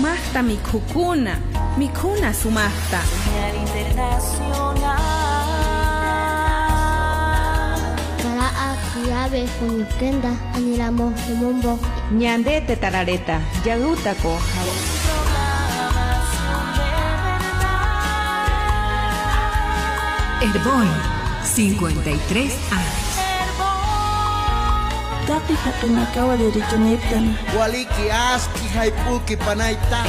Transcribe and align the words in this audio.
Sumasta 0.00 0.42
mikhukuna, 0.42 1.36
mikuna 1.76 2.32
sumasta. 2.32 3.00
Señal 3.04 3.54
internacional. 3.60 4.96
Kara'a 8.22 8.68
kuyabe 8.92 9.44
kunikenda 9.58 10.32
anilamo 10.56 11.12
humumbo. 11.28 11.78
Ñande 12.12 12.62
te 12.66 12.76
tarareta, 12.76 13.40
yaguta 13.66 14.14
ko 14.22 14.38
jabo. 14.52 14.72
Herbol, 20.40 20.88
53 21.44 22.52
años. 22.72 22.89
De. 25.30 25.36
Waliki 27.56 28.10
aski 28.10 28.66
haipulki 28.76 29.36
panaita. 29.36 30.04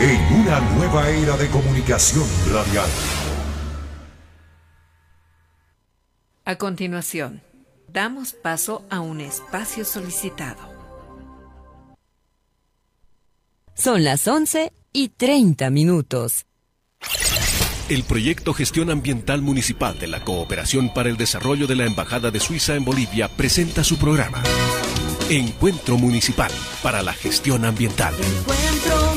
En 0.00 0.40
una 0.40 0.60
nueva 0.74 1.08
era 1.08 1.36
de 1.36 1.48
comunicación 1.48 2.26
radial. 2.52 2.90
A 6.44 6.56
continuación, 6.56 7.40
damos 7.88 8.32
paso 8.32 8.84
a 8.90 8.98
un 9.00 9.20
espacio 9.20 9.84
solicitado. 9.84 10.74
Son 13.74 14.02
las 14.04 14.28
11 14.28 14.72
y 14.92 15.08
30 15.10 15.70
minutos. 15.70 16.45
El 17.88 18.02
proyecto 18.02 18.52
Gestión 18.52 18.90
Ambiental 18.90 19.42
Municipal 19.42 19.96
de 20.00 20.08
la 20.08 20.24
Cooperación 20.24 20.92
para 20.92 21.08
el 21.08 21.16
Desarrollo 21.16 21.68
de 21.68 21.76
la 21.76 21.84
Embajada 21.84 22.32
de 22.32 22.40
Suiza 22.40 22.74
en 22.74 22.84
Bolivia 22.84 23.28
presenta 23.28 23.84
su 23.84 23.96
programa. 23.96 24.42
Encuentro 25.30 25.96
Municipal 25.96 26.50
para 26.82 27.00
la 27.02 27.12
Gestión 27.12 27.64
Ambiental. 27.64 28.12
Encuentro 28.14 29.15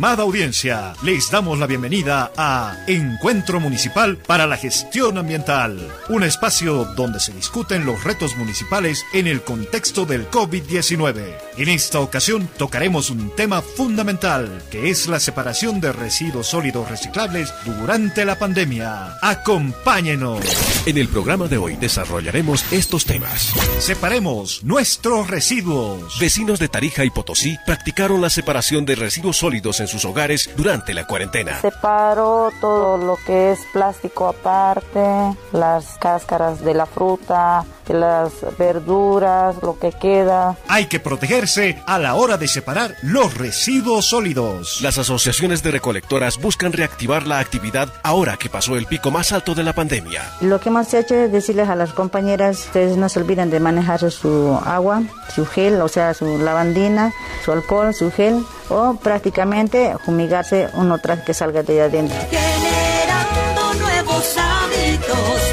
Estimada 0.00 0.22
audiencia, 0.22 0.94
les 1.02 1.30
damos 1.30 1.58
la 1.58 1.66
bienvenida 1.66 2.32
a 2.34 2.74
Encuentro 2.86 3.60
Municipal 3.60 4.16
para 4.16 4.46
la 4.46 4.56
Gestión 4.56 5.18
Ambiental, 5.18 5.78
un 6.08 6.22
espacio 6.22 6.86
donde 6.96 7.20
se 7.20 7.34
discuten 7.34 7.84
los 7.84 8.02
retos 8.02 8.34
municipales 8.34 9.04
en 9.12 9.26
el 9.26 9.42
contexto 9.42 10.06
del 10.06 10.30
COVID-19. 10.30 11.34
En 11.58 11.68
esta 11.68 12.00
ocasión 12.00 12.48
tocaremos 12.56 13.10
un 13.10 13.36
tema 13.36 13.60
fundamental, 13.60 14.62
que 14.70 14.88
es 14.88 15.06
la 15.06 15.20
separación 15.20 15.82
de 15.82 15.92
residuos 15.92 16.46
sólidos 16.46 16.88
reciclables 16.88 17.52
durante 17.66 18.24
la 18.24 18.38
pandemia. 18.38 19.18
Acompáñenos. 19.20 20.40
En 20.86 20.96
el 20.96 21.08
programa 21.08 21.46
de 21.46 21.58
hoy 21.58 21.76
desarrollaremos 21.76 22.64
estos 22.72 23.04
temas. 23.04 23.52
Separemos 23.80 24.64
nuestros 24.64 25.28
residuos. 25.28 26.18
Vecinos 26.18 26.58
de 26.58 26.68
Tarija 26.68 27.04
y 27.04 27.10
Potosí 27.10 27.58
practicaron 27.66 28.22
la 28.22 28.30
separación 28.30 28.86
de 28.86 28.94
residuos 28.94 29.36
sólidos 29.36 29.80
en 29.80 29.89
sus 29.90 30.04
hogares 30.04 30.50
durante 30.56 30.94
la 30.94 31.06
cuarentena. 31.06 31.60
Separo 31.60 32.50
todo 32.60 32.96
lo 32.96 33.18
que 33.26 33.52
es 33.52 33.58
plástico 33.72 34.28
aparte, 34.28 35.36
las 35.52 35.98
cáscaras 35.98 36.64
de 36.64 36.74
la 36.74 36.86
fruta, 36.86 37.64
las 37.92 38.32
verduras, 38.58 39.56
lo 39.62 39.78
que 39.78 39.92
queda. 39.92 40.56
Hay 40.68 40.86
que 40.86 41.00
protegerse 41.00 41.82
a 41.86 41.98
la 41.98 42.14
hora 42.14 42.36
de 42.36 42.48
separar 42.48 42.94
los 43.02 43.36
residuos 43.36 44.06
sólidos. 44.06 44.80
Las 44.82 44.98
asociaciones 44.98 45.62
de 45.62 45.70
recolectoras 45.70 46.38
buscan 46.38 46.72
reactivar 46.72 47.26
la 47.26 47.38
actividad 47.38 47.88
ahora 48.02 48.36
que 48.36 48.48
pasó 48.48 48.76
el 48.76 48.86
pico 48.86 49.10
más 49.10 49.32
alto 49.32 49.54
de 49.54 49.62
la 49.62 49.72
pandemia. 49.72 50.22
Lo 50.40 50.60
que 50.60 50.68
hemos 50.68 50.92
hecho 50.94 51.14
es 51.14 51.32
decirles 51.32 51.68
a 51.68 51.76
las 51.76 51.92
compañeras, 51.92 52.66
ustedes 52.66 52.96
no 52.96 53.08
se 53.08 53.20
olviden 53.20 53.50
de 53.50 53.60
manejar 53.60 54.10
su 54.10 54.58
agua, 54.64 55.02
su 55.34 55.46
gel, 55.46 55.80
o 55.80 55.88
sea, 55.88 56.14
su 56.14 56.38
lavandina, 56.38 57.12
su 57.44 57.52
alcohol, 57.52 57.94
su 57.94 58.10
gel, 58.10 58.44
o 58.68 58.94
prácticamente 58.94 59.94
fumigarse 60.04 60.68
uno 60.74 60.98
tras 60.98 61.20
que 61.20 61.34
salga 61.34 61.62
de 61.62 61.74
ahí 61.74 61.88
adentro. 61.88 62.16
Generando 62.30 63.74
nuevos 63.74 64.36
hábitos 64.36 65.49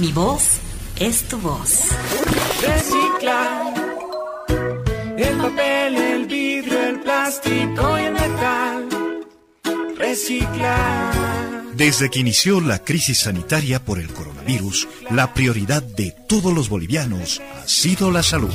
Mi 0.00 0.12
voz 0.12 0.60
es 0.98 1.24
tu 1.28 1.38
voz. 1.38 1.80
Reciclar 2.62 3.74
el 5.18 5.36
papel, 5.36 5.96
el 5.96 6.26
vidrio, 6.26 6.80
el 6.80 7.00
plástico 7.00 7.98
y 7.98 8.02
el 8.04 8.12
metal. 8.14 8.88
Reciclar. 9.98 11.14
Desde 11.74 12.08
que 12.08 12.18
inició 12.18 12.62
la 12.62 12.78
crisis 12.78 13.18
sanitaria 13.18 13.84
por 13.84 13.98
el 13.98 14.08
coronavirus, 14.08 14.88
la 15.10 15.34
prioridad 15.34 15.82
de 15.82 16.14
todos 16.26 16.54
los 16.54 16.70
bolivianos 16.70 17.42
ha 17.62 17.68
sido 17.68 18.10
la 18.10 18.22
salud. 18.22 18.54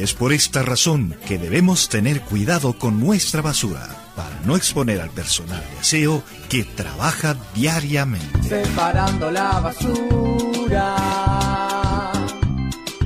Y 0.00 0.02
es 0.02 0.14
por 0.14 0.32
esta 0.32 0.62
razón 0.62 1.14
que 1.26 1.36
debemos 1.36 1.90
tener 1.90 2.22
cuidado 2.22 2.72
con 2.72 2.98
nuestra 2.98 3.42
basura 3.42 3.86
para 4.16 4.40
no 4.46 4.56
exponer 4.56 4.98
al 4.98 5.10
personal 5.10 5.62
de 5.74 5.78
aseo 5.78 6.22
que 6.48 6.64
trabaja 6.64 7.36
diariamente. 7.54 8.48
Separando 8.48 9.30
la 9.30 9.60
basura. 9.60 10.96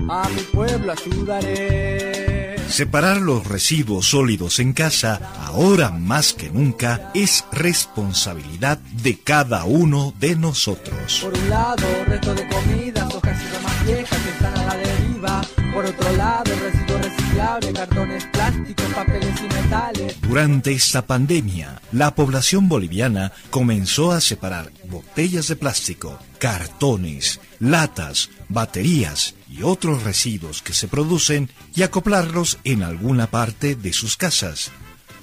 A 0.09 0.29
mi 0.33 0.43
pueblo 0.53 0.93
ayudaré. 0.93 2.61
Separar 2.69 3.21
los 3.21 3.45
residuos 3.45 4.11
sólidos 4.11 4.61
en 4.61 4.73
casa, 4.73 5.33
ahora 5.47 5.91
más 5.91 6.33
que 6.33 6.49
nunca, 6.51 7.11
es 7.13 7.45
responsabilidad 7.51 8.79
de 8.79 9.19
cada 9.19 9.65
uno 9.65 10.15
de 10.21 10.37
nosotros. 10.37 11.23
Por 11.25 11.37
un 11.37 11.51
lado, 11.51 11.89
resto 12.07 12.33
de 12.37 12.47
comidas, 12.47 13.13
hojas 13.13 13.43
y 13.43 13.53
ramas 13.53 13.85
viejas 13.85 14.19
que 14.21 14.31
están 14.31 14.57
a 14.59 14.65
la 14.67 14.77
deriva. 14.77 15.43
Por 15.75 15.87
otro 15.87 16.17
lado, 16.17 16.45
residuos 16.45 17.03
reciclables, 17.03 17.73
cartones 17.73 18.25
plásticos, 18.27 18.87
papeles 18.95 19.41
y 19.41 19.55
metales. 19.55 20.21
Durante 20.21 20.73
esta 20.73 21.05
pandemia, 21.05 21.83
la 21.91 22.15
población 22.15 22.69
boliviana 22.69 23.33
comenzó 23.51 24.13
a 24.13 24.21
separar 24.21 24.71
botellas 24.85 25.49
de 25.49 25.57
plástico, 25.57 26.17
cartones, 26.39 27.41
latas, 27.59 28.31
baterías 28.49 29.35
y 29.51 29.65
otros 29.65 30.05
residuos 30.05 30.63
que 30.63 30.75
se 30.75 30.87
producen 30.87 31.51
y 31.75 31.83
acoplarlos 31.83 32.59
en 32.63 32.85
alguna 32.85 33.27
parte 33.27 33.75
de 33.75 33.93
sus 33.93 34.17
casas, 34.17 34.71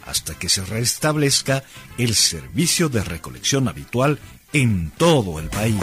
hasta 0.05 0.35
que 0.35 0.49
se 0.49 0.65
restablezca 0.65 1.63
el 1.97 2.13
servicio 2.13 2.89
de 2.89 3.05
recolección 3.05 3.69
habitual 3.69 4.19
en 4.51 4.91
todo 4.97 5.39
el 5.39 5.47
país. 5.47 5.79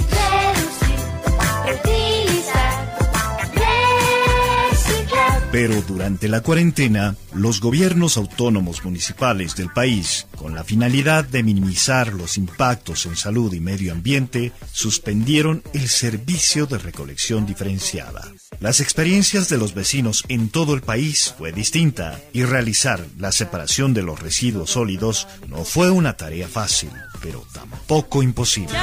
Pero 5.51 5.81
durante 5.81 6.29
la 6.29 6.43
cuarentena, 6.43 7.17
los 7.33 7.63
gobiernos 7.63 8.19
autónomos 8.19 8.85
municipales 8.85 9.57
del 9.57 9.71
país, 9.71 10.27
con 10.37 10.55
la 10.55 10.63
finalidad 10.63 11.25
de 11.25 11.43
minimizar 11.43 12.13
los 12.13 12.37
impactos 12.37 13.07
en 13.07 13.17
salud 13.17 13.55
y 13.55 13.61
medio 13.61 13.93
ambiente, 13.93 14.53
suspendieron 14.73 15.63
el 15.73 15.89
servicio 15.89 16.67
de 16.67 16.77
recolección 16.77 17.47
diferenciada. 17.47 18.31
Las 18.61 18.81
experiencias 18.81 19.49
de 19.49 19.57
los 19.57 19.73
vecinos 19.73 20.23
en 20.29 20.51
todo 20.51 20.75
el 20.75 20.83
país 20.83 21.35
fue 21.39 21.51
distinta 21.51 22.21
y 22.35 22.43
realizar 22.43 23.07
la 23.17 23.33
separación 23.33 23.95
de 23.95 24.03
los 24.03 24.21
residuos 24.21 24.73
sólidos 24.73 25.29
no 25.49 25.65
fue 25.65 25.91
una 25.91 26.19
tarea 26.19 26.47
fácil, 26.47 26.91
pero 27.23 27.47
tampoco 27.55 28.23
imposible. 28.23 28.77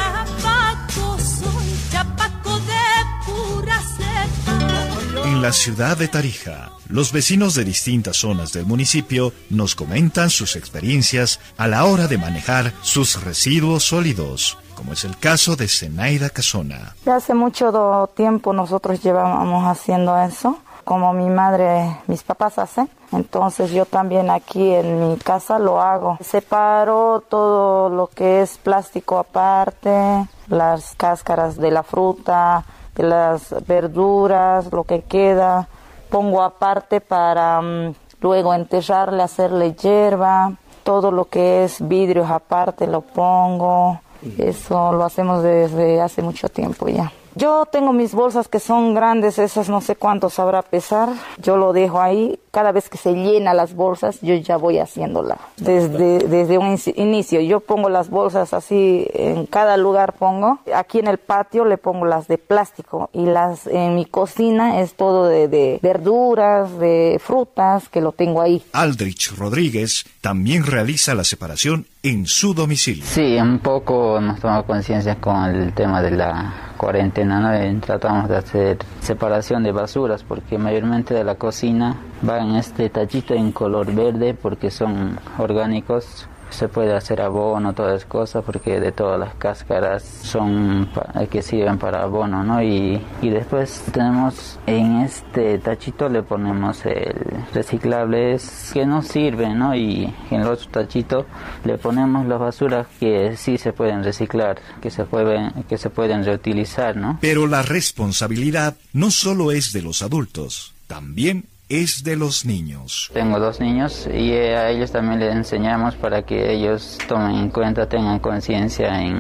La 5.46 5.54
ciudad 5.54 5.96
de 5.96 6.08
Tarija, 6.08 6.72
los 6.90 7.12
vecinos 7.12 7.54
de 7.54 7.64
distintas 7.64 8.18
zonas 8.18 8.52
del 8.52 8.66
municipio 8.66 9.32
nos 9.52 9.76
comentan 9.76 10.32
sus 10.32 10.56
experiencias 10.56 11.40
a 11.56 11.68
la 11.68 11.86
hora 11.86 12.08
de 12.08 12.18
manejar 12.18 12.74
sus 12.82 13.24
residuos 13.24 13.84
sólidos, 13.84 14.58
como 14.74 14.94
es 14.94 15.04
el 15.04 15.16
caso 15.20 15.56
de 15.56 15.68
Zenaida 15.68 16.32
Casona. 16.32 16.96
Ya 17.06 17.18
hace 17.18 17.36
mucho 17.36 18.10
tiempo 18.16 18.54
nosotros 18.54 19.04
llevábamos 19.04 19.66
haciendo 19.66 20.18
eso. 20.20 20.58
como 20.84 21.14
mi 21.14 21.30
madre, 21.30 21.98
mis 22.08 22.24
papás 22.24 22.58
hacen. 22.58 22.90
Entonces 23.12 23.72
yo 23.72 23.86
también 23.86 24.30
aquí 24.30 24.72
en 24.72 25.10
mi 25.10 25.18
casa 25.18 25.60
lo 25.60 25.82
hago. 25.82 26.18
Separo 26.22 27.24
todo 27.28 27.90
lo 27.90 28.08
que 28.08 28.42
es 28.42 28.58
plástico 28.58 29.18
aparte, 29.18 30.28
las 30.48 30.94
cáscaras 30.96 31.58
de 31.58 31.72
la 31.72 31.84
fruta, 31.84 32.64
de 32.96 33.04
las 33.04 33.54
verduras, 33.68 34.72
lo 34.72 34.84
que 34.84 35.02
queda. 35.02 35.68
Pongo 36.10 36.42
aparte 36.42 37.02
para 37.02 37.62
mm, 37.62 37.94
luego 38.22 38.54
enterrarle, 38.54 39.24
hacerle 39.24 39.74
hierba. 39.74 40.54
Todo 40.84 41.12
lo 41.12 41.26
que 41.26 41.64
es 41.64 41.86
vidrios 41.88 42.30
aparte 42.30 42.88
lo 42.88 43.02
pongo. 43.02 44.00
Eso 44.38 44.94
lo 44.94 45.04
hacemos 45.04 45.44
desde 45.44 46.02
hace 46.02 46.22
mucho 46.22 46.50
tiempo 46.50 46.88
ya. 46.88 47.12
Yo 47.36 47.66
tengo 47.70 47.92
mis 47.92 48.14
bolsas 48.14 48.48
que 48.48 48.62
son 48.62 48.94
grandes, 48.94 49.40
esas 49.40 49.68
no 49.68 49.82
sé 49.82 49.98
cuánto 49.98 50.30
sabrá 50.30 50.62
pesar. 50.62 51.10
Yo 51.42 51.58
lo 51.58 51.74
dejo 51.74 52.00
ahí. 52.00 52.40
Cada 52.52 52.72
vez 52.72 52.88
que 52.88 52.98
se 52.98 53.14
llena 53.14 53.54
las 53.54 53.76
bolsas, 53.76 54.22
yo 54.22 54.34
ya 54.36 54.56
voy 54.56 54.80
haciéndola. 54.80 55.38
Desde, 55.58 56.20
desde 56.20 56.58
un 56.58 56.80
inicio, 56.96 57.42
yo 57.42 57.60
pongo 57.60 57.90
las 57.90 58.10
bolsas 58.10 58.54
así, 58.54 59.06
en 59.14 59.46
cada 59.48 59.76
lugar 59.76 60.14
pongo. 60.14 60.60
Aquí 60.74 61.00
en 61.00 61.08
el 61.08 61.18
patio 61.18 61.66
le 61.66 61.78
pongo 61.78 62.06
las 62.06 62.30
de 62.30 62.38
plástico 62.38 63.10
y 63.12 63.26
las 63.26 63.68
en 63.68 63.96
mi 63.96 64.06
cocina 64.06 64.80
es 64.80 64.94
todo 64.94 65.28
de, 65.28 65.50
de 65.50 65.80
verduras, 65.82 66.80
de 66.80 67.20
frutas, 67.22 67.90
que 67.90 68.00
lo 68.00 68.14
tengo 68.14 68.42
ahí. 68.42 68.64
Aldrich 68.72 69.36
Rodríguez 69.36 70.06
también 70.22 70.66
realiza 70.66 71.14
la 71.14 71.26
separación 71.26 71.86
en 72.06 72.28
su 72.28 72.54
domicilio. 72.54 73.04
Sí, 73.04 73.36
un 73.42 73.58
poco 73.58 74.20
nos 74.22 74.40
tomamos 74.40 74.66
conciencia 74.66 75.16
con 75.16 75.44
el 75.46 75.74
tema 75.74 76.04
de 76.04 76.12
la 76.12 76.54
cuarentena, 76.78 77.40
¿no? 77.40 77.82
tratamos 77.82 78.30
de 78.30 78.38
hacer 78.38 78.78
separación 79.02 79.64
de 79.64 79.72
basuras 79.72 80.24
porque 80.24 80.60
mayormente 80.60 81.16
de 81.16 81.24
la 81.24 81.34
cocina 81.34 81.96
va 82.28 82.40
en 82.42 82.56
este 82.58 82.90
tachito 82.90 83.34
en 83.34 83.52
color 83.52 83.92
verde 83.92 84.36
porque 84.36 84.70
son 84.70 85.20
orgánicos 85.40 86.28
se 86.50 86.68
puede 86.68 86.94
hacer 86.94 87.22
abono, 87.22 87.74
todas 87.74 87.94
las 87.94 88.06
cosas, 88.06 88.44
porque 88.44 88.80
de 88.80 88.92
todas 88.92 89.20
las 89.20 89.36
cáscaras 89.36 90.04
son 90.04 90.90
que 91.30 91.42
sirven 91.42 91.78
para 91.78 92.04
abono, 92.04 92.44
¿no? 92.44 92.62
Y, 92.62 93.02
y 93.22 93.30
después 93.30 93.84
tenemos 93.92 94.60
en 94.66 95.02
este 95.02 95.58
tachito 95.60 96.10
le 96.10 96.24
ponemos 96.24 96.86
el 96.86 97.16
reciclable 97.54 98.38
que 98.74 98.86
no 98.86 99.02
sirve, 99.02 99.54
¿no? 99.54 99.76
Y 99.76 100.14
en 100.32 100.42
el 100.42 100.48
otro 100.48 100.68
tachito 100.70 101.26
le 101.64 101.78
ponemos 101.78 102.26
las 102.26 102.40
basuras 102.40 102.88
que 103.00 103.36
sí 103.38 103.58
se 103.58 103.74
pueden 103.74 104.04
reciclar, 104.04 104.60
que 104.82 104.90
se 104.90 105.06
pueden, 105.06 105.52
que 105.68 105.78
se 105.78 105.90
pueden 105.90 106.24
reutilizar, 106.24 106.96
¿no? 106.96 107.18
Pero 107.22 107.48
la 107.48 107.62
responsabilidad 107.62 108.76
no 108.94 109.12
solo 109.12 109.52
es 109.52 109.74
de 109.74 109.82
los 109.82 110.02
adultos, 110.02 110.74
también 110.88 111.46
es 111.70 112.04
de 112.04 112.16
los 112.16 112.46
niños. 112.46 113.10
Tengo 113.14 113.40
dos 113.40 113.60
niños 113.60 114.08
y 114.08 114.32
a 114.34 114.70
ellos 114.70 114.92
también 114.92 115.20
les 115.20 115.36
enseñamos 115.36 115.96
para 115.96 116.24
que 116.24 116.54
ellos 116.54 116.98
tomen 117.08 117.36
en 117.36 117.50
cuenta, 117.50 117.90
tengan 117.90 118.20
conciencia 118.20 119.02
en, 119.02 119.20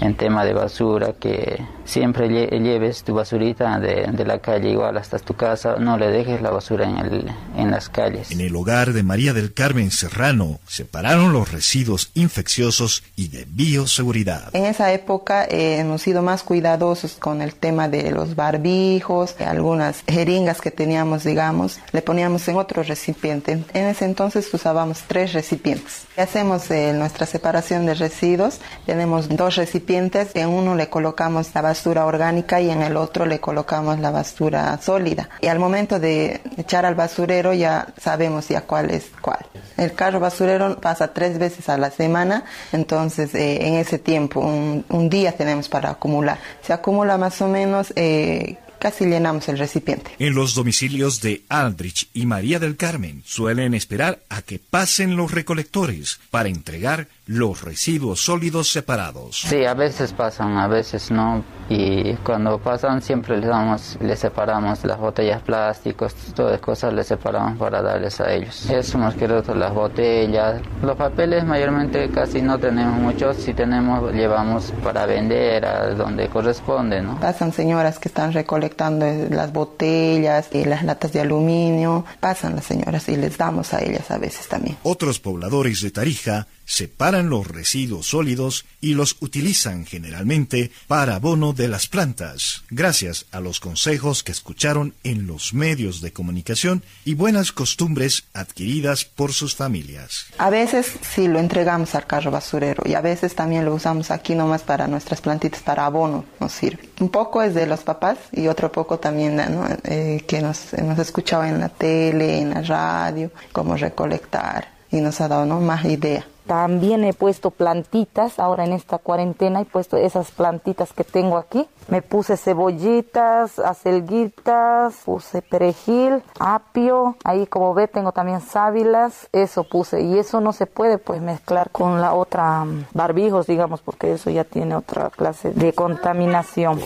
en 0.00 0.14
tema 0.16 0.44
de 0.44 0.52
basura, 0.52 1.14
que 1.14 1.64
siempre 1.86 2.28
lleves 2.28 3.04
tu 3.04 3.14
basurita 3.14 3.78
de, 3.78 4.08
de, 4.12 4.24
la 4.24 4.40
calle 4.40 4.70
igual 4.70 4.96
hasta 4.98 5.18
tu 5.18 5.34
casa, 5.34 5.76
no 5.78 5.96
le 5.96 6.08
dejes 6.08 6.42
la 6.42 6.50
basura 6.50 6.88
en, 6.88 6.98
el, 6.98 7.32
en 7.56 7.70
las 7.70 7.88
calles. 7.88 8.30
En 8.30 8.40
el 8.40 8.54
hogar 8.56 8.92
de 8.92 9.02
María 9.02 9.32
del 9.32 9.54
Carmen 9.54 9.90
Serrano 9.90 10.58
separaron 10.66 11.32
los 11.32 11.50
residuos 11.52 12.10
infecciosos 12.14 13.04
y 13.14 13.28
de 13.28 13.46
bioseguridad. 13.48 14.54
En 14.54 14.64
esa 14.64 14.92
época 14.92 15.44
eh, 15.44 15.78
hemos 15.78 16.02
sido 16.02 16.22
más 16.22 16.42
cuidadosos 16.42 17.14
con 17.14 17.40
el 17.40 17.54
tema 17.54 17.88
de 17.88 18.10
los 18.10 18.34
barbijos, 18.34 19.36
algunas 19.40 20.02
jeringas 20.06 20.60
que 20.60 20.70
teníamos, 20.70 21.24
digamos, 21.24 21.78
le 21.92 22.02
poníamos 22.02 22.46
en 22.48 22.56
otro 22.56 22.82
recipiente. 22.82 23.52
En 23.72 23.84
ese 23.86 24.04
entonces 24.04 24.52
usábamos 24.52 25.04
tres 25.06 25.32
recipientes. 25.32 26.06
Hacemos 26.16 26.70
eh, 26.70 26.92
nuestra 26.94 27.26
separación 27.26 27.86
de 27.86 27.94
residuos, 27.94 28.58
tenemos 28.86 29.28
dos 29.28 29.56
recipientes, 29.56 30.34
en 30.34 30.48
uno 30.48 30.74
le 30.74 30.88
colocamos 30.88 31.54
la 31.54 31.62
basura 31.62 31.75
orgánica 31.84 32.60
y 32.60 32.70
en 32.70 32.82
el 32.82 32.96
otro 32.96 33.26
le 33.26 33.40
colocamos 33.40 33.98
la 33.98 34.10
basura 34.10 34.78
sólida. 34.80 35.28
Y 35.40 35.48
al 35.48 35.58
momento 35.58 35.98
de 35.98 36.40
echar 36.56 36.86
al 36.86 36.94
basurero 36.94 37.52
ya 37.52 37.88
sabemos 38.00 38.48
ya 38.48 38.62
cuál 38.62 38.90
es 38.90 39.10
cuál. 39.20 39.44
El 39.76 39.92
carro 39.92 40.20
basurero 40.20 40.80
pasa 40.80 41.12
tres 41.12 41.38
veces 41.38 41.68
a 41.68 41.76
la 41.76 41.90
semana, 41.90 42.44
entonces 42.72 43.34
eh, 43.34 43.66
en 43.66 43.74
ese 43.74 43.98
tiempo, 43.98 44.40
un, 44.40 44.84
un, 44.88 45.10
día 45.10 45.32
tenemos 45.32 45.68
para 45.68 45.90
acumular. 45.90 46.38
Se 46.62 46.72
acumula 46.72 47.18
más 47.18 47.40
o 47.42 47.48
menos 47.48 47.92
eh, 47.96 48.56
casi 48.78 49.06
llenamos 49.06 49.48
el 49.48 49.58
recipiente. 49.58 50.10
En 50.18 50.34
los 50.34 50.54
domicilios 50.54 51.20
de 51.20 51.42
Aldrich 51.48 52.08
y 52.12 52.26
María 52.26 52.58
del 52.58 52.76
Carmen 52.76 53.22
suelen 53.24 53.74
esperar 53.74 54.20
a 54.28 54.42
que 54.42 54.58
pasen 54.58 55.16
los 55.16 55.32
recolectores 55.32 56.20
para 56.30 56.48
entregar 56.48 57.08
los 57.26 57.62
residuos 57.62 58.20
sólidos 58.20 58.70
separados. 58.70 59.40
Sí, 59.40 59.64
a 59.64 59.74
veces 59.74 60.12
pasan, 60.12 60.56
a 60.58 60.68
veces 60.68 61.10
no. 61.10 61.44
Y 61.68 62.14
cuando 62.22 62.58
pasan 62.60 63.02
siempre 63.02 63.36
les 63.36 63.48
damos, 63.48 63.98
les 64.00 64.20
separamos 64.20 64.84
las 64.84 64.98
botellas 64.98 65.42
plásticos, 65.42 66.14
todas 66.34 66.52
las 66.52 66.60
cosas 66.60 66.94
les 66.94 67.08
separamos 67.08 67.58
para 67.58 67.82
darles 67.82 68.20
a 68.20 68.32
ellos. 68.32 68.70
Eso 68.70 68.98
más 68.98 69.16
que 69.16 69.26
todo, 69.26 69.52
las 69.56 69.74
botellas. 69.74 70.62
Los 70.80 70.96
papeles 70.96 71.44
mayormente 71.44 72.08
casi 72.10 72.40
no 72.40 72.56
tenemos 72.58 73.00
muchos, 73.00 73.36
si 73.38 73.52
tenemos 73.52 74.12
llevamos 74.12 74.72
para 74.84 75.06
vender 75.06 75.66
a 75.66 75.90
donde 75.94 76.28
corresponde, 76.28 77.02
¿no? 77.02 77.18
Pasan 77.18 77.52
señoras 77.52 77.98
que 77.98 78.08
están 78.08 78.32
recolectando 78.32 79.04
las 79.30 79.52
botellas 79.52 80.48
y 80.52 80.64
las 80.64 80.84
latas 80.84 81.12
de 81.12 81.22
aluminio, 81.22 82.04
pasan 82.20 82.54
las 82.54 82.64
señoras 82.66 83.08
y 83.08 83.16
les 83.16 83.36
damos 83.36 83.74
a 83.74 83.82
ellas 83.82 84.08
a 84.12 84.18
veces 84.18 84.46
también. 84.46 84.76
Otros 84.84 85.18
pobladores 85.18 85.82
de 85.82 85.90
Tarija 85.90 86.46
separan 86.66 87.30
los 87.30 87.46
residuos 87.46 88.06
sólidos 88.06 88.66
y 88.80 88.94
los 88.94 89.16
utilizan 89.20 89.86
generalmente 89.86 90.70
para 90.86 91.14
abono 91.14 91.52
de 91.52 91.68
las 91.68 91.86
plantas, 91.86 92.64
gracias 92.70 93.26
a 93.32 93.40
los 93.40 93.60
consejos 93.60 94.22
que 94.22 94.32
escucharon 94.32 94.94
en 95.04 95.26
los 95.26 95.54
medios 95.54 96.00
de 96.00 96.12
comunicación 96.12 96.82
y 97.04 97.14
buenas 97.14 97.52
costumbres 97.52 98.24
adquiridas 98.34 99.04
por 99.04 99.32
sus 99.32 99.54
familias. 99.54 100.26
A 100.38 100.50
veces 100.50 100.92
sí 101.02 101.28
lo 101.28 101.38
entregamos 101.38 101.94
al 101.94 102.06
carro 102.06 102.30
basurero 102.30 102.82
y 102.84 102.94
a 102.94 103.00
veces 103.00 103.34
también 103.34 103.64
lo 103.64 103.74
usamos 103.74 104.10
aquí 104.10 104.34
nomás 104.34 104.62
para 104.62 104.86
nuestras 104.88 105.20
plantitas, 105.20 105.62
para 105.62 105.86
abono 105.86 106.24
nos 106.40 106.52
sirve. 106.52 106.88
Un 107.00 107.08
poco 107.08 107.42
es 107.42 107.54
de 107.54 107.66
los 107.66 107.80
papás 107.80 108.18
y 108.32 108.48
otro 108.48 108.72
poco 108.72 108.98
también 108.98 109.36
¿no? 109.36 109.66
eh, 109.84 110.24
que 110.26 110.42
nos 110.42 110.74
hemos 110.74 110.98
escuchado 110.98 111.44
en 111.44 111.60
la 111.60 111.68
tele, 111.68 112.40
en 112.40 112.50
la 112.50 112.62
radio, 112.62 113.30
cómo 113.52 113.76
recolectar 113.76 114.72
y 114.90 115.00
nos 115.00 115.20
ha 115.20 115.28
dado 115.28 115.46
¿no? 115.46 115.60
más 115.60 115.84
idea. 115.84 116.26
También 116.46 117.02
he 117.02 117.12
puesto 117.12 117.50
plantitas, 117.50 118.38
ahora 118.38 118.64
en 118.64 118.72
esta 118.72 118.98
cuarentena 118.98 119.60
he 119.60 119.64
puesto 119.64 119.96
esas 119.96 120.30
plantitas 120.30 120.92
que 120.92 121.02
tengo 121.02 121.38
aquí. 121.38 121.66
Me 121.88 122.02
puse 122.02 122.36
cebollitas, 122.36 123.58
acelguitas, 123.58 124.94
puse 125.04 125.42
perejil, 125.42 126.22
apio, 126.38 127.16
ahí 127.24 127.46
como 127.46 127.74
ve 127.74 127.88
tengo 127.88 128.12
también 128.12 128.40
sábilas, 128.40 129.28
eso 129.32 129.64
puse. 129.64 130.02
Y 130.02 130.18
eso 130.18 130.40
no 130.40 130.52
se 130.52 130.66
puede 130.66 130.98
pues 130.98 131.20
mezclar 131.20 131.70
con 131.70 132.00
la 132.00 132.14
otra 132.14 132.64
mm, 132.64 132.86
barbijos, 132.92 133.48
digamos, 133.48 133.80
porque 133.80 134.12
eso 134.12 134.30
ya 134.30 134.44
tiene 134.44 134.76
otra 134.76 135.10
clase 135.10 135.50
de 135.50 135.72
contaminación. 135.72 136.80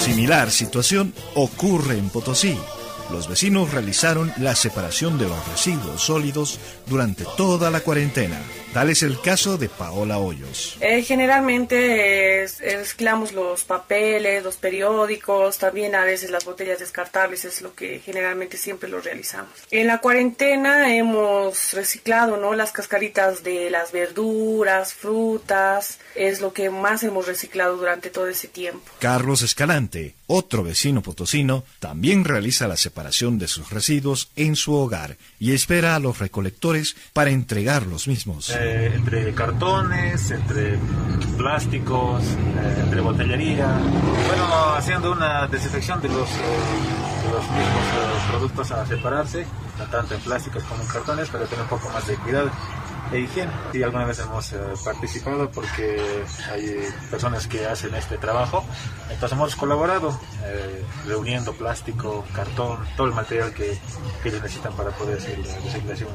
Similar 0.00 0.50
situación 0.50 1.14
ocurre 1.36 1.96
en 1.96 2.08
Potosí 2.10 2.58
los 3.10 3.28
vecinos 3.28 3.72
realizaron 3.72 4.32
la 4.38 4.54
separación 4.54 5.18
de 5.18 5.28
los 5.28 5.48
residuos 5.48 6.02
sólidos 6.02 6.58
durante 6.86 7.24
toda 7.36 7.70
la 7.70 7.80
cuarentena. 7.80 8.38
Tal 8.78 8.90
es 8.90 9.02
el 9.02 9.20
caso 9.20 9.58
de 9.58 9.68
Paola 9.68 10.18
Hoyos. 10.18 10.76
Eh, 10.78 11.02
generalmente 11.02 12.46
mezclamos 12.76 13.32
los 13.32 13.64
papeles, 13.64 14.44
los 14.44 14.54
periódicos, 14.54 15.58
también 15.58 15.96
a 15.96 16.04
veces 16.04 16.30
las 16.30 16.44
botellas 16.44 16.78
descartables, 16.78 17.44
es 17.44 17.60
lo 17.60 17.74
que 17.74 17.98
generalmente 17.98 18.56
siempre 18.56 18.88
lo 18.88 19.00
realizamos. 19.00 19.50
En 19.72 19.88
la 19.88 19.98
cuarentena 19.98 20.94
hemos 20.94 21.72
reciclado 21.72 22.36
¿no? 22.36 22.54
las 22.54 22.70
cascaritas 22.70 23.42
de 23.42 23.68
las 23.68 23.90
verduras, 23.90 24.94
frutas, 24.94 25.98
es 26.14 26.40
lo 26.40 26.52
que 26.52 26.70
más 26.70 27.02
hemos 27.02 27.26
reciclado 27.26 27.76
durante 27.76 28.10
todo 28.10 28.28
ese 28.28 28.46
tiempo. 28.46 28.92
Carlos 29.00 29.42
Escalante, 29.42 30.14
otro 30.28 30.62
vecino 30.62 31.02
potosino, 31.02 31.64
también 31.80 32.24
realiza 32.24 32.68
la 32.68 32.76
separación 32.76 33.40
de 33.40 33.48
sus 33.48 33.70
residuos 33.70 34.30
en 34.36 34.54
su 34.54 34.74
hogar 34.74 35.16
y 35.40 35.52
espera 35.52 35.96
a 35.96 35.98
los 35.98 36.20
recolectores 36.20 36.94
para 37.12 37.30
entregar 37.30 37.84
los 37.84 38.06
mismos. 38.06 38.50
Eh, 38.50 38.67
entre 38.68 39.34
cartones, 39.34 40.30
entre 40.30 40.78
plásticos, 41.36 42.22
eh, 42.24 42.80
entre 42.82 43.00
botillería. 43.00 43.66
Bueno, 44.26 44.74
haciendo 44.76 45.12
una 45.12 45.46
desinfección 45.46 46.00
de 46.00 46.08
los, 46.08 46.28
eh, 46.30 47.30
los 47.32 47.42
mismos 47.50 48.22
productos 48.30 48.70
a 48.72 48.86
separarse, 48.86 49.46
tanto 49.90 50.14
en 50.14 50.20
plásticos 50.20 50.62
como 50.64 50.82
en 50.82 50.88
cartones, 50.88 51.28
pero 51.30 51.44
tener 51.44 51.62
un 51.62 51.68
poco 51.68 51.88
más 51.90 52.06
de 52.06 52.16
cuidado 52.16 52.50
Y 53.72 53.82
alguna 53.82 54.04
vez 54.04 54.18
hemos 54.18 54.52
eh, 54.52 54.58
participado 54.84 55.50
porque 55.50 55.98
hay 56.50 56.88
personas 57.10 57.46
que 57.46 57.64
hacen 57.66 57.94
este 57.94 58.18
trabajo, 58.18 58.64
entonces 59.10 59.32
hemos 59.32 59.56
colaborado 59.56 60.18
eh, 60.44 60.82
reuniendo 61.06 61.52
plástico, 61.54 62.24
cartón, 62.34 62.78
todo 62.96 63.06
el 63.06 63.14
material 63.14 63.54
que, 63.54 63.78
que 64.22 64.30
necesitan 64.30 64.74
para 64.74 64.90
poder 64.90 65.18
hacer 65.18 65.38
la 65.38 65.54
reciclación 65.58 66.10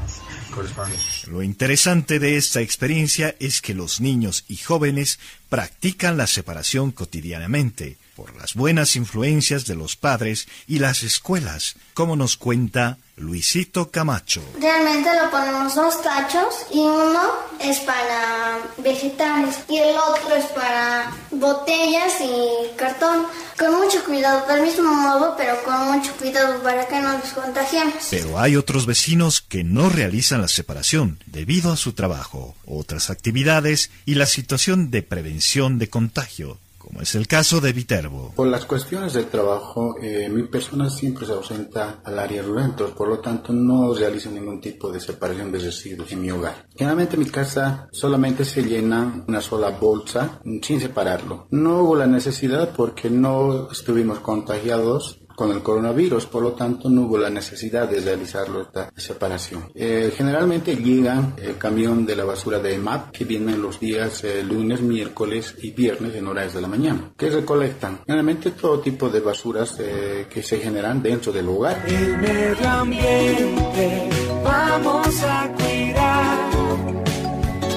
correspondiente. 0.54 1.06
Lo 1.28 1.42
interesante 1.42 2.20
de 2.20 2.38
esta 2.38 2.62
experiencia 2.62 3.36
es 3.40 3.62
que 3.62 3.74
los 3.74 4.00
niños 4.00 4.46
y 4.48 4.58
jóvenes 4.58 5.20
practican 5.50 6.18
la 6.18 6.28
separación 6.28 6.92
cotidianamente 6.92 7.98
por 8.16 8.36
las 8.36 8.54
buenas 8.54 8.96
influencias 8.96 9.66
de 9.66 9.76
los 9.76 9.96
padres 9.96 10.48
y 10.68 10.80
las 10.80 11.04
escuelas, 11.04 11.76
como 11.94 12.16
nos 12.16 12.38
cuenta 12.38 12.98
Luisito 13.16 13.92
Camacho. 13.92 14.42
Realmente 14.60 15.10
lo 15.22 15.30
ponemos 15.30 15.76
dos 15.76 16.02
tachos 16.02 16.66
y 16.72 16.80
uno 16.80 17.22
es 17.60 17.80
para 17.82 18.60
vegetales 18.78 19.60
y 19.70 19.78
el 19.78 19.96
otro 19.96 20.36
es 20.36 20.46
para 20.46 21.12
botellas 21.32 22.14
y 22.22 22.76
cartón. 22.76 23.26
Con 23.58 23.76
mucho 23.76 24.04
cuidado, 24.04 24.48
del 24.48 24.64
mismo 24.64 24.92
modo, 24.92 25.36
pero 25.38 25.64
con 25.64 25.92
mucho 25.92 26.12
cuidado 26.14 26.62
para 26.64 26.88
que 26.88 27.00
no 27.00 27.18
nos 27.20 27.30
contagiemos. 27.34 28.08
Pero 28.10 28.40
hay 28.40 28.56
otros 28.56 28.88
vecinos 28.88 29.42
que 29.42 29.64
no 29.64 29.90
realizan 29.90 30.42
la 30.42 30.48
separación 30.48 31.20
debido 31.28 31.72
a 31.72 31.78
su 31.78 31.94
trabajo, 31.94 32.56
otras 32.66 33.12
actividades 33.12 33.92
y 34.06 34.16
la 34.16 34.26
situación 34.26 34.90
de 34.90 35.04
prevención 35.04 35.78
de 35.78 35.88
contagio 35.88 36.58
como 36.84 37.02
es 37.02 37.16
el 37.16 37.28
caso 37.28 37.62
de 37.62 37.72
Viterbo. 37.72 38.34
Por 38.36 38.48
las 38.48 38.66
cuestiones 38.66 39.14
del 39.14 39.28
trabajo, 39.28 39.96
eh, 40.02 40.28
mi 40.30 40.44
persona 40.44 40.90
siempre 40.90 41.26
se 41.26 41.32
ausenta 41.32 42.02
al 42.04 42.20
área 42.20 42.44
rural, 42.44 42.76
por 42.76 43.08
lo 43.08 43.20
tanto 43.20 43.54
no 43.54 43.94
realizo 43.94 44.30
ningún 44.30 44.60
tipo 44.60 44.92
de 44.92 45.00
separación 45.00 45.52
de 45.52 45.60
residuos 45.60 46.12
en 46.12 46.22
mi 46.22 46.32
hogar. 46.32 46.68
Generalmente 46.76 47.16
en 47.16 47.22
mi 47.22 47.30
casa 47.30 47.88
solamente 47.92 48.44
se 48.44 48.64
llena 48.64 49.24
una 49.28 49.42
sola 49.42 49.70
bolsa 49.70 50.42
sin 50.62 50.80
separarlo. 50.80 51.48
No 51.52 51.84
hubo 51.84 51.96
la 51.96 52.08
necesidad 52.08 52.74
porque 52.76 53.10
no 53.10 53.72
estuvimos 53.72 54.20
contagiados 54.20 55.23
con 55.36 55.52
el 55.52 55.62
coronavirus, 55.62 56.26
por 56.28 56.44
lo 56.44 56.54
tanto 56.54 56.90
no 56.90 57.04
hubo 57.04 57.18
la 57.18 57.30
necesidad 57.30 57.88
de 57.88 58.00
realizarlo 58.00 58.62
esta 58.62 58.92
separación. 58.96 59.72
Eh, 59.76 60.12
generalmente 60.16 60.76
llega 60.76 61.34
el 61.38 61.58
camión 61.58 62.06
de 62.06 62.16
la 62.16 62.26
basura 62.26 62.60
de 62.60 62.76
EMAP 62.76 63.12
que 63.12 63.26
viene 63.26 63.58
los 63.58 63.80
días 63.80 64.24
eh, 64.24 64.44
lunes, 64.44 64.82
miércoles 64.82 65.56
y 65.62 65.72
viernes 65.72 66.16
en 66.16 66.28
horas 66.28 66.54
de 66.54 66.62
la 66.62 66.68
mañana, 66.68 67.12
que 67.18 67.30
recolectan 67.30 68.00
generalmente 68.06 68.52
todo 68.52 68.80
tipo 68.80 69.10
de 69.10 69.20
basuras 69.20 69.78
eh, 69.80 70.28
que 70.30 70.44
se 70.44 70.60
generan 70.60 71.02
dentro 71.02 71.32
del 71.32 71.48
hogar. 71.50 71.84
El 71.88 72.18
medio 72.18 72.70
ambiente 72.70 74.10
vamos 74.44 75.24
a 75.24 75.52
cuidar 75.54 76.52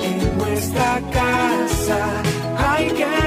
en 0.03 0.39
nuestra 0.39 1.01
casa 1.13 2.23
hay 2.59 2.91
que. 2.91 3.26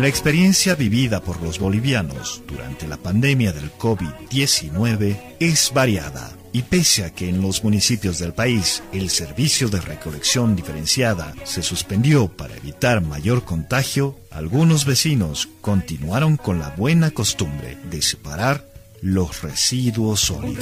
La 0.00 0.08
experiencia 0.08 0.74
vivida 0.74 1.20
por 1.20 1.40
los 1.40 1.60
bolivianos 1.60 2.42
durante 2.48 2.88
la 2.88 2.96
pandemia 2.96 3.52
del 3.52 3.70
COVID-19 3.72 5.16
es 5.38 5.70
variada. 5.72 6.32
Y 6.52 6.62
pese 6.62 7.04
a 7.04 7.10
que 7.10 7.28
en 7.28 7.40
los 7.40 7.62
municipios 7.62 8.18
del 8.18 8.32
país 8.32 8.82
el 8.92 9.08
servicio 9.08 9.68
de 9.68 9.80
recolección 9.80 10.56
diferenciada 10.56 11.32
se 11.44 11.62
suspendió 11.62 12.26
para 12.28 12.56
evitar 12.56 13.02
mayor 13.02 13.44
contagio, 13.44 14.18
algunos 14.32 14.84
vecinos 14.84 15.48
continuaron 15.60 16.36
con 16.36 16.58
la 16.58 16.70
buena 16.70 17.12
costumbre 17.12 17.78
de 17.88 18.02
separar 18.02 18.66
los 19.00 19.42
residuos 19.42 20.20
sólidos. 20.20 20.58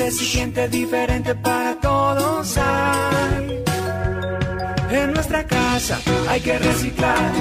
Hay 6.29 6.41
que 6.41 6.59
reciclar, 6.59 7.33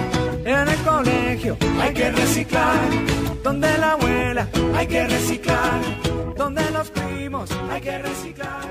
en 0.45 0.67
el 0.67 0.79
colegio 0.79 1.57
hay 1.79 1.93
que 1.93 2.11
reciclar, 2.11 2.79
donde 3.43 3.77
la 3.77 3.91
abuela 3.91 4.47
hay 4.75 4.87
que 4.87 5.07
reciclar, 5.07 5.79
donde 6.35 6.63
los 6.71 6.89
primos 6.89 7.49
hay 7.71 7.81
que 7.81 7.99
reciclar. 7.99 8.61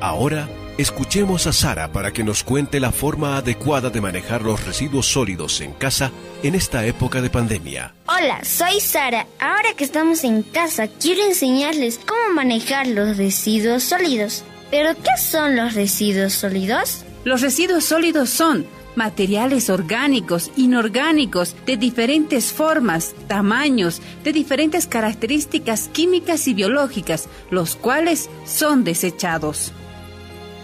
Ahora, 0.00 0.48
escuchemos 0.78 1.46
a 1.46 1.52
Sara 1.52 1.92
para 1.92 2.12
que 2.12 2.24
nos 2.24 2.42
cuente 2.42 2.80
la 2.80 2.90
forma 2.90 3.36
adecuada 3.36 3.88
de 3.88 4.00
manejar 4.00 4.42
los 4.42 4.66
residuos 4.66 5.06
sólidos 5.06 5.60
en 5.60 5.72
casa 5.74 6.10
en 6.42 6.56
esta 6.56 6.84
época 6.84 7.22
de 7.22 7.30
pandemia. 7.30 7.94
Hola, 8.08 8.42
soy 8.44 8.80
Sara. 8.80 9.28
Ahora 9.38 9.74
que 9.76 9.84
estamos 9.84 10.24
en 10.24 10.42
casa, 10.42 10.88
quiero 10.88 11.22
enseñarles 11.22 12.00
cómo 12.04 12.34
manejar 12.34 12.88
los 12.88 13.16
residuos 13.16 13.84
sólidos. 13.84 14.42
¿Pero 14.72 14.92
qué 14.96 15.22
son 15.22 15.54
los 15.54 15.74
residuos 15.74 16.32
sólidos? 16.32 17.04
Los 17.22 17.42
residuos 17.42 17.84
sólidos 17.84 18.28
son 18.28 18.66
materiales 18.94 19.70
orgánicos, 19.70 20.50
inorgánicos, 20.56 21.54
de 21.66 21.76
diferentes 21.76 22.52
formas, 22.52 23.14
tamaños, 23.28 24.00
de 24.22 24.32
diferentes 24.32 24.86
características 24.86 25.88
químicas 25.92 26.48
y 26.48 26.54
biológicas, 26.54 27.28
los 27.50 27.76
cuales 27.76 28.30
son 28.44 28.84
desechados. 28.84 29.72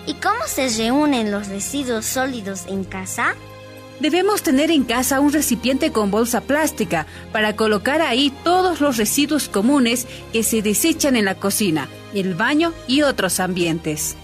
¿Y 0.06 0.14
cómo 0.14 0.46
se 0.46 0.68
reúnen 0.68 1.30
los 1.30 1.48
residuos 1.48 2.06
sólidos 2.06 2.66
en 2.66 2.84
casa? 2.84 3.34
Debemos 4.00 4.42
tener 4.42 4.70
en 4.70 4.84
casa 4.84 5.20
un 5.20 5.30
recipiente 5.30 5.92
con 5.92 6.10
bolsa 6.10 6.40
plástica 6.40 7.06
para 7.32 7.54
colocar 7.54 8.00
ahí 8.00 8.32
todos 8.44 8.80
los 8.80 8.96
residuos 8.96 9.50
comunes 9.50 10.06
que 10.32 10.42
se 10.42 10.62
desechan 10.62 11.16
en 11.16 11.26
la 11.26 11.34
cocina, 11.34 11.88
el 12.14 12.34
baño 12.34 12.72
y 12.88 13.02
otros 13.02 13.40
ambientes. 13.40 14.16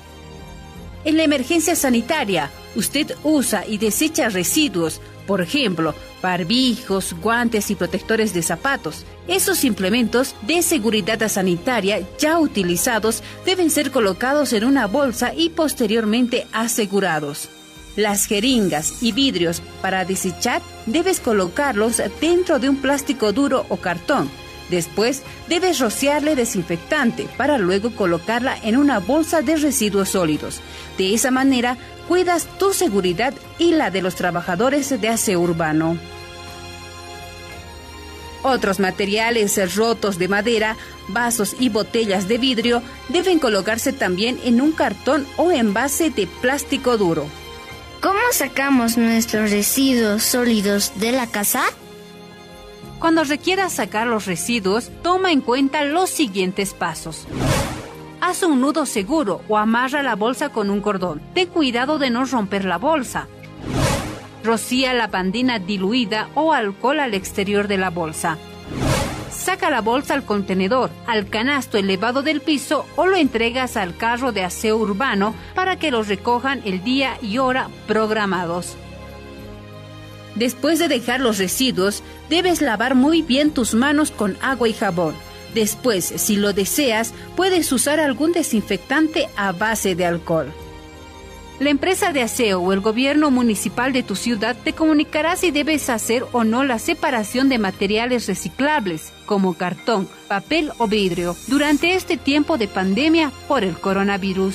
En 1.07 1.17
la 1.17 1.23
emergencia 1.23 1.77
sanitaria, 1.77 2.51
usted 2.75 3.15
usa 3.23 3.65
y 3.65 3.79
desecha 3.79 4.29
residuos, 4.29 5.01
por 5.25 5.41
ejemplo, 5.41 5.95
barbijos, 6.21 7.15
guantes 7.23 7.71
y 7.71 7.77
protectores 7.77 8.35
de 8.35 8.43
zapatos. 8.43 9.05
Esos 9.29 9.63
implementos 9.63 10.35
de 10.43 10.63
seguridad 10.63 11.29
sanitaria 11.29 12.05
ya 12.19 12.41
utilizados 12.41 13.23
deben 13.45 13.71
ser 13.71 13.93
colocados 13.93 14.53
en 14.53 14.65
una 14.65 14.89
bolsa 14.89 15.33
y 15.33 15.51
posteriormente 15.51 16.49
asegurados. 16.51 17.51
Las 17.95 18.27
jeringas 18.27 19.01
y 19.01 19.13
vidrios 19.13 19.63
para 19.83 20.05
desechar 20.05 20.61
debes 20.87 21.21
colocarlos 21.21 22.03
dentro 22.21 22.59
de 22.59 22.69
un 22.69 22.79
plástico 22.79 23.33
duro 23.33 23.65
o 23.69 23.77
cartón 23.77 24.29
Después 24.71 25.23
debes 25.49 25.79
rociarle 25.79 26.35
desinfectante 26.35 27.29
para 27.37 27.59
luego 27.59 27.91
colocarla 27.91 28.57
en 28.63 28.77
una 28.77 28.99
bolsa 28.99 29.43
de 29.43 29.57
residuos 29.57 30.11
sólidos. 30.11 30.61
De 30.99 31.15
esa 31.15 31.31
manera 31.31 31.77
cuidas 32.09 32.47
tu 32.59 32.73
seguridad 32.73 33.35
y 33.59 33.73
la 33.73 33.91
de 33.91 34.03
los 34.03 34.15
trabajadores 34.15 35.01
de 35.01 35.09
aseo 35.09 35.41
urbano. 35.41 35.99
Otros 38.43 38.79
materiales 38.79 39.75
rotos 39.75 40.19
de 40.19 40.29
madera, 40.29 40.77
vasos 41.09 41.57
y 41.59 41.69
botellas 41.69 42.29
de 42.29 42.39
vidrio 42.39 42.83
deben 43.09 43.41
colocarse 43.41 43.93
también 43.93 44.39
en 44.45 44.61
un 44.61 44.73
cartón 44.73 45.27
o 45.37 45.51
envase 45.51 46.11
de 46.11 46.27
plástico 46.27 46.97
duro. 46.97 47.27
¿Cómo 48.01 48.21
sacamos 48.31 48.97
nuestros 48.97 49.51
residuos 49.51 50.23
sólidos 50.23 50.93
de 50.97 51.11
la 51.11 51.27
casa? 51.27 51.65
Cuando 52.99 53.25
requieras 53.25 53.75
sacar 53.75 54.07
los 54.07 54.27
residuos, 54.27 54.91
toma 55.03 55.31
en 55.31 55.43
cuenta 55.43 55.85
los 55.85 56.09
siguientes 56.09 56.73
pasos. 56.73 57.27
Haz 58.21 58.43
un 58.43 58.61
nudo 58.61 58.87
seguro 58.87 59.43
o 59.49 59.59
amarra 59.59 60.03
la 60.03 60.17
bolsa 60.17 60.49
con 60.49 60.71
un 60.71 60.81
cordón. 60.81 61.21
Ten 61.35 61.47
cuidado 61.49 61.99
de 61.99 62.11
no 62.11 62.25
romper 62.25 62.65
la 62.65 62.79
bolsa. 62.79 63.29
Rocía 64.43 64.95
la 64.95 65.11
pandina 65.11 65.59
diluida 65.59 66.29
o 66.35 66.53
alcohol 66.53 67.01
al 67.01 67.15
exterior 67.15 67.69
de 67.69 67.77
la 67.77 67.91
bolsa. 67.91 68.39
Saca 69.31 69.71
la 69.71 69.83
bolsa 69.83 70.15
al 70.15 70.25
contenedor, 70.25 70.91
al 71.07 71.29
canasto 71.29 71.77
elevado 71.79 72.23
del 72.23 72.41
piso 72.41 72.87
o 72.97 73.07
lo 73.07 73.17
entregas 73.17 73.77
al 73.77 73.97
carro 73.97 74.33
de 74.33 74.43
aseo 74.43 74.77
urbano 74.77 75.35
para 75.55 75.79
que 75.79 75.91
los 75.91 76.09
recojan 76.09 76.63
el 76.65 76.83
día 76.83 77.19
y 77.21 77.39
hora 77.39 77.69
programados. 77.87 78.77
Después 80.37 80.79
de 80.79 80.89
dejar 80.89 81.21
los 81.21 81.39
residuos, 81.39 82.03
debes 82.29 82.61
lavar 82.61 82.95
muy 82.95 83.23
bien 83.23 83.51
tus 83.51 83.75
manos 83.75 84.11
con 84.11 84.37
agua 84.41 84.69
y 84.69 84.73
jabón. 84.73 85.15
Después, 85.55 86.05
si 86.05 86.37
lo 86.37 86.53
deseas, 86.53 87.15
puedes 87.35 87.73
usar 87.73 88.01
algún 88.01 88.33
desinfectante 88.33 89.29
a 89.37 89.53
base 89.53 89.95
de 89.95 90.05
alcohol. 90.05 90.53
La 91.59 91.71
empresa 91.71 92.13
de 92.13 92.21
aseo 92.21 92.61
o 92.61 92.73
el 92.75 92.81
gobierno 92.81 93.31
municipal 93.31 93.95
de 93.95 94.03
tu 94.03 94.15
ciudad 94.15 94.55
te 94.63 94.75
comunicará 94.75 95.37
si 95.37 95.51
debes 95.51 95.89
hacer 95.89 96.27
o 96.33 96.45
no 96.45 96.65
la 96.65 96.79
separación 96.79 97.49
de 97.49 97.59
materiales 97.59 98.27
reciclables, 98.27 99.15
como 99.25 99.55
cartón, 99.55 100.07
papel 100.29 100.71
o 100.77 100.87
vidrio, 100.87 101.35
durante 101.47 101.95
este 101.95 102.19
tiempo 102.19 102.59
de 102.59 102.69
pandemia 102.69 103.33
por 103.49 103.65
el 103.65 103.79
coronavirus. 103.79 104.55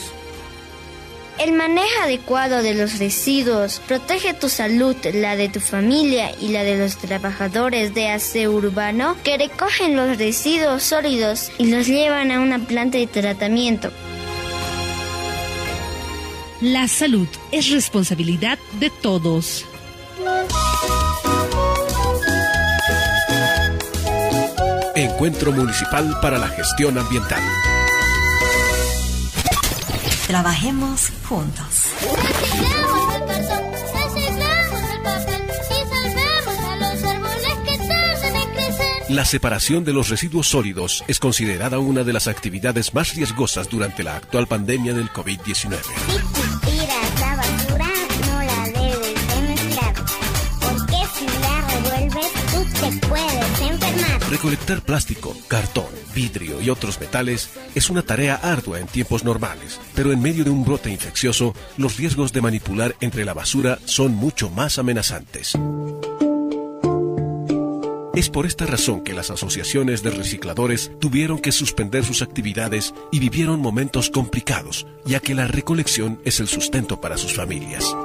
El 1.41 1.53
manejo 1.53 2.03
adecuado 2.03 2.61
de 2.61 2.75
los 2.75 2.99
residuos 2.99 3.81
protege 3.87 4.35
tu 4.35 4.47
salud, 4.47 4.95
la 5.11 5.35
de 5.35 5.49
tu 5.49 5.59
familia 5.59 6.29
y 6.39 6.49
la 6.49 6.63
de 6.63 6.77
los 6.77 6.97
trabajadores 6.97 7.95
de 7.95 8.09
aseo 8.09 8.51
urbano 8.51 9.17
que 9.23 9.39
recogen 9.39 9.95
los 9.95 10.19
residuos 10.19 10.83
sólidos 10.83 11.51
y 11.57 11.71
los 11.71 11.87
llevan 11.87 12.29
a 12.29 12.41
una 12.41 12.59
planta 12.59 12.99
de 12.99 13.07
tratamiento. 13.07 13.89
La 16.61 16.87
salud 16.87 17.27
es 17.51 17.71
responsabilidad 17.71 18.59
de 18.79 18.91
todos. 18.91 19.65
Encuentro 24.93 25.51
Municipal 25.51 26.19
para 26.21 26.37
la 26.37 26.49
Gestión 26.49 26.99
Ambiental. 26.99 27.41
Trabajemos 30.31 31.11
juntos. 31.27 31.91
La 39.09 39.25
separación 39.25 39.83
de 39.83 39.91
los 39.91 40.07
residuos 40.07 40.47
sólidos 40.47 41.03
es 41.09 41.19
considerada 41.19 41.79
una 41.79 42.05
de 42.05 42.13
las 42.13 42.29
actividades 42.29 42.93
más 42.93 43.13
riesgosas 43.13 43.67
durante 43.67 44.03
la 44.03 44.15
actual 44.15 44.47
pandemia 44.47 44.93
del 44.93 45.09
COVID-19. 45.09 46.40
Recolectar 54.29 54.81
plástico, 54.81 55.35
cartón, 55.47 55.87
vidrio 56.15 56.61
y 56.61 56.69
otros 56.69 56.99
metales 56.99 57.49
es 57.75 57.89
una 57.89 58.01
tarea 58.01 58.35
ardua 58.35 58.79
en 58.79 58.87
tiempos 58.87 59.23
normales, 59.23 59.79
pero 59.93 60.11
en 60.13 60.21
medio 60.21 60.43
de 60.43 60.49
un 60.49 60.63
brote 60.63 60.89
infeccioso, 60.89 61.53
los 61.77 61.97
riesgos 61.97 62.31
de 62.31 62.41
manipular 62.41 62.95
entre 63.01 63.25
la 63.25 63.33
basura 63.33 63.77
son 63.85 64.15
mucho 64.15 64.49
más 64.49 64.79
amenazantes. 64.79 65.57
Es 68.15 68.29
por 68.29 68.45
esta 68.45 68.65
razón 68.65 69.01
que 69.01 69.13
las 69.13 69.31
asociaciones 69.31 70.03
de 70.03 70.11
recicladores 70.11 70.91
tuvieron 70.99 71.39
que 71.39 71.51
suspender 71.51 72.03
sus 72.03 72.21
actividades 72.21 72.93
y 73.11 73.19
vivieron 73.19 73.59
momentos 73.59 74.09
complicados, 74.09 74.85
ya 75.05 75.19
que 75.19 75.33
la 75.33 75.47
recolección 75.47 76.21
es 76.25 76.39
el 76.39 76.47
sustento 76.47 77.01
para 77.01 77.17
sus 77.17 77.33
familias. 77.33 77.95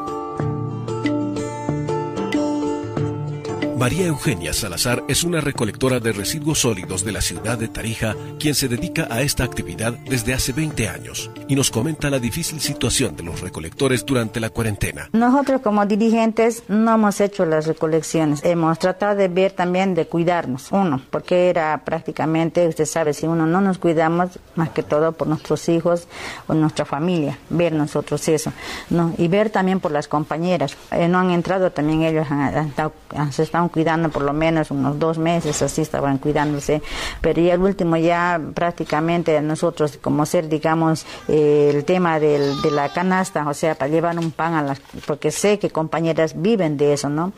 María 3.76 4.06
Eugenia 4.06 4.54
Salazar 4.54 5.04
es 5.06 5.22
una 5.22 5.42
recolectora 5.42 6.00
de 6.00 6.12
residuos 6.12 6.60
sólidos 6.60 7.04
de 7.04 7.12
la 7.12 7.20
ciudad 7.20 7.58
de 7.58 7.68
Tarija, 7.68 8.16
quien 8.40 8.54
se 8.54 8.68
dedica 8.68 9.06
a 9.10 9.20
esta 9.20 9.44
actividad 9.44 9.92
desde 10.08 10.32
hace 10.32 10.54
20 10.54 10.88
años 10.88 11.30
y 11.46 11.54
nos 11.54 11.70
comenta 11.70 12.08
la 12.08 12.18
difícil 12.18 12.58
situación 12.62 13.16
de 13.16 13.24
los 13.24 13.42
recolectores 13.42 14.06
durante 14.06 14.40
la 14.40 14.48
cuarentena. 14.48 15.10
Nosotros 15.12 15.60
como 15.60 15.84
dirigentes 15.84 16.62
no 16.68 16.94
hemos 16.94 17.20
hecho 17.20 17.44
las 17.44 17.66
recolecciones, 17.66 18.42
hemos 18.44 18.78
tratado 18.78 19.14
de 19.14 19.28
ver 19.28 19.52
también 19.52 19.94
de 19.94 20.06
cuidarnos, 20.06 20.72
uno, 20.72 21.02
porque 21.10 21.50
era 21.50 21.82
prácticamente, 21.84 22.66
usted 22.68 22.86
sabe, 22.86 23.12
si 23.12 23.26
uno 23.26 23.44
no 23.44 23.60
nos 23.60 23.76
cuidamos, 23.76 24.38
más 24.54 24.70
que 24.70 24.84
todo 24.84 25.12
por 25.12 25.28
nuestros 25.28 25.68
hijos 25.68 26.08
o 26.46 26.54
nuestra 26.54 26.86
familia, 26.86 27.38
ver 27.50 27.74
nosotros 27.74 28.26
eso, 28.28 28.54
¿no? 28.88 29.12
y 29.18 29.28
ver 29.28 29.50
también 29.50 29.80
por 29.80 29.92
las 29.92 30.08
compañeras, 30.08 30.74
eh, 30.92 31.08
no 31.08 31.18
han 31.18 31.30
entrado 31.30 31.72
también 31.72 32.04
ellos, 32.04 32.26
han, 32.30 32.72
han, 33.14 33.32
se 33.32 33.42
están 33.42 33.65
cuidando 33.68 34.08
por 34.08 34.22
lo 34.22 34.32
menos 34.32 34.70
unos 34.70 34.98
dos 34.98 35.18
meses, 35.18 35.62
así 35.62 35.82
estaban 35.82 36.18
cuidándose, 36.18 36.82
pero 37.20 37.40
ya 37.40 37.54
el 37.54 37.62
último 37.62 37.96
ya 37.96 38.40
prácticamente 38.54 39.40
nosotros 39.40 39.98
como 40.00 40.26
ser, 40.26 40.48
digamos, 40.48 41.06
eh, 41.28 41.72
el 41.74 41.84
tema 41.84 42.20
del, 42.20 42.60
de 42.62 42.70
la 42.70 42.92
canasta, 42.92 43.48
o 43.48 43.54
sea, 43.54 43.74
para 43.74 43.90
llevar 43.90 44.18
un 44.18 44.30
pan 44.30 44.54
a 44.54 44.62
las, 44.62 44.80
porque 45.06 45.30
sé 45.30 45.58
que 45.58 45.70
compañeras 45.70 46.40
viven 46.40 46.76
de 46.76 46.92
eso, 46.92 47.08
¿no? 47.08 47.32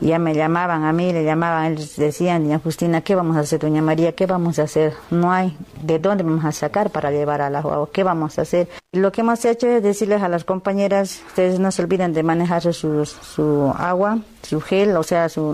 Y 0.00 0.08
ya 0.08 0.18
me 0.18 0.34
llamaban 0.34 0.84
a 0.84 0.92
mí, 0.92 1.12
le 1.12 1.24
llamaban, 1.24 1.72
ellos 1.72 1.96
decían, 1.96 2.44
doña 2.44 2.58
Justina, 2.58 3.00
¿qué 3.00 3.14
vamos 3.14 3.36
a 3.36 3.40
hacer, 3.40 3.60
doña 3.60 3.82
María? 3.82 4.12
¿Qué 4.12 4.26
vamos 4.26 4.58
a 4.58 4.62
hacer? 4.62 4.94
No 5.10 5.32
hay 5.32 5.56
de 5.82 5.98
dónde 5.98 6.24
vamos 6.24 6.44
a 6.44 6.52
sacar 6.52 6.90
para 6.90 7.10
llevar 7.10 7.40
a 7.40 7.50
la 7.50 7.62
¿qué 7.92 8.02
vamos 8.02 8.38
a 8.38 8.42
hacer? 8.42 8.68
Lo 8.92 9.10
que 9.12 9.22
hemos 9.22 9.44
hecho 9.44 9.66
es 9.66 9.82
decirles 9.82 10.22
a 10.22 10.28
las 10.28 10.44
compañeras, 10.44 11.22
ustedes 11.26 11.58
no 11.58 11.70
se 11.72 11.82
olviden 11.82 12.12
de 12.12 12.22
manejar 12.22 12.62
su, 12.62 13.04
su 13.04 13.72
agua, 13.76 14.18
su 14.42 14.60
gel, 14.60 14.96
o 14.96 15.02
sea, 15.02 15.28
su 15.28 15.52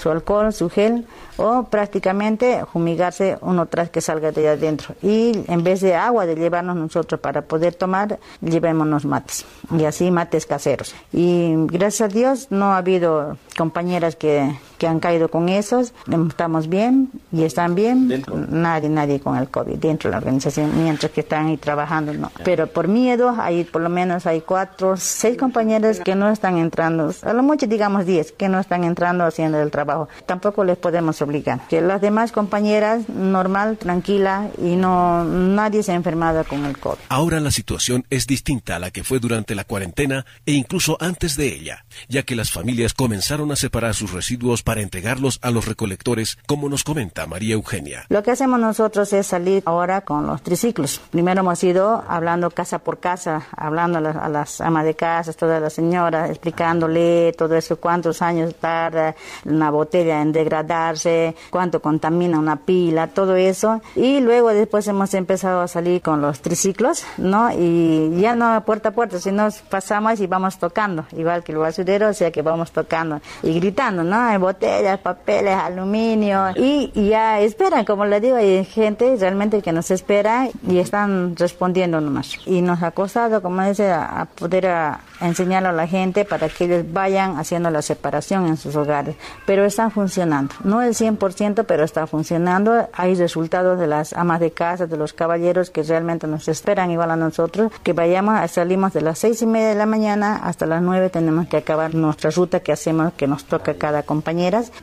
su 0.00 0.10
alcohol, 0.10 0.52
su 0.52 0.70
gel, 0.70 1.06
o 1.36 1.64
prácticamente 1.64 2.64
fumigarse 2.72 3.38
uno 3.40 3.66
tras 3.66 3.90
que 3.90 4.00
salga 4.00 4.32
de 4.32 4.48
adentro. 4.48 4.94
Y 5.02 5.44
en 5.46 5.62
vez 5.62 5.80
de 5.80 5.94
agua 5.94 6.26
de 6.26 6.34
llevarnos 6.34 6.76
nosotros 6.76 7.20
para 7.20 7.42
poder 7.42 7.74
tomar, 7.74 8.18
llevémonos 8.40 9.04
mates. 9.04 9.44
Y 9.70 9.84
así 9.84 10.10
mates 10.10 10.46
caseros. 10.46 10.94
Y 11.12 11.54
gracias 11.66 12.10
a 12.10 12.12
Dios 12.12 12.48
no 12.50 12.72
ha 12.72 12.78
habido 12.78 13.36
compañeras 13.56 14.16
que, 14.16 14.52
que 14.78 14.86
han 14.86 15.00
caído 15.00 15.28
con 15.28 15.48
esos. 15.48 15.92
Estamos 16.28 16.68
bien 16.68 17.10
y 17.32 17.44
están 17.44 17.74
bien. 17.74 18.24
Nadie, 18.48 18.88
nadie 18.88 19.20
con 19.20 19.36
el 19.36 19.48
COVID 19.48 19.76
dentro 19.76 20.08
de 20.08 20.12
la 20.12 20.18
organización, 20.18 20.82
mientras 20.82 21.12
que 21.12 21.20
están 21.20 21.48
ahí 21.48 21.56
trabajando, 21.56 22.14
no. 22.14 22.30
Pero 22.44 22.66
por 22.68 22.88
miedo, 22.88 23.34
hay 23.38 23.64
por 23.64 23.82
lo 23.82 23.88
menos 23.88 24.26
hay 24.26 24.40
cuatro, 24.40 24.96
seis 24.96 25.36
compañeras 25.36 26.00
que 26.00 26.14
no 26.14 26.30
están 26.30 26.56
entrando. 26.58 27.12
A 27.22 27.32
lo 27.32 27.42
mucho 27.42 27.66
digamos 27.66 28.06
diez 28.06 28.32
que 28.32 28.48
no 28.48 28.60
están 28.60 28.84
entrando 28.84 29.24
haciendo 29.24 29.60
el 29.60 29.70
trabajo. 29.70 30.08
Tampoco 30.26 30.64
les 30.64 30.78
podemos 30.78 31.20
obligar. 31.22 31.60
Que 31.68 31.80
las 31.80 32.00
demás 32.00 32.32
compañeras, 32.32 33.08
normal, 33.08 33.76
tranquila 33.76 34.48
y 34.58 34.76
no 34.76 35.24
nadie 35.24 35.82
se 35.82 35.92
ha 35.92 35.94
enfermado 35.94 36.44
con 36.44 36.64
el 36.64 36.78
COVID. 36.78 36.98
Ahora 37.08 37.40
la 37.40 37.50
situación 37.50 38.04
es 38.10 38.26
distinta 38.26 38.76
a 38.76 38.78
la 38.78 38.90
que 38.90 39.04
fue 39.04 39.18
durante 39.18 39.54
la 39.54 39.64
cuarentena 39.64 40.24
e 40.46 40.52
incluso 40.52 40.96
antes 41.00 41.36
de 41.36 41.48
ella, 41.48 41.84
ya 42.08 42.22
que 42.22 42.36
las 42.36 42.50
familias 42.50 42.94
comenzaron 42.94 43.50
a 43.52 43.56
separar 43.56 43.94
sus 43.94 44.12
residuos 44.12 44.62
para 44.68 44.82
entregarlos 44.82 45.38
a 45.40 45.50
los 45.50 45.64
recolectores, 45.64 46.36
como 46.46 46.68
nos 46.68 46.84
comenta 46.84 47.26
María 47.26 47.54
Eugenia. 47.54 48.04
Lo 48.10 48.22
que 48.22 48.32
hacemos 48.32 48.60
nosotros 48.60 49.10
es 49.14 49.26
salir 49.26 49.62
ahora 49.64 50.02
con 50.02 50.26
los 50.26 50.42
triciclos. 50.42 51.00
Primero 51.10 51.40
hemos 51.40 51.64
ido 51.64 52.04
hablando 52.06 52.50
casa 52.50 52.78
por 52.78 52.98
casa, 52.98 53.46
hablando 53.56 53.96
a 53.96 54.02
las, 54.02 54.16
a 54.16 54.28
las 54.28 54.60
amas 54.60 54.84
de 54.84 54.92
casa, 54.92 55.32
todas 55.32 55.62
las 55.62 55.72
señoras, 55.72 56.28
explicándole 56.28 57.32
todo 57.32 57.56
eso, 57.56 57.76
cuántos 57.80 58.20
años 58.20 58.56
tarda 58.60 59.14
una 59.46 59.70
botella 59.70 60.20
en 60.20 60.32
degradarse, 60.32 61.34
cuánto 61.48 61.80
contamina 61.80 62.38
una 62.38 62.56
pila, 62.56 63.06
todo 63.06 63.36
eso. 63.36 63.80
Y 63.96 64.20
luego 64.20 64.50
después 64.50 64.86
hemos 64.86 65.14
empezado 65.14 65.62
a 65.62 65.68
salir 65.68 66.02
con 66.02 66.20
los 66.20 66.42
triciclos, 66.42 67.04
¿no? 67.16 67.50
Y 67.58 68.20
ya 68.20 68.34
no 68.34 68.62
puerta 68.66 68.90
a 68.90 68.92
puerta, 68.92 69.18
sino 69.18 69.48
pasamos 69.70 70.20
y 70.20 70.26
vamos 70.26 70.58
tocando, 70.58 71.06
igual 71.16 71.42
que 71.42 71.52
el 71.52 71.58
basurero, 71.58 72.10
o 72.10 72.12
sea 72.12 72.30
que 72.30 72.42
vamos 72.42 72.70
tocando 72.70 73.22
y 73.42 73.58
gritando, 73.58 74.04
¿no? 74.04 74.57
Botellas, 74.58 74.98
papeles, 74.98 75.54
aluminio 75.54 76.48
y, 76.56 76.90
ya 77.08 77.38
esperan, 77.38 77.84
como 77.84 78.06
le 78.06 78.20
digo, 78.20 78.36
hay 78.36 78.64
gente 78.64 79.14
realmente 79.16 79.62
que 79.62 79.70
nos 79.70 79.92
espera 79.92 80.48
y 80.66 80.78
están 80.78 81.36
respondiendo 81.36 82.00
nomás. 82.00 82.36
Y 82.44 82.60
nos 82.60 82.82
ha 82.82 82.90
costado, 82.90 83.40
como 83.40 83.62
dice, 83.62 83.88
a, 83.92 84.26
poder 84.34 84.66
a, 84.66 85.00
a 85.20 85.58
a 85.68 85.72
la 85.72 85.86
gente 85.86 86.24
para 86.24 86.48
que 86.48 86.64
ellos 86.64 86.92
vayan 86.92 87.38
haciendo 87.38 87.70
la 87.70 87.82
separación 87.82 88.48
en 88.48 88.56
sus 88.56 88.74
hogares. 88.74 89.14
Pero 89.46 89.64
están 89.64 89.92
funcionando, 89.92 90.52
no 90.64 90.82
el 90.82 90.94
100%, 90.94 91.64
pero 91.64 91.84
está 91.84 92.08
funcionando. 92.08 92.88
Hay 92.94 93.14
resultados 93.14 93.78
de 93.78 93.86
las 93.86 94.12
amas 94.12 94.40
de 94.40 94.50
casa, 94.50 94.88
de 94.88 94.96
los 94.96 95.12
caballeros 95.12 95.70
que 95.70 95.84
realmente 95.84 96.26
nos 96.26 96.48
esperan 96.48 96.90
igual 96.90 97.12
a 97.12 97.16
nosotros, 97.16 97.70
que 97.84 97.92
vayamos, 97.92 98.50
salimos 98.50 98.92
de 98.92 99.02
las 99.02 99.20
seis 99.20 99.40
y 99.40 99.46
media 99.46 99.68
de 99.68 99.74
la 99.76 99.86
mañana 99.86 100.40
hasta 100.42 100.66
las 100.66 100.82
nueve 100.82 101.10
tenemos 101.10 101.46
que 101.46 101.58
acabar 101.58 101.94
nuestra 101.94 102.30
ruta 102.30 102.60
que 102.60 102.72
hacemos, 102.72 103.12
que 103.12 103.28
nos 103.28 103.44
toca 103.44 103.74
cada 103.74 104.02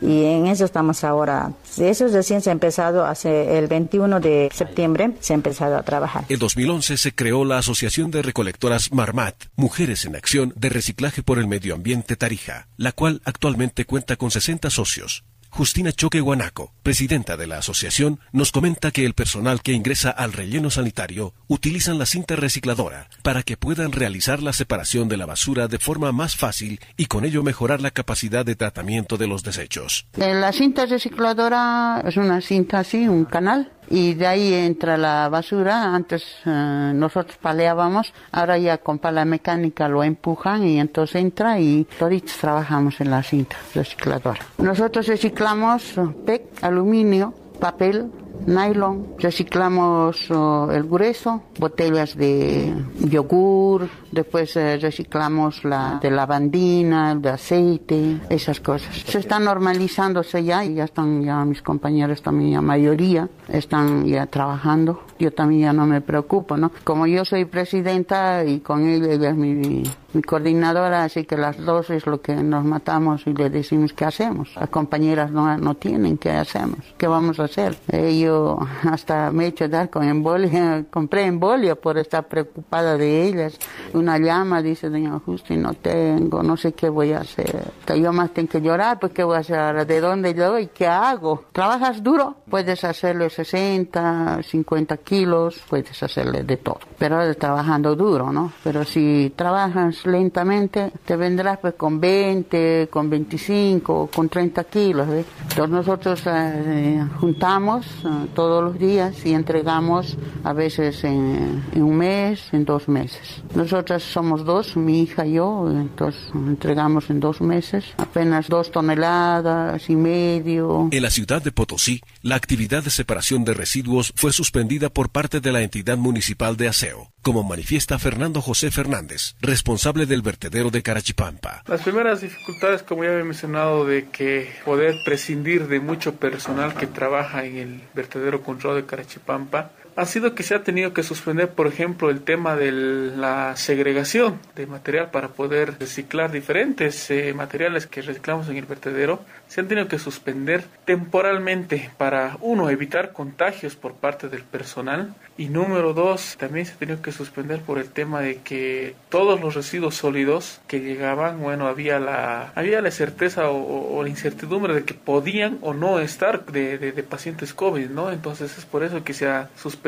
y 0.02 0.26
en 0.26 0.48
eso 0.48 0.66
estamos 0.66 1.04
ahora. 1.04 1.52
Eso 1.78 2.08
recién 2.08 2.42
se 2.42 2.50
ha 2.50 2.54
empezado 2.54 3.06
hace 3.06 3.58
el 3.58 3.68
21 3.68 4.20
de 4.20 4.50
septiembre, 4.54 5.12
se 5.20 5.34
ha 5.34 5.36
empezado 5.36 5.78
a 5.78 5.84
trabajar. 5.84 6.26
En 6.30 6.40
2011 6.40 6.98
se 6.98 7.14
creó 7.14 7.46
la 7.46 7.58
Asociación 7.58 8.12
de 8.12 8.22
Recolectoras 8.22 8.92
Marmat, 8.92 9.36
Mujeres 9.56 10.06
en 10.06 10.16
Acción 10.16 10.54
de 10.56 10.70
Reciclaje 10.70 11.24
por 11.24 11.40
el 11.40 11.48
Medio 11.48 11.76
Ambiente 11.76 12.16
Tarija, 12.16 12.68
la 12.78 12.92
cual 12.92 13.22
actualmente 13.26 13.86
cuenta 13.86 14.16
con 14.16 14.32
60 14.32 14.70
socios. 14.70 15.24
Justina 15.56 15.94
Choque 15.94 16.20
Guanaco, 16.20 16.74
presidenta 16.84 17.38
de 17.38 17.48
la 17.48 17.60
asociación, 17.60 18.20
nos 18.34 18.52
comenta 18.52 18.92
que 18.92 19.06
el 19.06 19.14
personal 19.14 19.62
que 19.62 19.72
ingresa 19.72 20.10
al 20.10 20.34
relleno 20.34 20.70
sanitario 20.70 21.34
utilizan 21.48 21.98
la 21.98 22.06
cinta 22.06 22.36
recicladora 22.36 23.08
para 23.24 23.42
que 23.42 23.56
puedan 23.56 23.94
realizar 23.94 24.44
la 24.44 24.52
separación 24.52 25.08
de 25.08 25.16
la 25.16 25.26
basura 25.26 25.70
de 25.70 25.80
forma 25.80 26.12
más 26.12 26.36
fácil 26.36 26.82
y 26.98 27.06
con 27.06 27.24
ello 27.24 27.42
mejorar 27.42 27.80
la 27.80 27.92
capacidad 27.92 28.46
de 28.46 28.58
tratamiento 28.58 29.16
de 29.16 29.28
los 29.28 29.44
desechos. 29.44 30.08
La 30.18 30.52
cinta 30.52 30.88
recicladora 30.88 32.04
es 32.06 32.18
una 32.18 32.42
cinta 32.42 32.80
así, 32.80 33.08
un 33.08 33.24
canal, 33.24 33.72
y 33.90 34.14
de 34.14 34.28
ahí 34.28 34.54
entra 34.54 34.98
la 34.98 35.30
basura. 35.30 35.94
Antes 35.96 36.24
eh, 36.46 36.92
nosotros 36.94 37.38
paleábamos, 37.42 38.14
ahora 38.32 38.58
ya 38.58 38.78
con 38.78 39.00
pala 39.00 39.26
mecánica 39.26 39.88
lo 39.88 40.04
empujan 40.04 40.66
y 40.66 40.80
entonces 40.80 41.18
entra 41.18 41.60
y 41.60 41.86
toditos 41.98 42.38
trabajamos 42.38 43.00
en 43.02 43.12
la 43.12 43.24
cinta 43.24 43.56
recicladora. 43.74 44.40
Nosotros 44.58 45.08
reciclamos 45.08 45.94
PEC, 46.26 46.64
aluminio, 46.64 47.34
papel, 47.60 48.12
nylon, 48.46 49.16
reciclamos 49.20 50.30
oh, 50.32 50.70
el 50.72 50.84
grueso, 50.84 51.44
botellas 51.60 52.16
de 52.16 52.74
yogur, 53.00 53.88
después 54.12 54.56
eh, 54.56 54.78
reciclamos 54.78 55.64
la 55.64 56.00
de 56.02 56.12
lavandina, 56.12 57.16
de 57.16 57.30
aceite, 57.30 58.20
esas 58.30 58.60
cosas. 58.60 58.96
Se 59.08 59.20
está 59.20 59.40
normalizándose 59.40 60.44
ya 60.44 60.64
y 60.64 60.76
ya 60.76 60.86
están 60.86 61.24
ya 61.24 61.44
mis 61.46 61.62
compañeros 61.62 62.22
también, 62.22 62.54
la 62.54 62.62
mayoría 62.62 63.30
están 63.50 64.06
ya 64.06 64.26
trabajando. 64.28 65.02
Yo 65.18 65.32
también 65.32 65.62
ya 65.62 65.74
no 65.74 65.86
me 65.86 66.02
preocupo, 66.02 66.58
¿no? 66.58 66.72
Como 66.84 67.08
yo 67.08 67.24
soy 67.24 67.46
presidenta 67.46 68.44
y 68.44 68.60
con 68.60 68.86
ella 68.86 69.14
ella 69.14 69.30
es 69.30 69.36
mi, 69.36 69.84
mi 70.16 70.22
coordinadora, 70.22 71.04
así 71.04 71.26
que 71.26 71.38
las 71.38 71.58
dos 71.58 71.90
es 71.90 72.06
lo 72.08 72.22
que 72.22 72.36
nos 72.36 72.64
matamos 72.64 73.28
y 73.28 73.34
le 73.34 73.50
decimos 73.50 73.94
qué 73.94 74.06
hacemos. 74.06 74.56
Las 74.56 74.70
compañeras 74.70 75.32
no, 75.32 75.58
no 75.58 75.76
tienen 75.76 76.18
qué 76.18 76.32
hacemos, 76.32 76.80
qué 76.98 77.08
vamos 77.08 77.40
a 77.40 77.44
hacer. 77.44 77.78
Yo 78.26 78.60
hasta 78.84 79.32
me 79.32 79.46
he 79.46 79.48
hecho 79.48 79.68
dar 79.68 79.90
con 79.90 80.04
embolia, 80.04 80.86
compré 80.92 81.26
embolia 81.26 81.76
por 81.76 81.98
estar 81.98 82.28
preocupada 82.28 82.98
de 82.98 83.24
ellas. 83.24 83.58
Una 83.94 84.18
llama, 84.18 84.62
dice 84.62 84.90
doña 84.90 85.20
Justi, 85.20 85.56
no 85.58 85.74
tengo, 85.74 86.44
no 86.44 86.58
sé 86.58 86.74
qué 86.74 86.90
voy 86.90 87.14
a 87.14 87.20
hacer. 87.20 87.72
Yo 87.96 88.12
más 88.12 88.32
tengo 88.34 88.50
que 88.50 88.62
llorar, 88.62 89.00
pues 89.00 89.14
qué 89.14 89.24
voy 89.24 89.38
a 89.38 89.40
hacer 89.40 89.58
ahora, 89.58 89.86
de 89.86 90.02
dónde 90.02 90.34
yo 90.34 90.60
y 90.60 90.68
qué 90.68 90.88
hago. 90.88 91.46
¿Trabajas 91.52 92.04
duro? 92.04 92.36
Puedes 92.50 92.84
hacerlo 92.84 93.30
60, 93.30 94.42
50 94.44 94.98
kilos, 94.98 95.62
puedes 95.70 96.02
hacerle 96.02 96.44
de 96.44 96.58
todo. 96.58 96.80
Pero 96.98 97.34
trabajando 97.36 97.96
duro, 97.96 98.32
¿no? 98.32 98.52
Pero 98.64 98.84
si 98.84 99.34
trabajas 99.36 100.06
lentamente, 100.06 100.92
te 101.06 101.16
vendrás 101.16 101.60
pues 101.60 101.76
con 101.76 102.00
20, 102.00 102.90
con 102.92 103.10
25, 103.10 104.10
con 104.14 104.30
30 104.30 104.64
kilos. 104.66 105.08
¿ves? 105.08 105.26
Entonces 105.50 105.70
nosotros 105.70 106.24
eh, 106.28 107.04
juntamos 107.20 107.86
todos 108.34 108.64
los 108.64 108.80
días 108.80 109.26
y 109.26 109.34
entregamos 109.34 110.18
a 110.44 110.54
veces 110.54 111.04
en, 111.04 111.64
en 111.74 111.84
un 111.84 111.98
mes, 111.98 112.42
en 112.54 112.66
dos 112.66 112.88
meses. 112.88 113.44
Nosotras 113.54 114.04
somos 114.04 114.44
dos, 114.44 114.76
mi 114.78 115.02
hija 115.02 115.26
y 115.26 115.34
yo, 115.34 115.70
entonces 115.70 116.22
entregamos 116.34 117.10
en 117.10 117.20
dos 117.20 117.42
meses 117.42 117.86
apenas 117.98 118.48
dos 118.48 118.72
toneladas 118.72 119.90
y 119.90 119.96
medio. 119.96 120.90
En 120.92 121.02
la 121.02 121.10
ciudad 121.10 121.42
de 121.42 121.52
Potosí, 121.52 122.02
la 122.22 122.36
actividad 122.36 122.84
de 122.84 122.90
separación 122.90 123.44
de 123.46 123.54
residuos 123.54 124.14
fue 124.16 124.32
suspendida 124.32 124.90
por 124.90 125.10
parte 125.10 125.40
de 125.40 125.52
la 125.52 125.62
entidad 125.62 125.98
municipal 125.98 126.58
de 126.58 126.68
aseo, 126.68 127.12
como 127.26 127.42
manifiesta 127.42 127.98
Fernando 127.98 128.40
José 128.40 128.70
Fernández, 128.70 129.36
responsable 129.42 130.06
del 130.06 130.22
vertedero 130.22 130.70
de 130.70 130.84
Carachipampa. 130.84 131.64
Las 131.66 131.82
primeras 131.82 132.22
dificultades, 132.22 132.84
como 132.84 133.04
ya 133.04 133.18
he 133.18 133.24
mencionado, 133.24 133.84
de 133.84 134.10
que 134.10 134.54
poder 134.64 134.94
prescindir 135.04 135.68
de 135.68 135.80
mucho 135.80 136.18
personal 136.18 136.76
que 136.76 136.86
trabaja 136.86 137.44
en 137.44 137.58
el 137.58 137.82
vertedero 137.96 138.44
control 138.44 138.76
de 138.76 138.86
Carachipampa, 138.86 139.72
ha 139.96 140.06
sido 140.06 140.36
que 140.36 140.44
se 140.44 140.56
ha 140.56 140.64
tenido 140.64 140.94
que 140.94 141.04
suspender, 141.04 141.50
por 141.50 141.68
ejemplo, 141.68 142.10
el 142.10 142.22
tema 142.22 142.58
de 142.58 142.72
la 142.72 143.56
segregación 143.56 144.40
de 144.56 144.68
material 144.68 145.10
para 145.10 145.30
poder 145.30 145.80
reciclar 145.80 146.32
diferentes 146.32 147.10
eh, 147.12 147.34
materiales 147.34 147.88
que 147.88 148.02
reciclamos 148.02 148.50
en 148.50 148.58
el 148.58 148.66
vertedero. 148.66 149.22
Se 149.48 149.62
han 149.62 149.70
tenido 149.70 149.88
que 149.88 149.98
suspender 149.98 150.66
temporalmente 150.84 151.92
para, 151.98 152.38
uno, 152.42 152.70
evitar 152.70 153.14
contagios 153.14 153.76
por 153.76 153.94
parte 153.94 154.28
del 154.28 154.44
personal 154.44 155.16
y 155.38 155.48
número 155.48 155.94
dos, 155.94 156.36
también 156.38 156.66
se 156.66 156.74
ha 156.74 156.78
tenido 156.78 157.02
que 157.02 157.12
suspender 157.12 157.62
por 157.62 157.78
el 157.78 157.90
tema 157.90 158.22
de 158.22 158.38
que 158.38 158.96
todos 159.10 159.40
los 159.40 159.56
residuos 159.56 159.96
sólidos 159.96 160.60
que 160.68 160.82
llegaban, 160.82 161.40
bueno, 161.42 161.68
había 161.68 162.00
la, 162.00 162.52
había 162.56 162.82
la 162.82 162.92
certeza 162.92 163.50
o, 163.50 163.98
o 163.98 164.04
la 164.04 164.10
incertidumbre 164.10 164.74
de 164.74 164.84
que 164.84 164.94
podían 164.94 165.58
o 165.62 165.74
no 165.74 166.00
estar 166.00 166.46
de, 166.46 166.78
de, 166.78 166.92
de 166.92 167.04
pacientes 167.04 167.54
COVID, 167.54 167.90
¿no? 167.90 168.12
Entonces 168.12 168.58
es 168.58 168.66
por 168.66 168.84
eso 168.84 169.04
que 169.04 169.14
se 169.14 169.28
ha 169.28 169.50
suspendido 169.56 169.85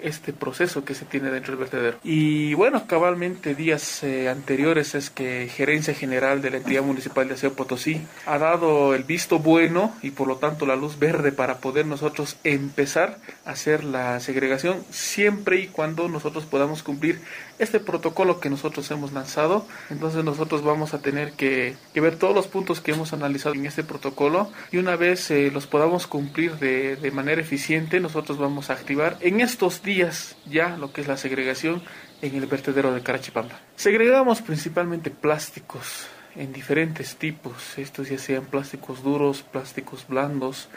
este 0.00 0.32
proceso 0.32 0.84
que 0.84 0.94
se 0.94 1.04
tiene 1.04 1.30
dentro 1.30 1.52
del 1.52 1.60
vertedero. 1.60 1.98
Y 2.04 2.54
bueno, 2.54 2.86
cabalmente 2.86 3.54
días 3.54 4.02
eh, 4.04 4.28
anteriores 4.28 4.94
es 4.94 5.10
que 5.10 5.48
Gerencia 5.48 5.94
General 5.94 6.42
de 6.42 6.50
la 6.50 6.56
Entidad 6.58 6.82
Municipal 6.82 7.26
de 7.26 7.34
Aseo 7.34 7.54
Potosí 7.54 8.02
ha 8.26 8.38
dado 8.38 8.94
el 8.94 9.04
visto 9.04 9.38
bueno 9.38 9.94
y 10.02 10.10
por 10.10 10.28
lo 10.28 10.36
tanto 10.36 10.66
la 10.66 10.76
luz 10.76 10.98
verde 10.98 11.32
para 11.32 11.58
poder 11.58 11.86
nosotros 11.86 12.36
empezar 12.44 13.18
a 13.44 13.50
hacer 13.50 13.84
la 13.84 14.20
segregación 14.20 14.84
siempre 14.90 15.60
y 15.60 15.66
cuando 15.66 16.08
nosotros 16.08 16.44
podamos 16.44 16.82
cumplir 16.82 17.20
este 17.58 17.80
protocolo 17.80 18.38
que 18.38 18.50
nosotros 18.50 18.90
hemos 18.90 19.12
lanzado. 19.12 19.66
Entonces 19.90 20.22
nosotros 20.24 20.62
vamos 20.62 20.94
a 20.94 21.00
tener 21.00 21.32
que, 21.32 21.74
que 21.92 22.00
ver 22.00 22.16
todos 22.16 22.34
los 22.34 22.46
puntos 22.46 22.80
que 22.80 22.92
hemos 22.92 23.12
analizado 23.12 23.54
en 23.54 23.66
este 23.66 23.82
protocolo 23.82 24.50
y 24.70 24.76
una 24.76 24.96
vez 24.96 25.30
eh, 25.30 25.50
los 25.52 25.66
podamos 25.66 26.06
cumplir 26.06 26.56
de, 26.58 26.96
de 26.96 27.10
manera 27.10 27.40
eficiente, 27.40 28.00
nosotros 28.00 28.38
vamos 28.38 28.70
a 28.70 28.74
activar 28.74 29.15
en 29.20 29.40
estos 29.40 29.82
días 29.82 30.36
ya 30.48 30.76
lo 30.76 30.92
que 30.92 31.00
es 31.00 31.08
la 31.08 31.16
segregación 31.16 31.82
en 32.22 32.34
el 32.34 32.46
vertedero 32.46 32.94
de 32.94 33.02
Carachipampa. 33.02 33.60
Segregamos 33.76 34.42
principalmente 34.42 35.10
plásticos 35.10 36.06
en 36.34 36.52
diferentes 36.52 37.16
tipos, 37.16 37.78
estos 37.78 38.08
ya 38.08 38.18
sean 38.18 38.44
plásticos 38.44 39.02
duros, 39.02 39.42
plásticos 39.42 40.06
blandos, 40.06 40.68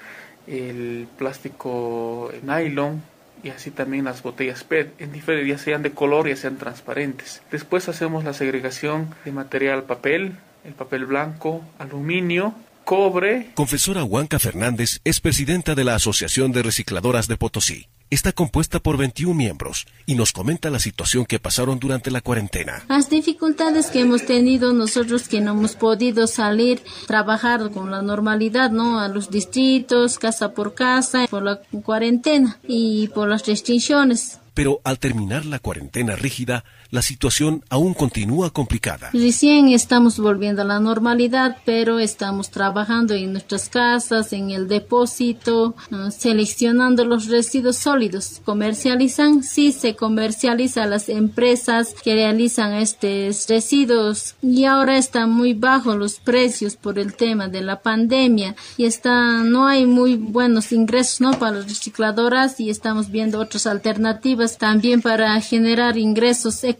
el 0.47 1.07
plástico 1.17 2.31
nylon, 2.43 3.01
y 3.43 3.49
así 3.49 3.71
también 3.71 4.05
las 4.05 4.21
botellas 4.21 4.63
PET, 4.63 4.99
en 4.99 5.11
diferentes, 5.11 5.47
ya 5.47 5.63
sean 5.63 5.81
de 5.81 5.91
color, 5.91 6.27
ya 6.27 6.35
sean 6.35 6.57
transparentes. 6.57 7.41
Después 7.51 7.87
hacemos 7.89 8.23
la 8.23 8.33
segregación 8.33 9.13
de 9.25 9.31
material 9.31 9.83
papel, 9.83 10.37
el 10.63 10.73
papel 10.73 11.05
blanco, 11.05 11.63
aluminio, 11.77 12.53
cobre. 12.83 13.51
Confesora 13.53 14.03
Huanca 14.03 14.39
Fernández 14.39 14.99
es 15.03 15.21
presidenta 15.21 15.75
de 15.75 15.83
la 15.83 15.95
Asociación 15.95 16.51
de 16.51 16.63
Recicladoras 16.63 17.27
de 17.27 17.37
Potosí. 17.37 17.87
Está 18.11 18.31
compuesta 18.31 18.79
por 18.79 18.97
21 18.97 19.35
miembros 19.35 19.85
y 20.07 20.15
nos 20.15 20.31
comenta 20.31 20.71
la 20.71 20.79
situación 20.79 21.27
que 21.27 21.37
pasaron 21.37 21.77
durante 21.77 22.09
la 22.09 22.21
cuarentena. 22.21 22.83
Las 22.89 23.07
dificultades 23.07 23.91
que 23.91 23.99
hemos 23.99 24.25
tenido 24.25 24.73
nosotros 24.73 25.27
que 25.27 25.41
no 25.41 25.51
hemos 25.51 25.75
podido 25.75 26.25
salir, 26.25 26.81
trabajar 27.05 27.69
con 27.69 27.91
la 27.91 28.01
normalidad, 28.01 28.71
¿no? 28.71 28.99
A 28.99 29.09
los 29.09 29.29
distritos, 29.29 30.17
casa 30.17 30.55
por 30.55 30.73
casa, 30.73 31.27
por 31.29 31.43
la 31.43 31.61
cuarentena 31.83 32.57
y 32.67 33.09
por 33.09 33.29
las 33.29 33.45
restricciones. 33.45 34.39
Pero 34.55 34.81
al 34.83 34.97
terminar 34.97 35.45
la 35.45 35.59
cuarentena 35.59 36.15
rígida, 36.15 36.65
la 36.91 37.01
situación 37.01 37.63
aún 37.69 37.93
continúa 37.93 38.49
complicada. 38.49 39.11
Recién 39.13 39.69
estamos 39.69 40.19
volviendo 40.19 40.63
a 40.63 40.65
la 40.65 40.79
normalidad, 40.79 41.57
pero 41.65 41.99
estamos 41.99 42.49
trabajando 42.49 43.13
en 43.13 43.31
nuestras 43.31 43.69
casas, 43.69 44.33
en 44.33 44.49
el 44.49 44.67
depósito, 44.67 45.75
uh, 45.91 46.11
seleccionando 46.11 47.05
los 47.05 47.27
residuos 47.27 47.77
sólidos. 47.77 48.41
¿Comercializan? 48.43 49.43
Sí, 49.43 49.71
se 49.71 49.95
comercializa 49.95 50.87
las 50.87 51.09
empresas 51.09 51.93
que 52.03 52.15
realizan 52.15 52.73
estos 52.73 53.47
residuos 53.47 54.35
y 54.41 54.65
ahora 54.65 54.97
están 54.97 55.31
muy 55.31 55.53
bajos 55.53 55.95
los 55.95 56.19
precios 56.19 56.75
por 56.75 56.97
el 56.97 57.13
tema 57.13 57.47
de 57.47 57.61
la 57.61 57.81
pandemia 57.81 58.55
y 58.77 58.85
está, 58.85 59.43
no 59.43 59.67
hay 59.67 59.85
muy 59.85 60.15
buenos 60.15 60.71
ingresos 60.71 61.21
¿no? 61.21 61.31
para 61.37 61.57
las 61.57 61.67
recicladoras 61.67 62.59
y 62.59 62.69
estamos 62.69 63.11
viendo 63.11 63.39
otras 63.39 63.67
alternativas 63.67 64.57
también 64.57 65.01
para 65.01 65.39
generar 65.41 65.97
ingresos 65.97 66.63
económicos 66.63 66.78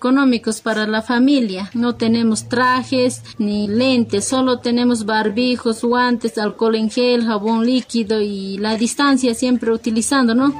para 0.63 0.87
la 0.87 1.01
familia. 1.01 1.69
No 1.73 1.95
tenemos 1.95 2.47
trajes 2.49 3.21
ni 3.37 3.67
lentes, 3.67 4.25
solo 4.25 4.59
tenemos 4.59 5.05
barbijos, 5.05 5.83
guantes, 5.83 6.37
alcohol 6.37 6.75
en 6.75 6.89
gel, 6.89 7.25
jabón 7.25 7.65
líquido 7.65 8.21
y 8.21 8.57
la 8.57 8.75
distancia 8.75 9.33
siempre 9.35 9.71
utilizando, 9.71 10.33
¿no? 10.33 10.53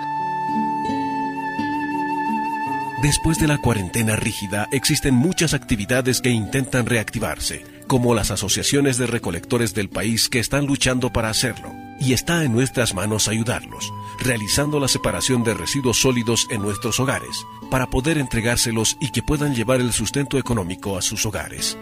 Después 3.02 3.40
de 3.40 3.48
la 3.48 3.58
cuarentena 3.60 4.18
rígida, 4.18 4.68
existen 4.74 5.16
muchas 5.16 5.54
actividades 5.54 6.20
que 6.20 6.30
intentan 6.30 6.86
reactivarse, 6.86 7.64
como 7.88 8.14
las 8.14 8.30
asociaciones 8.30 8.98
de 8.98 9.08
recolectores 9.08 9.74
del 9.74 9.90
país 9.90 10.28
que 10.28 10.40
están 10.40 10.66
luchando 10.66 11.10
para 11.14 11.30
hacerlo. 11.30 11.89
Y 12.00 12.14
está 12.14 12.44
en 12.44 12.54
nuestras 12.54 12.94
manos 12.94 13.28
ayudarlos, 13.28 13.92
realizando 14.20 14.80
la 14.80 14.88
separación 14.88 15.44
de 15.44 15.54
residuos 15.54 16.02
sólidos 16.02 16.48
en 16.50 16.62
nuestros 16.62 17.00
hogares, 17.00 17.46
para 17.70 17.90
poder 17.90 18.18
entregárselos 18.18 18.98
y 19.00 19.12
que 19.12 19.24
puedan 19.24 19.54
llevar 19.54 19.82
el 19.82 19.92
sustento 19.92 20.38
económico 20.38 20.98
a 20.98 21.02
sus 21.02 21.26
hogares. 21.26 21.78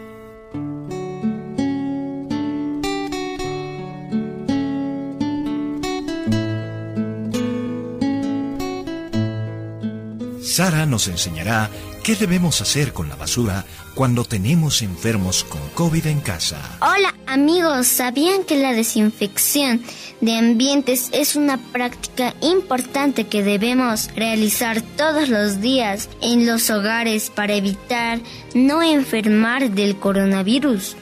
Sara 10.58 10.88
nos 10.88 11.08
enseñará 11.08 11.70
qué 12.08 12.16
debemos 12.16 12.62
hacer 12.62 12.94
con 12.94 13.10
la 13.10 13.18
basura 13.18 13.66
cuando 13.94 14.24
tenemos 14.24 14.82
enfermos 14.82 15.44
con 15.44 15.60
COVID 15.74 16.06
en 16.08 16.22
casa. 16.22 16.58
Hola 16.80 17.14
amigos, 17.26 17.86
¿sabían 17.88 18.46
que 18.46 18.58
la 18.58 18.72
desinfección 18.72 19.82
de 20.22 20.38
ambientes 20.38 21.10
es 21.12 21.36
una 21.36 21.58
práctica 21.58 22.34
importante 22.40 23.26
que 23.26 23.44
debemos 23.44 24.10
realizar 24.16 24.82
todos 24.96 25.28
los 25.28 25.60
días 25.60 26.08
en 26.22 26.48
los 26.48 26.70
hogares 26.70 27.30
para 27.30 27.56
evitar 27.56 28.22
no 28.56 28.82
enfermar 28.82 29.72
del 29.72 30.00
coronavirus? 30.00 30.96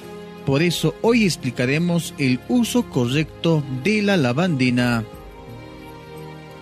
Por 0.44 0.64
eso 0.64 0.96
hoy 1.04 1.24
explicaremos 1.24 2.16
el 2.18 2.40
uso 2.50 2.90
correcto 2.90 3.64
de 3.84 4.02
la 4.02 4.18
lavandina. 4.18 5.04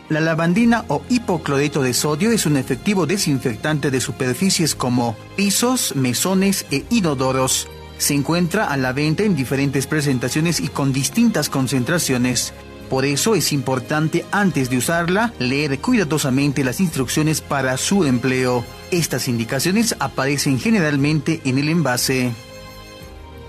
La 0.10 0.20
lavandina 0.20 0.84
o 0.90 1.02
hipocloreto 1.10 1.82
de 1.82 1.94
sodio 1.94 2.32
es 2.32 2.46
un 2.46 2.58
efectivo 2.58 3.06
desinfectante 3.06 3.90
de 3.90 4.02
superficies 4.02 4.76
como 4.76 5.16
pisos, 5.36 5.96
mesones 5.96 6.66
e 6.72 6.86
inodoros. 6.90 7.68
Se 7.98 8.14
encuentra 8.14 8.66
a 8.68 8.76
la 8.76 8.92
venta 8.92 9.24
en 9.24 9.36
diferentes 9.36 9.88
presentaciones 9.88 10.60
y 10.60 10.68
con 10.68 10.92
distintas 10.92 11.50
concentraciones. 11.50 12.54
Por 12.90 13.06
eso 13.06 13.34
es 13.34 13.54
importante 13.54 14.26
antes 14.32 14.70
de 14.70 14.78
usarla 14.78 15.34
leer 15.40 15.80
cuidadosamente 15.80 16.64
las 16.64 16.82
instrucciones 16.82 17.40
para 17.40 17.78
su 17.78 18.04
empleo. 18.04 18.66
Estas 18.92 19.28
indicaciones 19.28 19.96
aparecen 20.00 20.60
generalmente 20.60 21.42
en 21.46 21.58
el 21.58 21.70
envase. 21.70 22.34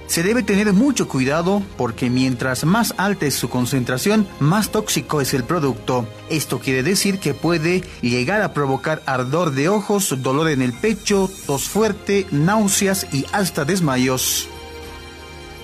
Se 0.06 0.22
debe 0.22 0.42
tener 0.42 0.72
mucho 0.72 1.08
cuidado 1.08 1.62
porque 1.76 2.10
mientras 2.10 2.64
más 2.64 2.94
alta 2.98 3.26
es 3.26 3.34
su 3.34 3.48
concentración, 3.48 4.26
más 4.38 4.70
tóxico 4.70 5.20
es 5.20 5.34
el 5.34 5.44
producto. 5.44 6.06
Esto 6.30 6.60
quiere 6.60 6.82
decir 6.82 7.18
que 7.18 7.34
puede 7.34 7.82
llegar 8.00 8.42
a 8.42 8.52
provocar 8.52 9.02
ardor 9.06 9.52
de 9.52 9.68
ojos, 9.68 10.14
dolor 10.22 10.50
en 10.50 10.62
el 10.62 10.72
pecho, 10.72 11.30
tos 11.46 11.68
fuerte, 11.68 12.26
náuseas 12.30 13.06
y 13.12 13.26
hasta 13.32 13.64
desmayos. 13.64 14.48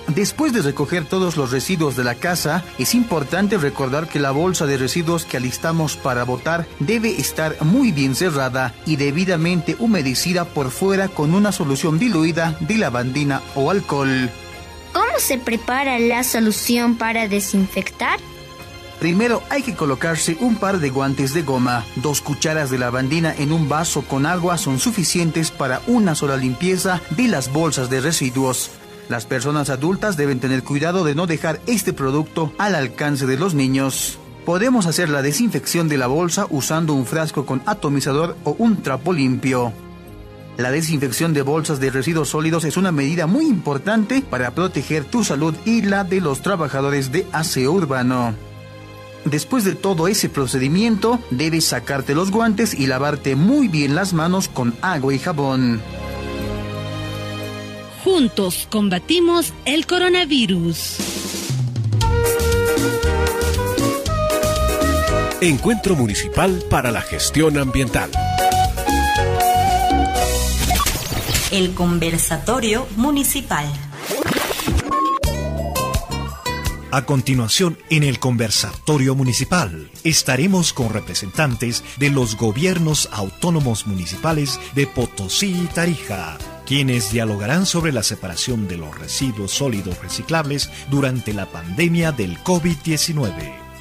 Después 0.07 0.51
de 0.51 0.61
recoger 0.61 1.05
todos 1.05 1.37
los 1.37 1.51
residuos 1.51 1.95
de 1.95 2.03
la 2.03 2.15
casa, 2.15 2.63
es 2.77 2.95
importante 2.95 3.57
recordar 3.57 4.07
que 4.07 4.19
la 4.19 4.31
bolsa 4.31 4.65
de 4.65 4.77
residuos 4.77 5.25
que 5.25 5.37
alistamos 5.37 5.95
para 5.95 6.23
botar 6.23 6.67
debe 6.79 7.19
estar 7.19 7.55
muy 7.61 7.91
bien 7.91 8.15
cerrada 8.15 8.73
y 8.85 8.97
debidamente 8.97 9.75
humedecida 9.79 10.45
por 10.45 10.71
fuera 10.71 11.07
con 11.07 11.33
una 11.33 11.51
solución 11.51 11.99
diluida 11.99 12.57
de 12.59 12.77
lavandina 12.77 13.41
o 13.55 13.71
alcohol. 13.71 14.29
¿Cómo 14.93 15.19
se 15.19 15.37
prepara 15.37 15.97
la 15.99 16.23
solución 16.23 16.95
para 16.95 17.27
desinfectar? 17.27 18.19
Primero 18.99 19.41
hay 19.49 19.63
que 19.63 19.73
colocarse 19.73 20.37
un 20.41 20.57
par 20.57 20.79
de 20.79 20.91
guantes 20.91 21.33
de 21.33 21.41
goma. 21.41 21.85
Dos 21.95 22.21
cucharas 22.21 22.69
de 22.69 22.77
lavandina 22.77 23.33
en 23.35 23.51
un 23.51 23.67
vaso 23.67 24.03
con 24.03 24.27
agua 24.27 24.59
son 24.59 24.77
suficientes 24.77 25.49
para 25.49 25.81
una 25.87 26.13
sola 26.13 26.37
limpieza 26.37 27.01
de 27.09 27.27
las 27.27 27.51
bolsas 27.51 27.89
de 27.89 27.99
residuos. 28.01 28.69
Las 29.11 29.25
personas 29.25 29.69
adultas 29.69 30.15
deben 30.15 30.39
tener 30.39 30.63
cuidado 30.63 31.03
de 31.03 31.15
no 31.15 31.27
dejar 31.27 31.59
este 31.67 31.91
producto 31.91 32.53
al 32.57 32.75
alcance 32.75 33.25
de 33.25 33.35
los 33.35 33.53
niños. 33.53 34.17
Podemos 34.45 34.85
hacer 34.85 35.09
la 35.09 35.21
desinfección 35.21 35.89
de 35.89 35.97
la 35.97 36.07
bolsa 36.07 36.47
usando 36.49 36.93
un 36.93 37.05
frasco 37.05 37.45
con 37.45 37.61
atomizador 37.65 38.37
o 38.45 38.55
un 38.57 38.81
trapo 38.81 39.11
limpio. 39.11 39.73
La 40.55 40.71
desinfección 40.71 41.33
de 41.33 41.41
bolsas 41.41 41.81
de 41.81 41.89
residuos 41.89 42.29
sólidos 42.29 42.63
es 42.63 42.77
una 42.77 42.93
medida 42.93 43.27
muy 43.27 43.47
importante 43.47 44.21
para 44.21 44.51
proteger 44.51 45.03
tu 45.03 45.25
salud 45.25 45.55
y 45.65 45.81
la 45.81 46.05
de 46.05 46.21
los 46.21 46.41
trabajadores 46.41 47.11
de 47.11 47.27
aseo 47.33 47.73
urbano. 47.73 48.33
Después 49.25 49.65
de 49.65 49.75
todo 49.75 50.07
ese 50.07 50.29
procedimiento, 50.29 51.19
debes 51.31 51.65
sacarte 51.65 52.15
los 52.15 52.31
guantes 52.31 52.73
y 52.73 52.87
lavarte 52.87 53.35
muy 53.35 53.67
bien 53.67 53.93
las 53.93 54.13
manos 54.13 54.47
con 54.47 54.73
agua 54.81 55.13
y 55.13 55.19
jabón. 55.19 55.81
Juntos 58.03 58.67
combatimos 58.71 59.53
el 59.63 59.85
coronavirus. 59.85 60.97
Encuentro 65.39 65.95
Municipal 65.95 66.63
para 66.67 66.89
la 66.89 67.01
Gestión 67.01 67.59
Ambiental. 67.59 68.09
El 71.51 71.75
conversatorio 71.75 72.87
municipal. 72.95 73.67
A 76.93 77.05
continuación, 77.05 77.77
en 77.89 78.03
el 78.03 78.19
conversatorio 78.19 79.15
municipal, 79.15 79.89
estaremos 80.03 80.73
con 80.73 80.89
representantes 80.89 81.83
de 81.97 82.09
los 82.09 82.35
gobiernos 82.35 83.07
autónomos 83.13 83.87
municipales 83.87 84.59
de 84.75 84.87
Potosí 84.87 85.51
y 85.51 85.67
Tarija, 85.67 86.37
quienes 86.71 87.11
dialogarán 87.11 87.65
sobre 87.65 87.91
la 87.91 88.01
separación 88.01 88.69
de 88.69 88.77
los 88.77 88.97
residuos 88.97 89.51
sólidos 89.51 90.01
reciclables 90.01 90.69
durante 90.89 91.33
la 91.33 91.45
pandemia 91.45 92.13
del 92.13 92.37
COVID-19. 92.45 93.33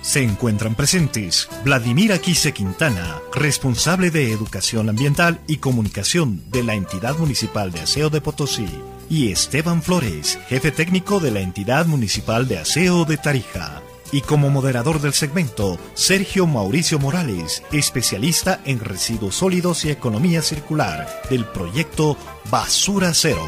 Se 0.02 0.24
encuentran 0.24 0.74
presentes 0.74 1.48
Vladimir 1.64 2.12
Aquise 2.12 2.52
Quintana, 2.52 3.18
responsable 3.32 4.10
de 4.10 4.32
Educación 4.32 4.88
Ambiental 4.88 5.38
y 5.46 5.58
Comunicación 5.58 6.42
de 6.50 6.64
la 6.64 6.74
Entidad 6.74 7.16
Municipal 7.16 7.70
de 7.70 7.78
Aseo 7.78 8.10
de 8.10 8.20
Potosí, 8.20 8.66
y 9.08 9.30
Esteban 9.30 9.84
Flores, 9.84 10.40
jefe 10.48 10.72
técnico 10.72 11.20
de 11.20 11.30
la 11.30 11.42
Entidad 11.42 11.86
Municipal 11.86 12.48
de 12.48 12.58
Aseo 12.58 13.04
de 13.04 13.18
Tarija. 13.18 13.82
Y 14.12 14.22
como 14.22 14.50
moderador 14.50 15.00
del 15.00 15.12
segmento, 15.12 15.78
Sergio 15.94 16.46
Mauricio 16.46 16.98
Morales, 16.98 17.62
especialista 17.72 18.60
en 18.64 18.80
residuos 18.80 19.36
sólidos 19.36 19.84
y 19.84 19.90
economía 19.90 20.42
circular 20.42 21.06
del 21.30 21.44
proyecto 21.44 22.16
Basura 22.50 23.12
Cero. 23.14 23.46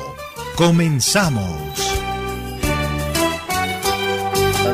Comenzamos 0.57 1.92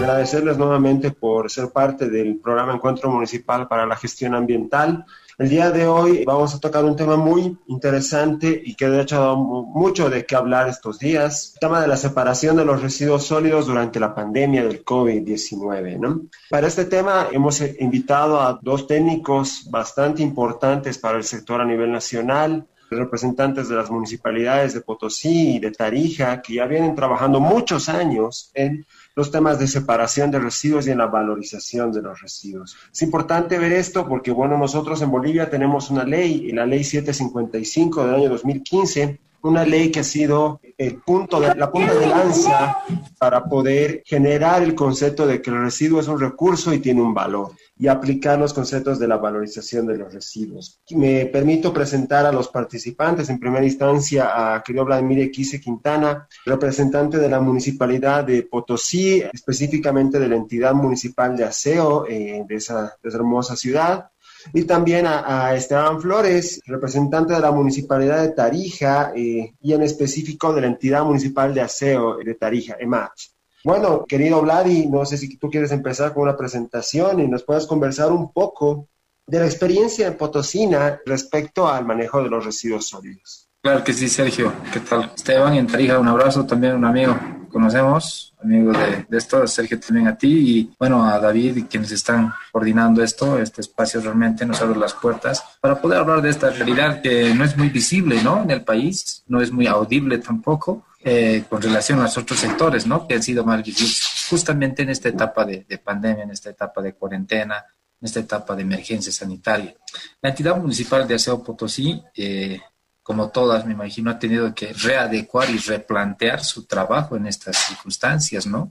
agradecerles 0.09 0.57
nuevamente 0.57 1.11
por 1.11 1.51
ser 1.51 1.71
parte 1.71 2.09
del 2.09 2.37
programa 2.39 2.75
Encuentro 2.75 3.11
Municipal 3.11 3.69
para 3.69 3.87
la 3.87 3.95
Gestión 3.95 4.35
Ambiental. 4.35 5.05
El 5.39 5.51
día 5.51 5.71
de 5.71 5.87
hoy 5.87 6.25
vamos 6.25 6.53
a 6.53 6.59
tocar 6.59 6.85
un 6.85 6.97
tema 6.97 7.17
muy 7.17 7.57
interesante 7.69 8.61
y 8.65 8.75
que 8.75 8.89
de 8.89 9.03
hecho 9.03 9.19
ha 9.19 9.21
dado 9.21 9.37
mucho 9.37 10.11
de 10.11 10.27
qué 10.27 10.35
hablar 10.35 10.69
estos 10.69 10.99
días, 10.99 11.53
el 11.55 11.61
tema 11.61 11.81
de 11.81 11.87
la 11.87 11.97
separación 11.97 12.57
de 12.57 12.65
los 12.65 12.83
residuos 12.83 13.23
sólidos 13.23 13.69
durante 13.69 14.01
la 14.01 14.17
pandemia 14.17 14.65
del 14.65 14.85
COVID-19. 14.85 16.01
¿no? 16.01 16.23
Para 16.51 16.67
este 16.67 16.87
tema 16.87 17.29
hemos 17.31 17.61
invitado 17.79 18.41
a 18.41 18.59
dos 18.61 18.89
técnicos 18.89 19.69
bastante 19.71 20.23
importantes 20.23 20.99
para 20.99 21.19
el 21.19 21.23
sector 21.23 21.61
a 21.61 21.65
nivel 21.65 21.93
nacional, 21.93 22.67
representantes 22.91 23.69
de 23.69 23.77
las 23.77 23.93
municipalidades 23.93 24.75
de 24.75 24.81
Potosí 24.81 25.55
y 25.55 25.59
de 25.61 25.71
Tarija, 25.71 26.43
que 26.43 26.55
ya 26.55 26.67
vienen 26.67 26.97
trabajando 26.97 27.39
muchos 27.39 27.89
años 27.89 28.51
en 28.55 28.85
los 29.19 29.33
temas 29.33 29.59
de 29.59 29.67
separación 29.67 30.31
de 30.31 30.39
residuos 30.39 30.87
y 30.87 30.93
en 30.93 30.99
la 30.99 31.07
valorización 31.07 31.91
de 31.91 32.03
los 32.03 32.21
residuos. 32.21 32.77
Es 32.93 33.03
importante 33.03 33.59
ver 33.59 33.73
esto 33.73 34.07
porque, 34.07 34.31
bueno, 34.31 34.57
nosotros 34.57 35.03
en 35.03 35.11
Bolivia 35.11 35.51
tenemos 35.51 35.91
una 35.91 36.05
ley, 36.05 36.53
la 36.53 36.65
ley 36.65 36.85
755 36.85 38.07
del 38.07 38.15
año 38.15 38.29
2015, 38.29 39.19
una 39.43 39.65
ley 39.65 39.91
que 39.91 39.99
ha 40.01 40.05
sido 40.05 40.61
el 40.79 40.99
punto 40.99 41.41
de, 41.41 41.53
la 41.57 41.69
punta 41.69 41.95
de 41.95 42.07
lanza 42.07 42.79
para 43.19 43.43
poder 43.43 44.05
generar 44.07 44.63
el 44.63 44.77
concepto 44.77 45.27
de 45.27 45.43
que 45.43 45.51
el 45.51 45.63
residuo 45.63 45.99
es 45.99 46.07
un 46.07 46.21
recurso 46.21 46.73
y 46.73 46.79
tiene 46.79 47.03
un 47.03 47.13
valor 47.13 47.51
y 47.79 47.87
aplicar 47.87 48.39
los 48.39 48.53
conceptos 48.53 48.99
de 48.99 49.07
la 49.07 49.17
valorización 49.17 49.87
de 49.87 49.97
los 49.97 50.13
residuos. 50.13 50.81
Me 50.91 51.27
permito 51.27 51.73
presentar 51.73 52.27
a 52.27 52.33
los 52.33 52.49
participantes, 52.49 53.29
en 53.29 53.39
primera 53.39 53.65
instancia 53.65 54.55
a 54.55 54.63
querido 54.63 54.85
Vladimir 54.85 55.31
Quise 55.31 55.61
Quintana, 55.61 56.27
representante 56.45 57.19
de 57.19 57.29
la 57.29 57.41
Municipalidad 57.41 58.25
de 58.25 58.43
Potosí, 58.43 59.23
específicamente 59.33 60.19
de 60.19 60.29
la 60.29 60.37
entidad 60.37 60.75
municipal 60.75 61.37
de 61.37 61.45
aseo 61.45 62.07
eh, 62.09 62.45
de, 62.47 62.55
esa, 62.57 62.97
hermosa 63.03 63.55
ciudad, 63.55 64.11
y 64.53 64.65
también 64.65 65.07
a, 65.07 65.55
Esteban 65.55 66.01
Flores, 66.01 66.61
representante 66.67 67.35
de 67.35 67.41
la 67.41 67.53
Municipalidad 67.53 68.23
de 68.23 68.31
Tarija 68.31 69.13
eh, 69.15 69.55
y 69.61 69.73
en 69.73 69.83
específico 69.83 70.53
de 70.53 70.63
la 70.63 70.67
entidad 70.69 71.05
municipal 71.05 71.55
de 71.55 71.61
aseo 71.61 72.17
de 72.17 72.35
Tarija, 72.35 72.77
EMACH. 72.79 73.38
Bueno, 73.69 74.07
querido 74.09 74.41
Vladi, 74.41 74.87
no 74.87 75.05
sé 75.05 75.19
si 75.19 75.37
tú 75.37 75.51
quieres 75.51 75.73
empezar 75.73 76.15
con 76.15 76.23
una 76.23 76.35
presentación 76.35 77.21
y 77.21 77.29
nos 77.29 77.43
puedas 77.43 77.67
conversar 77.67 78.11
un 78.11 78.33
poco 78.33 78.89
de 79.27 79.41
la 79.41 79.45
experiencia 79.45 80.07
en 80.07 80.17
Potosina 80.17 80.99
respecto 81.05 81.69
al 81.69 81.85
manejo 81.85 82.23
de 82.23 82.31
los 82.31 82.47
residuos 82.47 82.89
sólidos. 82.89 83.47
Claro 83.61 83.85
que 83.85 83.93
sí, 83.93 84.09
Sergio. 84.09 84.55
¿Qué 84.73 84.81
tal? 84.81 85.13
Esteban 85.15 85.53
en 85.53 85.67
Tarija, 85.67 85.99
un 85.99 86.09
abrazo, 86.09 86.47
también 86.47 86.77
un 86.77 86.87
amigo. 86.87 87.15
Conocemos, 87.53 88.35
amigo 88.43 88.73
de, 88.73 89.05
de, 89.07 89.19
esto, 89.19 89.47
Sergio 89.47 89.79
también 89.79 90.09
a 90.09 90.17
ti 90.17 90.29
y 90.29 90.75
bueno, 90.79 91.05
a 91.05 91.19
David 91.19 91.57
y 91.59 91.63
quienes 91.65 91.93
están 91.93 92.33
coordinando 92.51 93.03
esto, 93.03 93.39
este 93.39 93.61
espacio 93.61 94.01
realmente 94.01 94.47
nos 94.47 94.63
abre 94.63 94.79
las 94.79 94.95
puertas 94.95 95.45
para 95.61 95.79
poder 95.79 95.99
hablar 95.99 96.23
de 96.23 96.31
esta 96.31 96.49
realidad 96.49 97.03
que 97.03 97.35
no 97.35 97.45
es 97.45 97.55
muy 97.55 97.69
visible, 97.69 98.23
¿no? 98.23 98.43
En 98.43 98.51
el 98.51 98.65
país, 98.65 99.25
no 99.27 99.43
es 99.43 99.53
muy 99.53 99.67
audible 99.67 100.17
tampoco, 100.17 100.85
eh, 101.11 101.45
con 101.49 101.63
relación 101.63 102.01
a 102.01 102.03
los 102.03 102.19
otros 102.19 102.39
sectores, 102.39 102.87
¿no? 102.87 103.07
Que 103.07 103.15
han 103.15 103.23
sido 103.23 103.45
más 103.45 103.65
difíciles 103.65 104.27
justamente 104.29 104.83
en 104.83 104.91
esta 104.91 105.09
etapa 105.09 105.45
de, 105.45 105.65
pandemia, 105.83 106.25
en 106.25 106.31
esta 106.31 106.51
etapa 106.51 106.83
de 106.83 106.93
cuarentena, 106.93 107.65
en 108.01 108.07
esta 108.07 108.21
etapa 108.21 108.55
de 108.55 108.63
emergencia 108.63 109.11
sanitaria. 109.11 109.75
La 110.21 110.31
entidad 110.31 110.57
municipal 110.57 111.09
de 111.09 111.15
Aseo 111.15 111.43
Potosí, 111.43 112.03
eh, 112.15 112.61
como 113.03 113.31
todas, 113.31 113.65
me 113.65 113.73
imagino, 113.73 114.11
ha 114.11 114.19
tenido 114.19 114.55
que 114.55 114.73
readecuar 114.75 115.49
y 115.49 115.57
replantear 115.59 116.45
su 116.45 116.67
trabajo 116.67 117.17
en 117.17 117.27
estas 117.27 117.57
circunstancias, 117.57 118.47
¿no? 118.47 118.71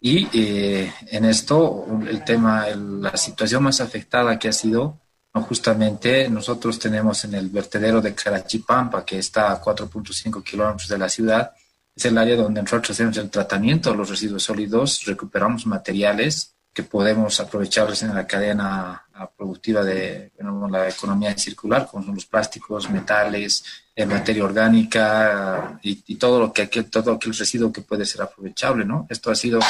Y 0.00 0.28
eh, 0.32 0.92
en 1.10 1.24
esto, 1.26 1.86
el 2.08 2.24
tema, 2.24 2.66
la 2.68 3.16
situación 3.16 3.62
más 3.62 3.80
afectada 3.80 4.38
que 4.38 4.48
ha 4.48 4.52
sido 4.52 5.00
Justamente 5.42 6.28
nosotros 6.28 6.78
tenemos 6.78 7.24
en 7.24 7.34
el 7.34 7.48
vertedero 7.48 8.00
de 8.00 8.14
Carachipampa, 8.14 9.04
que 9.04 9.18
está 9.18 9.50
a 9.50 9.60
4.5 9.60 10.44
kilómetros 10.44 10.88
de 10.88 10.96
la 10.96 11.08
ciudad, 11.08 11.52
es 11.96 12.04
el 12.04 12.18
área 12.18 12.36
donde 12.36 12.62
nosotros 12.62 12.90
hacemos 12.90 13.16
el 13.18 13.30
tratamiento 13.30 13.90
de 13.90 13.96
los 13.96 14.10
residuos 14.10 14.42
sólidos, 14.42 15.04
recuperamos 15.06 15.66
materiales 15.66 16.54
que 16.72 16.82
podemos 16.82 17.38
aprovecharlos 17.38 18.02
en 18.02 18.14
la 18.14 18.26
cadena 18.26 19.06
productiva 19.36 19.84
de 19.84 20.32
la 20.68 20.88
economía 20.88 21.38
circular, 21.38 21.86
como 21.86 22.04
son 22.04 22.16
los 22.16 22.26
plásticos, 22.26 22.90
metales, 22.90 23.64
eh, 23.94 24.04
materia 24.04 24.44
orgánica 24.44 25.78
y, 25.82 26.16
todo 26.16 26.40
lo 26.40 26.52
que 26.52 26.62
aquel, 26.62 26.90
todo 26.90 27.12
aquel 27.12 27.32
residuo 27.32 27.72
que 27.72 27.82
puede 27.82 28.04
ser 28.04 28.22
aprovechable, 28.22 28.84
¿no? 28.84 29.06
Esto 29.08 29.30
ha 29.30 29.36
sido 29.36 29.60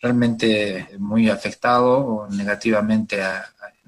realmente 0.00 0.88
muy 0.98 1.28
afectado 1.28 2.28
negativamente 2.30 3.20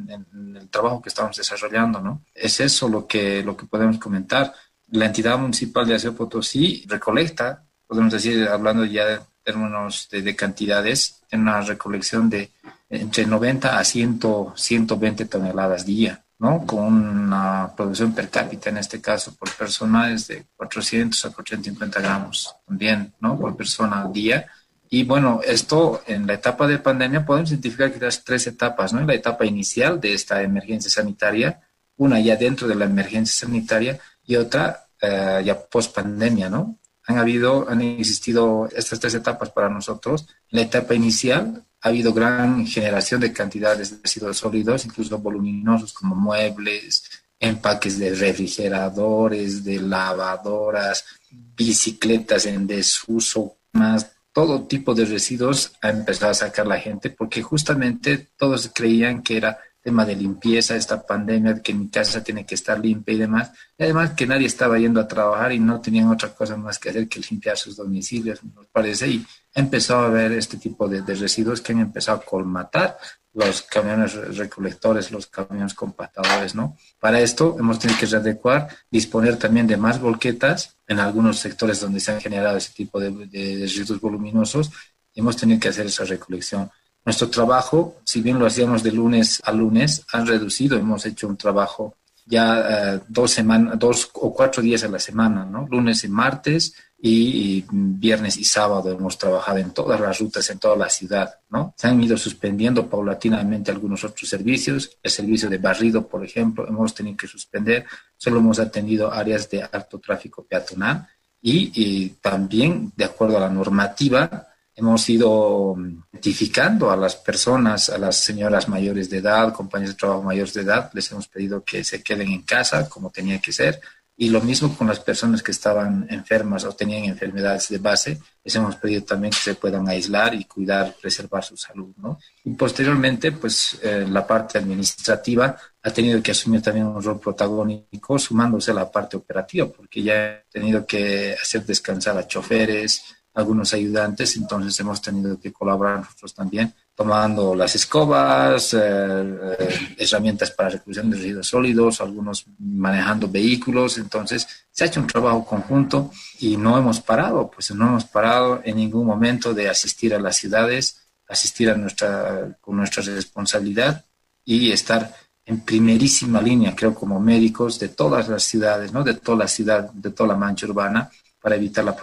en, 0.09 0.57
el 0.57 0.69
trabajo 0.69 1.01
que 1.01 1.11
estamos 1.11 1.37
desarrollando, 1.37 2.01
¿no? 2.01 2.25
Es 2.35 2.59
eso 2.59 2.89
lo 2.89 3.07
que, 3.07 3.43
lo 3.45 3.57
que 3.57 3.67
podemos 3.67 3.99
comentar. 3.99 4.53
La 4.91 5.07
entidad 5.07 5.39
municipal 5.39 5.87
de 5.87 5.95
Aseo 5.95 6.17
Potosí 6.17 6.85
recolecta, 6.89 7.68
podemos 7.89 8.13
decir, 8.13 8.47
hablando 8.49 8.85
ya 8.85 9.07
de 9.07 9.21
términos 9.43 10.09
de, 10.11 10.23
de 10.23 10.37
cantidades, 10.37 11.23
en 11.31 11.41
una 11.41 11.61
recolección 11.63 12.31
de 12.31 12.51
entre 12.91 13.27
90 13.27 13.79
a 13.79 13.85
100, 13.85 14.21
120 14.55 15.25
toneladas 15.27 15.85
día, 15.85 16.25
¿no? 16.39 16.65
Con 16.67 16.85
una 16.85 17.73
producción 17.77 18.15
per 18.15 18.31
cápita, 18.31 18.71
en 18.71 18.79
este 18.79 19.01
caso, 19.01 19.35
por 19.35 19.51
persona 19.55 20.13
es 20.13 20.29
de 20.29 20.47
400 20.57 21.25
a 21.25 21.31
450 21.31 22.01
gramos 22.01 22.55
también, 22.67 23.13
¿no? 23.21 23.39
Por 23.39 23.57
persona 23.57 24.03
al 24.03 24.13
día. 24.13 24.47
Y 24.91 25.05
bueno, 25.05 25.41
esto 25.45 26.03
en 26.07 26.27
la 26.27 26.35
etapa 26.35 26.67
de 26.67 26.79
pandemia 26.79 27.27
podemos 27.27 27.51
identificar 27.51 27.93
que 27.93 28.01
las 28.01 28.25
tres 28.25 28.47
etapas, 28.47 28.93
¿no? 28.93 29.05
La 29.05 29.15
etapa 29.15 29.45
inicial 29.45 30.01
de 30.01 30.15
esta 30.15 30.43
emergencia 30.43 30.91
sanitaria, 30.91 31.61
una 31.97 32.21
ya 32.21 32.37
dentro 32.37 32.67
de 32.69 32.75
la 32.75 32.87
emergencia 32.87 33.47
sanitaria 33.47 33.99
y 34.25 34.37
otra 34.37 34.87
eh, 35.01 35.43
ya 35.45 35.61
post 35.61 35.95
pandemia, 35.95 36.49
¿no? 36.49 36.79
Han 37.09 37.19
habido, 37.19 37.69
han 37.69 37.81
existido 37.81 38.69
estas 38.77 39.01
tres 39.01 39.15
etapas 39.15 39.51
para 39.51 39.69
nosotros. 39.69 40.27
En 40.51 40.61
la 40.61 40.63
etapa 40.63 40.95
inicial 40.95 41.65
ha 41.81 41.89
habido 41.89 42.13
gran 42.13 42.67
generación 42.67 43.21
de 43.21 43.33
cantidades 43.33 43.91
de 43.91 43.97
residuos 44.03 44.37
sólidos, 44.37 44.85
incluso 44.85 45.19
voluminosos 45.19 45.93
como 45.93 46.15
muebles, 46.15 47.11
empaques 47.41 47.99
de 47.99 48.15
refrigeradores, 48.15 49.65
de 49.65 49.81
lavadoras, 49.81 51.05
bicicletas 51.31 52.47
en 52.47 52.67
desuso, 52.67 53.57
más 53.73 54.13
todo 54.39 54.69
tipo 54.69 54.95
de 54.95 55.05
residuos 55.05 55.73
ha 55.83 55.91
empezado 55.91 56.31
a 56.31 56.35
sacar 56.35 56.65
la 56.65 56.79
gente 56.79 57.11
porque 57.11 57.43
justamente 57.43 58.29
todos 58.37 58.71
creían 58.73 59.23
que 59.23 59.37
era 59.37 59.59
tema 59.83 60.05
de 60.05 60.17
limpieza, 60.17 60.77
esta 60.77 61.05
pandemia, 61.07 61.63
que 61.63 61.73
mi 61.73 61.89
casa 61.89 62.23
tiene 62.23 62.45
que 62.45 62.55
estar 62.55 62.79
limpia 62.79 63.15
y 63.15 63.19
demás. 63.19 63.53
Y 63.77 63.85
además 63.85 64.13
que 64.13 64.27
nadie 64.27 64.47
estaba 64.47 64.79
yendo 64.79 65.01
a 65.01 65.09
trabajar 65.09 65.53
y 65.53 65.59
no 65.59 65.81
tenían 65.81 66.11
otra 66.11 66.35
cosa 66.35 66.57
más 66.57 66.79
que 66.79 66.91
hacer 66.91 67.09
que 67.09 67.21
limpiar 67.31 67.57
sus 67.57 67.77
domicilios, 67.77 68.43
nos 68.43 68.67
parece. 68.67 69.09
Y 69.09 69.27
empezó 69.55 69.97
a 69.97 70.07
haber 70.07 70.33
este 70.33 70.57
tipo 70.57 70.89
de, 70.89 71.03
residuos 71.15 71.61
que 71.61 71.73
han 71.73 71.81
empezado 71.81 72.19
a 72.19 72.25
colmatar 72.25 72.99
los 73.35 73.63
camiones 73.63 74.15
recolectores, 74.37 75.13
los 75.13 75.29
camiones 75.29 75.75
compactadores, 75.75 76.55
¿no? 76.55 76.77
Para 76.99 77.21
esto 77.21 77.57
hemos 77.59 77.79
tenido 77.79 78.01
que 78.01 78.07
readecuar, 78.07 78.69
disponer 78.91 79.37
también 79.37 79.67
de 79.67 79.77
más 79.77 80.01
volquetas 80.01 80.77
en 80.89 80.99
algunos 80.99 81.39
sectores 81.39 81.81
donde 81.81 82.01
se 82.01 82.11
han 82.11 82.21
generado 82.21 82.57
ese 82.57 82.73
tipo 82.73 82.99
de, 82.99 83.11
de 83.27 83.59
residuos 83.61 84.01
voluminosos. 84.01 84.73
Hemos 85.15 85.37
tenido 85.37 85.61
que 85.61 85.69
hacer 85.69 85.87
esa 85.87 86.05
recolección. 86.05 86.71
Nuestro 87.05 87.31
trabajo, 87.31 87.97
si 88.05 88.21
bien 88.21 88.39
lo 88.39 88.47
hacíamos 88.47 88.83
de 88.83 88.93
lunes 88.93 89.41
a 89.45 89.53
lunes, 89.53 90.05
ha 90.13 90.25
reducido. 90.25 90.77
Hemos 90.77 91.07
hecho 91.07 91.27
un 91.27 91.37
trabajo 91.37 91.95
ya 92.29 92.95
eh, 92.97 93.01
dos, 93.09 93.31
semanas, 93.31 93.79
dos 93.79 94.11
o 94.13 94.33
cuatro 94.33 94.63
días 94.63 94.85
a 94.85 94.89
la 94.89 94.99
semana, 94.99 95.45
¿no? 95.45 95.67
Lunes 95.71 96.05
y 96.05 96.09
martes 96.09 96.75
y, 97.01 97.65
viernes 97.71 98.37
y 98.37 98.45
sábado 98.45 98.93
hemos 98.93 99.17
trabajado 99.17 99.59
en 99.59 99.71
todas 99.71 99.99
las 100.01 100.19
rutas, 100.19 100.51
en 100.51 100.59
toda 100.59 100.77
la 100.77 100.91
ciudad, 100.91 101.37
¿no? 101.49 101.73
Se 101.77 101.89
han 101.89 102.03
ido 102.03 102.19
suspendiendo 102.19 102.89
paulatinamente 102.89 103.71
algunos 103.71 104.05
otros 104.05 104.29
servicios. 104.29 104.99
El 105.03 105.11
servicio 105.11 105.49
de 105.49 105.59
barrido, 105.59 106.07
por 106.07 106.25
ejemplo, 106.25 106.69
hemos 106.69 106.95
tenido 106.95 107.17
que 107.17 107.27
suspender. 107.27 107.87
Solo 108.17 108.41
hemos 108.41 108.59
atendido 108.59 109.11
áreas 109.11 109.49
de 109.49 109.63
alto 109.63 109.99
tráfico 109.99 110.45
peatonal 110.45 111.09
y, 111.41 111.73
y 111.75 112.09
también, 112.21 112.93
de 112.95 113.05
acuerdo 113.05 113.39
a 113.39 113.41
la 113.41 113.51
normativa, 113.51 114.49
hemos 114.79 115.09
ido 115.11 115.77
identificando 116.13 116.91
a 116.91 116.97
las 116.97 117.17
personas, 117.17 117.91
a 117.91 117.99
las 117.99 118.17
señoras 118.17 118.69
mayores 118.69 119.11
de 119.11 119.19
edad, 119.19 119.53
compañeros 119.53 119.95
de 119.95 119.99
trabajo 119.99 120.23
mayores 120.23 120.55
de 120.55 120.63
edad, 120.63 120.91
les 120.95 121.11
hemos 121.11 121.27
pedido 121.27 121.65
que 121.65 121.83
se 121.83 122.03
queden 122.03 122.29
en 122.29 122.43
casa 122.43 122.89
como 122.89 123.11
tenía 123.11 123.41
que 123.41 123.53
ser. 123.53 123.81
Y 124.21 124.31
lo 124.31 124.41
mismo 124.41 124.77
con 124.77 124.89
las 124.89 124.99
personas 124.99 125.45
que 125.45 125.53
estaban 125.53 126.07
enfermas 126.11 126.65
o 126.65 126.73
tenían 126.73 127.05
enfermedades 127.05 127.69
de 127.69 127.79
base, 127.79 128.19
les 128.43 128.57
hemos 128.57 128.75
pedido 128.75 129.05
también 129.05 129.31
que 129.31 129.39
se 129.39 129.55
puedan 129.55 129.89
aislar 129.89 130.35
y 130.35 130.45
cuidar, 130.45 130.95
preservar 131.01 131.45
su 131.45 131.57
salud. 131.57 131.95
¿no? 131.99 132.19
Y 132.45 132.51
posteriormente, 132.51 133.31
pues 133.31 133.79
eh, 133.81 134.07
la 134.09 134.27
parte 134.27 134.59
administrativa 134.59 135.57
ha 135.81 135.91
tenido 135.93 136.21
que 136.21 136.33
asumir 136.33 136.63
también 136.63 136.87
un 136.87 137.03
rol 137.03 137.21
protagónico, 137.21 138.19
sumándose 138.19 138.73
a 138.73 138.75
la 138.75 138.91
parte 138.91 139.17
operativa, 139.17 139.69
porque 139.69 140.03
ya 140.03 140.15
ha 140.15 140.51
tenido 140.51 140.85
que 140.85 141.37
hacer 141.41 141.65
descansar 141.65 142.19
a 142.19 142.27
choferes, 142.27 143.18
algunos 143.39 143.73
ayudantes, 143.73 144.37
entonces 144.37 144.79
hemos 144.81 145.01
tenido 145.01 145.39
que 145.39 145.53
colaborar 145.53 145.99
nosotros 145.99 146.35
también, 146.35 146.75
tomando 146.93 147.55
las 147.55 147.73
escobas, 147.77 148.75
eh, 148.75 148.79
eh, 148.81 149.95
herramientas 149.97 150.51
para 150.51 150.71
reclusión 150.71 151.09
de 151.09 151.19
residuos 151.19 151.47
sólidos, 151.47 152.01
algunos 152.01 152.47
manejando 152.59 153.29
vehículos, 153.29 153.97
entonces 153.99 154.45
se 154.73 154.83
ha 154.83 154.89
hecho 154.89 155.01
un 155.01 155.07
trabajo 155.07 155.45
conjunto 155.45 156.11
y 156.41 156.57
no 156.57 156.77
hemos 156.77 157.01
parado, 157.01 157.49
pues 157.49 157.71
no 157.71 157.87
hemos 157.87 158.07
parado 158.07 158.61
en 158.65 158.75
ningún 158.75 159.07
momento 159.07 159.55
de 159.55 159.69
asistir 159.69 160.13
a 160.15 160.19
las 160.19 160.37
ciudades, 160.37 161.07
asistir 161.29 161.71
a 161.71 161.77
nuestra, 161.77 162.59
con 162.61 162.77
nuestra 162.77 163.05
responsabilidad 163.05 164.05
y 164.45 164.73
estar 164.73 165.15
en 165.47 165.61
primerísima 165.61 166.43
línea, 166.43 166.75
creo, 166.75 166.93
como 166.93 167.21
médicos 167.21 167.79
de 167.79 167.91
todas 167.91 168.29
las 168.29 168.43
ciudades, 168.43 168.93
¿no? 168.93 169.05
De 169.05 169.15
toda 169.15 169.39
la 169.39 169.49
ciudad, 169.49 169.93
de 169.93 170.11
toda 170.11 170.31
la 170.31 170.37
mancha 170.37 170.67
urbana, 170.67 171.09
para 171.41 171.55
evitar 171.55 171.85
la 171.85 171.97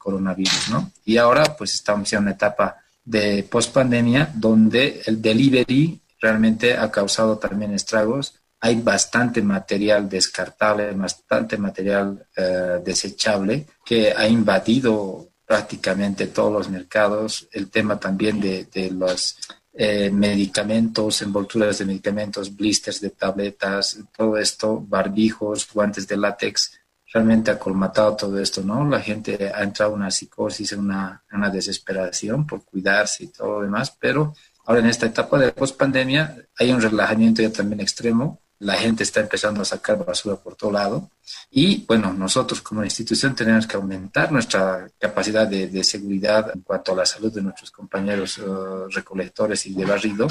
coronavirus, 0.00 0.70
¿no? 0.70 0.90
Y 1.04 1.18
ahora 1.18 1.44
pues 1.56 1.74
estamos 1.74 2.10
en 2.12 2.20
una 2.20 2.32
etapa 2.32 2.78
de 3.04 3.42
post-pandemia 3.44 4.32
donde 4.34 5.02
el 5.06 5.20
delivery 5.20 6.00
realmente 6.20 6.76
ha 6.76 6.90
causado 6.90 7.38
también 7.38 7.72
estragos. 7.72 8.34
Hay 8.60 8.80
bastante 8.80 9.42
material 9.42 10.08
descartable, 10.08 10.90
bastante 10.92 11.56
material 11.56 12.26
eh, 12.36 12.80
desechable 12.84 13.66
que 13.84 14.12
ha 14.12 14.26
invadido 14.26 15.28
prácticamente 15.46 16.28
todos 16.28 16.52
los 16.52 16.68
mercados. 16.68 17.48
El 17.52 17.70
tema 17.70 17.98
también 17.98 18.40
de, 18.40 18.64
de 18.64 18.90
los 18.90 19.36
eh, 19.72 20.10
medicamentos, 20.10 21.22
envolturas 21.22 21.78
de 21.78 21.84
medicamentos, 21.86 22.54
blisters 22.54 23.00
de 23.00 23.10
tabletas, 23.10 23.98
todo 24.16 24.36
esto, 24.36 24.80
barbijos, 24.80 25.68
guantes 25.72 26.08
de 26.08 26.16
látex, 26.16 26.79
realmente 27.12 27.50
ha 27.50 27.58
colmatado 27.58 28.16
todo 28.16 28.38
esto, 28.38 28.62
¿no? 28.62 28.88
La 28.88 29.00
gente 29.00 29.50
ha 29.52 29.62
entrado 29.62 29.92
en 29.92 30.00
una 30.00 30.10
psicosis, 30.10 30.72
en 30.72 30.80
una, 30.80 31.22
una 31.32 31.50
desesperación 31.50 32.46
por 32.46 32.64
cuidarse 32.64 33.24
y 33.24 33.28
todo 33.28 33.58
lo 33.58 33.62
demás, 33.62 33.96
pero 33.98 34.34
ahora 34.66 34.80
en 34.80 34.86
esta 34.86 35.06
etapa 35.06 35.38
de 35.38 35.52
post-pandemia 35.52 36.36
hay 36.58 36.72
un 36.72 36.80
relajamiento 36.80 37.42
ya 37.42 37.52
también 37.52 37.80
extremo, 37.80 38.40
la 38.60 38.74
gente 38.74 39.02
está 39.04 39.20
empezando 39.20 39.62
a 39.62 39.64
sacar 39.64 40.04
basura 40.04 40.36
por 40.36 40.54
todo 40.54 40.70
lado. 40.70 41.10
Y 41.50 41.84
bueno, 41.86 42.12
nosotros 42.12 42.60
como 42.60 42.84
institución 42.84 43.34
tenemos 43.34 43.66
que 43.66 43.76
aumentar 43.76 44.30
nuestra 44.30 44.86
capacidad 44.98 45.46
de, 45.46 45.68
de 45.68 45.82
seguridad 45.82 46.50
en 46.54 46.60
cuanto 46.60 46.92
a 46.92 46.96
la 46.96 47.06
salud 47.06 47.32
de 47.32 47.40
nuestros 47.40 47.70
compañeros 47.70 48.36
uh, 48.38 48.86
recolectores 48.88 49.64
y 49.64 49.72
de 49.72 49.86
barrido 49.86 50.28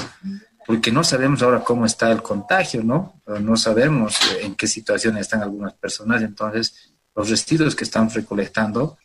porque 0.70 0.92
no 0.92 1.02
sabemos 1.02 1.42
ahora 1.42 1.64
cómo 1.64 1.84
está 1.84 2.12
el 2.12 2.22
contagio, 2.22 2.84
¿no? 2.84 3.20
No 3.40 3.56
sabemos 3.56 4.16
en 4.40 4.54
qué 4.54 4.68
situación 4.68 5.16
están 5.16 5.42
algunas 5.42 5.72
personas, 5.74 6.22
entonces 6.22 6.92
los 7.12 7.28
residuos 7.28 7.74
que 7.74 7.82
están 7.82 8.08
recolectando 8.08 8.96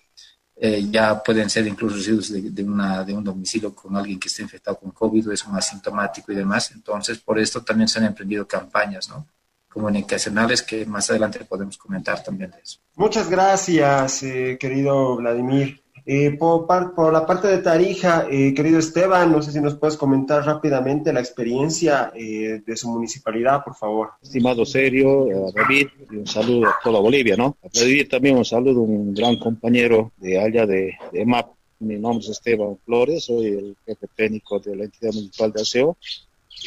eh, 0.56 0.86
ya 0.92 1.24
pueden 1.24 1.50
ser 1.50 1.66
incluso 1.66 1.96
residuos 1.96 2.32
de, 2.32 2.64
una, 2.64 3.04
de 3.04 3.16
un 3.16 3.24
domicilio 3.24 3.74
con 3.74 3.98
alguien 3.98 4.20
que 4.20 4.28
esté 4.28 4.44
infectado 4.44 4.78
con 4.78 4.92
COVID 4.92 5.30
o 5.30 5.32
es 5.32 5.44
un 5.44 5.56
asintomático 5.56 6.32
y 6.32 6.36
demás, 6.36 6.70
entonces 6.70 7.18
por 7.18 7.40
esto 7.40 7.64
también 7.64 7.88
se 7.88 7.98
han 7.98 8.06
emprendido 8.06 8.48
campañas, 8.48 9.10
¿no? 9.10 9.26
comunicacionales 9.68 10.62
que 10.62 10.86
más 10.86 11.10
adelante 11.10 11.44
podemos 11.46 11.80
comentar 11.80 12.24
también 12.24 12.52
de 12.52 12.60
eso. 12.60 12.78
Muchas 12.94 13.28
gracias, 13.28 14.22
eh, 14.22 14.56
querido 14.60 15.16
Vladimir. 15.16 15.82
Eh, 16.08 16.32
por, 16.38 16.68
por, 16.68 17.12
la 17.12 17.26
parte 17.26 17.48
de 17.48 17.58
Tarija, 17.58 18.28
eh, 18.30 18.54
querido 18.54 18.78
Esteban, 18.78 19.32
no 19.32 19.42
sé 19.42 19.52
si 19.52 19.60
nos 19.60 19.74
puedes 19.74 19.98
comentar 19.98 20.46
rápidamente 20.46 21.12
la 21.12 21.20
experiencia 21.20 22.12
eh, 22.14 22.62
de 22.64 22.78
su 22.78 22.90
municipalidad, 22.90 23.64
por 23.64 23.76
favor. 23.76 24.12
Estimado 24.22 24.66
Serio, 24.66 25.26
David, 25.56 25.88
un 26.12 26.28
saludo 26.28 26.68
a 26.68 26.76
toda 26.84 27.00
Bolivia, 27.00 27.36
¿no? 27.36 27.58
A 27.64 27.70
David 27.74 28.08
también 28.08 28.38
un 28.38 28.46
saludo 28.46 28.82
a 28.82 28.84
un 28.84 29.16
gran 29.16 29.38
compañero 29.40 30.12
de 30.18 30.40
allá 30.40 30.68
de, 30.68 30.96
de 31.12 31.26
MAP. 31.26 31.48
Mi 31.80 31.96
nombre 31.96 32.24
es 32.24 32.30
Esteban 32.30 32.78
Flores, 32.86 33.26
soy 33.26 33.48
el 33.48 33.76
jefe 33.88 34.08
técnico 34.16 34.60
de 34.60 34.76
la 34.76 34.84
entidad 34.84 35.12
municipal 35.12 35.52
de 35.52 35.62
aseo. 35.64 35.98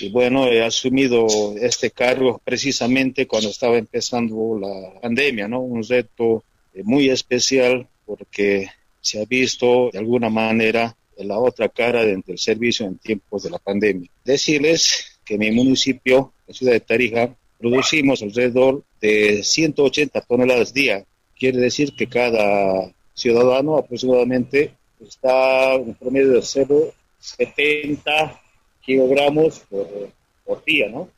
Y 0.01 0.11
bueno, 0.11 0.49
he 0.49 0.65
asumido 0.65 1.27
este 1.61 1.93
cargo 1.93 2.41
precisamente 2.45 3.29
cuando 3.29 3.51
estaba 3.51 3.79
empezando 3.79 4.59
la 4.61 5.01
pandemia, 5.01 5.47
¿no? 5.47 5.61
Un 5.61 5.85
reto 5.85 6.43
muy 6.83 7.09
especial 7.09 7.87
porque 8.05 8.69
se 9.01 9.23
ha 9.23 9.25
visto 9.25 9.91
de 9.93 9.99
alguna 9.99 10.31
manera 10.31 10.97
la 11.19 11.39
otra 11.39 11.69
cara 11.69 12.05
del 12.05 12.23
servicio 12.37 12.87
en 12.87 12.99
tiempos 12.99 13.43
de 13.43 13.51
la 13.51 13.59
pandemia. 13.59 14.09
Decirles 14.25 15.19
que 15.25 15.37
mi 15.37 15.51
municipio 15.51 16.33
la 16.49 16.55
ciudad 16.55 16.73
de 16.73 16.81
Tarija, 16.81 17.37
producimos 17.59 18.23
alrededor 18.23 18.83
de 19.01 19.45
180 19.45 20.21
toneladas 20.23 20.73
día. 20.73 21.05
Quiere 21.39 21.59
decir 21.59 21.95
que 21.95 22.09
cada 22.09 22.91
ciudadano 23.15 23.77
aproximadamente 23.77 24.73
está 25.01 25.75
en 25.75 25.95
promedio 25.95 26.33
de 26.33 26.41
0,70 26.41 28.41
kilogramos 28.81 29.61
por, 29.69 29.87
por 30.45 30.65
día, 30.65 30.89
¿no? 30.89 31.11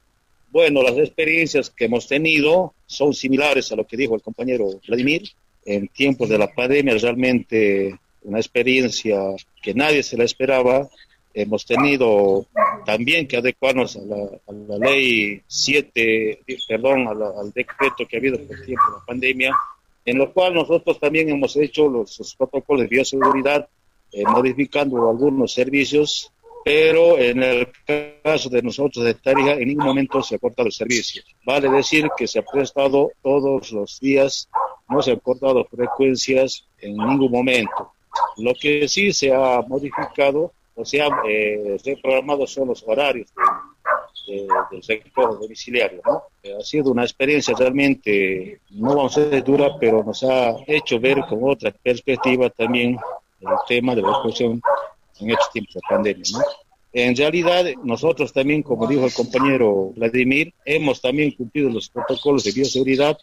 Bueno, 0.50 0.82
las 0.82 0.98
experiencias 0.98 1.70
que 1.70 1.84
hemos 1.84 2.08
tenido 2.08 2.74
son 2.86 3.14
similares 3.14 3.70
a 3.70 3.76
lo 3.76 3.86
que 3.86 3.96
dijo 3.96 4.16
el 4.16 4.22
compañero 4.22 4.68
Vladimir. 4.88 5.22
En 5.64 5.88
tiempos 5.88 6.28
de 6.28 6.38
la 6.38 6.52
pandemia, 6.52 6.96
realmente 6.96 7.98
una 8.22 8.38
experiencia 8.38 9.18
que 9.62 9.74
nadie 9.74 10.02
se 10.02 10.16
la 10.16 10.24
esperaba. 10.24 10.88
Hemos 11.32 11.64
tenido 11.64 12.46
también 12.84 13.28
que 13.28 13.36
adecuarnos 13.36 13.96
a 13.96 14.00
la, 14.00 14.78
ley 14.78 15.40
7, 15.46 16.40
perdón, 16.66 17.06
al 17.06 17.52
decreto 17.52 18.06
que 18.08 18.16
ha 18.16 18.18
habido 18.18 18.38
por 18.38 18.60
tiempo 18.62 18.82
de 18.88 18.98
la 18.98 19.04
pandemia, 19.06 19.56
en 20.04 20.18
lo 20.18 20.32
cual 20.32 20.54
nosotros 20.54 20.98
también 20.98 21.28
hemos 21.28 21.56
hecho 21.56 21.88
los, 21.88 22.34
protocolos 22.36 22.82
de 22.82 22.88
bioseguridad, 22.88 23.68
eh, 24.12 24.24
modificando 24.24 25.08
algunos 25.08 25.52
servicios 25.52 26.32
pero 26.64 27.18
en 27.18 27.42
el 27.42 27.68
caso 28.22 28.48
de 28.50 28.62
nosotros 28.62 29.04
de 29.04 29.14
Tarija 29.14 29.52
en 29.52 29.68
ningún 29.68 29.86
momento 29.86 30.22
se 30.22 30.34
ha 30.34 30.38
cortado 30.38 30.66
el 30.66 30.72
servicio. 30.72 31.22
Vale 31.44 31.70
decir 31.70 32.08
que 32.16 32.26
se 32.26 32.38
ha 32.38 32.42
prestado 32.42 33.12
todos 33.22 33.72
los 33.72 33.98
días, 34.00 34.48
no 34.90 35.02
se 35.02 35.12
han 35.12 35.18
cortado 35.20 35.64
frecuencias 35.64 36.64
en 36.80 36.96
ningún 36.96 37.30
momento. 37.30 37.92
Lo 38.38 38.52
que 38.54 38.88
sí 38.88 39.12
se 39.12 39.32
ha 39.32 39.62
modificado 39.62 40.52
o 40.74 40.84
se 40.84 41.00
ha 41.00 41.08
eh, 41.28 41.76
reprogramado 41.84 42.46
son 42.46 42.68
los 42.68 42.82
horarios 42.86 43.28
de, 44.26 44.46
del 44.70 44.82
sector 44.82 45.38
domiciliario. 45.38 46.00
¿no? 46.04 46.24
Eh, 46.42 46.56
ha 46.58 46.64
sido 46.64 46.90
una 46.90 47.02
experiencia 47.02 47.54
realmente, 47.56 48.60
no 48.70 48.88
vamos 48.88 49.16
a 49.16 49.30
ser 49.30 49.44
dura, 49.44 49.76
pero 49.78 50.02
nos 50.02 50.22
ha 50.24 50.56
hecho 50.66 50.98
ver 50.98 51.20
con 51.28 51.38
otra 51.42 51.70
perspectiva 51.70 52.50
también 52.50 52.98
el 53.40 53.48
tema 53.68 53.94
de 53.94 54.02
la 54.02 54.10
exposición 54.10 54.60
en 55.20 55.30
estos 55.30 55.50
tiempos 55.52 55.74
de 55.74 55.80
pandemia. 55.88 56.24
¿no? 56.32 56.40
En 56.92 57.16
realidad, 57.16 57.64
nosotros 57.84 58.32
también, 58.32 58.62
como 58.62 58.86
dijo 58.86 59.04
el 59.04 59.12
compañero 59.12 59.92
Vladimir, 59.94 60.52
hemos 60.64 61.00
también 61.00 61.30
cumplido 61.32 61.70
los 61.70 61.88
protocolos 61.88 62.42
de 62.44 62.52
bioseguridad. 62.52 63.16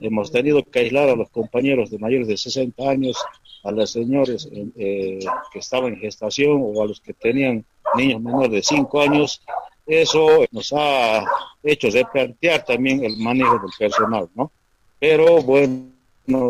Hemos 0.00 0.32
tenido 0.32 0.62
que 0.64 0.80
aislar 0.80 1.08
a 1.08 1.16
los 1.16 1.28
compañeros 1.30 1.90
de 1.90 1.98
mayores 1.98 2.26
de 2.26 2.36
60 2.36 2.88
años, 2.88 3.16
a 3.62 3.70
los 3.70 3.90
señores 3.90 4.48
eh, 4.52 5.18
que 5.52 5.58
estaban 5.58 5.94
en 5.94 6.00
gestación 6.00 6.60
o 6.62 6.82
a 6.82 6.86
los 6.86 7.00
que 7.00 7.12
tenían 7.12 7.64
niños 7.94 8.20
menores 8.20 8.50
de 8.50 8.62
5 8.62 9.00
años. 9.00 9.42
Eso 9.86 10.46
nos 10.50 10.72
ha 10.72 11.24
hecho 11.62 11.90
replantear 11.90 12.64
también 12.64 13.04
el 13.04 13.16
manejo 13.18 13.58
del 13.58 13.70
personal, 13.78 14.28
¿no? 14.34 14.50
Pero 14.98 15.42
bueno, 15.42 15.90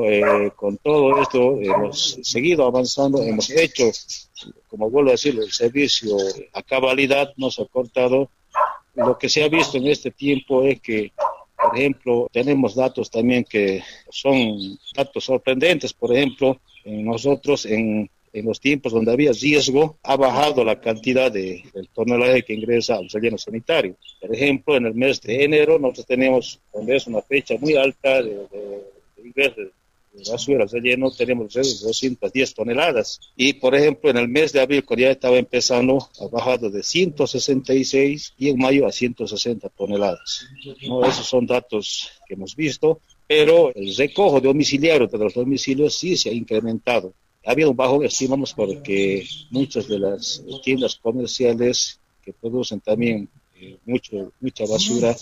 eh, 0.05 0.51
con 0.57 0.77
todo 0.79 1.21
esto 1.21 1.59
hemos 1.61 2.19
seguido 2.23 2.67
avanzando, 2.67 3.23
hemos 3.23 3.51
hecho, 3.51 3.85
como 4.69 4.91
vuelvo 4.91 5.11
a 5.11 5.13
decir, 5.13 5.39
el 5.39 5.51
servicio 5.51 6.17
a 6.53 6.63
cabalidad 6.63 7.33
no 7.37 7.51
se 7.51 7.63
ha 7.63 7.67
cortado. 7.67 8.29
Lo 8.95 9.17
que 9.17 9.29
se 9.29 9.43
ha 9.43 9.49
visto 9.49 9.79
en 9.79 9.87
este 9.87 10.11
tiempo 10.11 10.65
es 10.65 10.81
que, 10.81 11.13
por 11.63 11.79
ejemplo, 11.79 12.29
tenemos 12.33 12.75
datos 12.75 13.11
también 13.11 13.45
que 13.45 13.83
son 14.11 14.79
datos 14.95 15.25
sorprendentes. 15.25 15.93
Por 15.93 16.15
ejemplo, 16.15 16.61
nosotros 16.85 17.67
en, 17.67 18.11
en 18.33 18.45
los 18.47 18.61
tiempos 18.61 18.93
donde 18.93 19.13
había 19.13 19.33
riesgo, 19.33 19.99
ha 20.03 20.17
bajado 20.17 20.65
la 20.65 20.81
cantidad 20.81 21.31
de, 21.31 21.63
del 21.75 21.89
tonelaje 21.89 22.43
que 22.43 22.55
ingresa 22.55 22.97
al 22.97 23.09
relleno 23.09 23.39
sanitario. 23.39 23.97
Por 24.21 24.35
ejemplo, 24.35 24.77
en 24.77 24.87
el 24.87 24.95
mes 24.95 25.21
de 25.21 25.45
enero 25.45 25.79
nosotros 25.79 26.07
tenemos, 26.07 26.61
donde 26.73 26.97
es 26.97 27.07
una 27.07 27.23
fecha 27.23 27.55
muy 27.61 27.77
alta 27.77 28.23
de 28.23 28.47
de, 29.23 29.71
basura 30.29 30.67
relleno 30.67 31.11
tenemos 31.11 31.55
210 31.55 32.55
toneladas. 32.55 33.21
Y 33.37 33.55
por 33.55 33.75
ejemplo, 33.75 34.11
en 34.11 34.17
el 34.17 34.29
mes 34.29 34.53
de 34.53 34.61
abril, 34.61 34.85
ya 34.97 35.11
estaba 35.11 35.37
empezando, 35.37 36.09
ha 36.21 36.27
bajado 36.29 36.71
de 36.71 36.83
166 36.83 38.35
y 38.39 38.49
en 38.49 38.59
mayo 38.59 38.87
a 38.87 38.93
160 38.93 39.69
toneladas. 39.71 40.47
¿no? 40.87 41.05
Esos 41.05 41.27
son 41.27 41.47
datos 41.47 42.11
que 42.27 42.35
hemos 42.35 42.57
visto, 42.57 43.01
pero 43.27 43.73
el 43.75 43.95
recojo 43.95 44.41
domiciliario 44.41 45.07
de 45.07 45.19
los 45.19 45.35
domicilios 45.35 45.97
sí 45.97 46.17
se 46.17 46.31
ha 46.31 46.33
incrementado. 46.33 47.15
Ha 47.47 47.53
habido 47.53 47.71
un 47.71 47.77
bajo, 47.77 48.03
estimamos, 48.03 48.53
porque 48.53 49.27
muchas 49.51 49.89
de 49.89 49.99
las 49.99 50.43
tiendas 50.63 50.97
comerciales 50.97 51.99
que 52.23 52.33
producen 52.33 52.81
también 52.81 53.29
eh, 53.55 53.79
mucho, 53.87 54.33
mucha 54.41 54.65
basura 54.67 55.17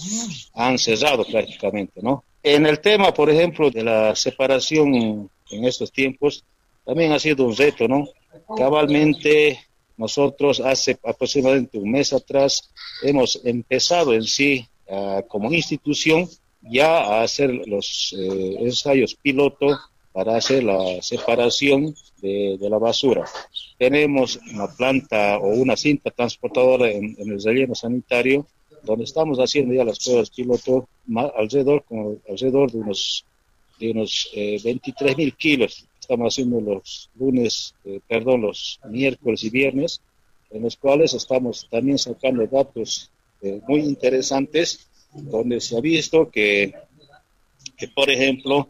han 0.54 0.78
cerrado 0.78 1.24
prácticamente, 1.24 2.00
¿no? 2.02 2.24
En 2.42 2.66
el 2.66 2.80
tema, 2.80 3.12
por 3.12 3.30
ejemplo, 3.30 3.70
de 3.70 3.82
la 3.82 4.14
separación 4.14 5.30
en 5.50 5.64
estos 5.64 5.92
tiempos, 5.92 6.44
también 6.84 7.12
ha 7.12 7.18
sido 7.18 7.44
un 7.44 7.56
reto, 7.56 7.88
¿no? 7.88 8.08
Cabalmente 8.56 9.58
nosotros 9.96 10.60
hace 10.60 10.98
aproximadamente 11.04 11.76
un 11.78 11.90
mes 11.90 12.12
atrás 12.12 12.70
hemos 13.02 13.40
empezado 13.44 14.14
en 14.14 14.22
sí 14.22 14.66
como 15.28 15.52
institución 15.52 16.28
ya 16.62 16.98
a 16.98 17.22
hacer 17.22 17.50
los 17.50 18.14
eh, 18.18 18.56
ensayos 18.60 19.14
piloto 19.14 19.78
para 20.12 20.36
hacer 20.36 20.64
la 20.64 21.00
separación 21.02 21.94
de, 22.20 22.58
la 22.60 22.78
basura. 22.78 23.24
Tenemos 23.78 24.40
una 24.52 24.66
planta 24.66 25.38
o 25.38 25.48
una 25.48 25.76
cinta 25.76 26.10
transportadora 26.10 26.90
en 26.90 27.14
el 27.18 27.40
relleno 27.42 27.74
sanitario 27.74 28.46
donde 28.82 29.04
estamos 29.04 29.38
haciendo 29.38 29.74
ya 29.74 29.84
las 29.84 29.98
pruebas 30.04 30.30
piloto 30.30 30.88
alrededor, 31.36 31.84
alrededor 32.28 32.70
de 32.70 32.78
unos, 32.78 33.24
de 33.78 33.90
unos 33.90 34.30
23 34.34 35.12
eh, 35.12 35.16
mil 35.16 35.34
kilos. 35.34 35.86
Estamos 36.00 36.34
haciendo 36.34 36.60
los 36.60 37.10
lunes, 37.18 37.74
eh, 37.84 38.00
perdón, 38.08 38.42
los 38.42 38.80
miércoles 38.88 39.44
y 39.44 39.50
viernes, 39.50 40.00
en 40.50 40.62
los 40.62 40.76
cuales 40.76 41.14
estamos 41.14 41.68
también 41.70 41.98
sacando 41.98 42.46
datos 42.46 43.10
eh, 43.42 43.60
muy 43.68 43.80
interesantes, 43.80 44.88
donde 45.12 45.60
se 45.60 45.76
ha 45.76 45.80
visto 45.80 46.30
que, 46.30 46.72
que 47.76 47.88
por 47.88 48.10
ejemplo, 48.10 48.68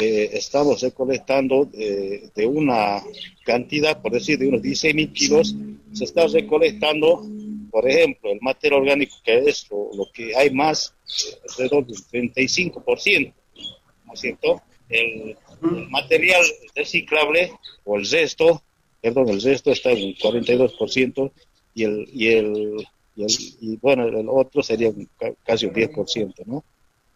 estamos 0.00 0.80
recolectando 0.80 1.64
de 1.66 2.46
una 2.46 3.02
cantidad, 3.44 4.00
por 4.00 4.12
decir, 4.12 4.38
de 4.38 4.48
unos 4.48 4.62
16 4.62 4.94
mil 4.94 5.12
kilos, 5.12 5.54
se 5.92 6.04
está 6.04 6.26
recolectando 6.26 7.26
por 7.76 7.90
ejemplo, 7.90 8.32
el 8.32 8.40
material 8.40 8.80
orgánico 8.80 9.16
que 9.22 9.36
es 9.36 9.68
lo, 9.70 10.10
que 10.10 10.34
hay 10.34 10.48
más, 10.48 10.94
alrededor 11.46 11.86
del 11.86 12.32
35%, 12.32 13.34
¿no 14.06 14.14
es 14.14 14.20
cierto? 14.20 14.62
El, 14.88 15.36
material 15.90 16.42
reciclable 16.74 17.52
o 17.84 17.98
el 17.98 18.10
resto, 18.10 18.62
perdón, 19.02 19.28
el 19.28 19.42
resto 19.42 19.72
está 19.72 19.90
en 19.90 20.04
un 20.04 20.14
42% 20.14 21.32
y 21.74 21.84
el, 21.84 22.08
y 22.14 22.28
el, 22.28 22.86
y 23.14 23.22
el 23.24 23.30
y 23.60 23.76
bueno, 23.76 24.06
el 24.06 24.26
otro 24.26 24.62
sería 24.62 24.90
casi 25.44 25.66
un 25.66 25.74
10%, 25.74 26.46
¿no? 26.46 26.64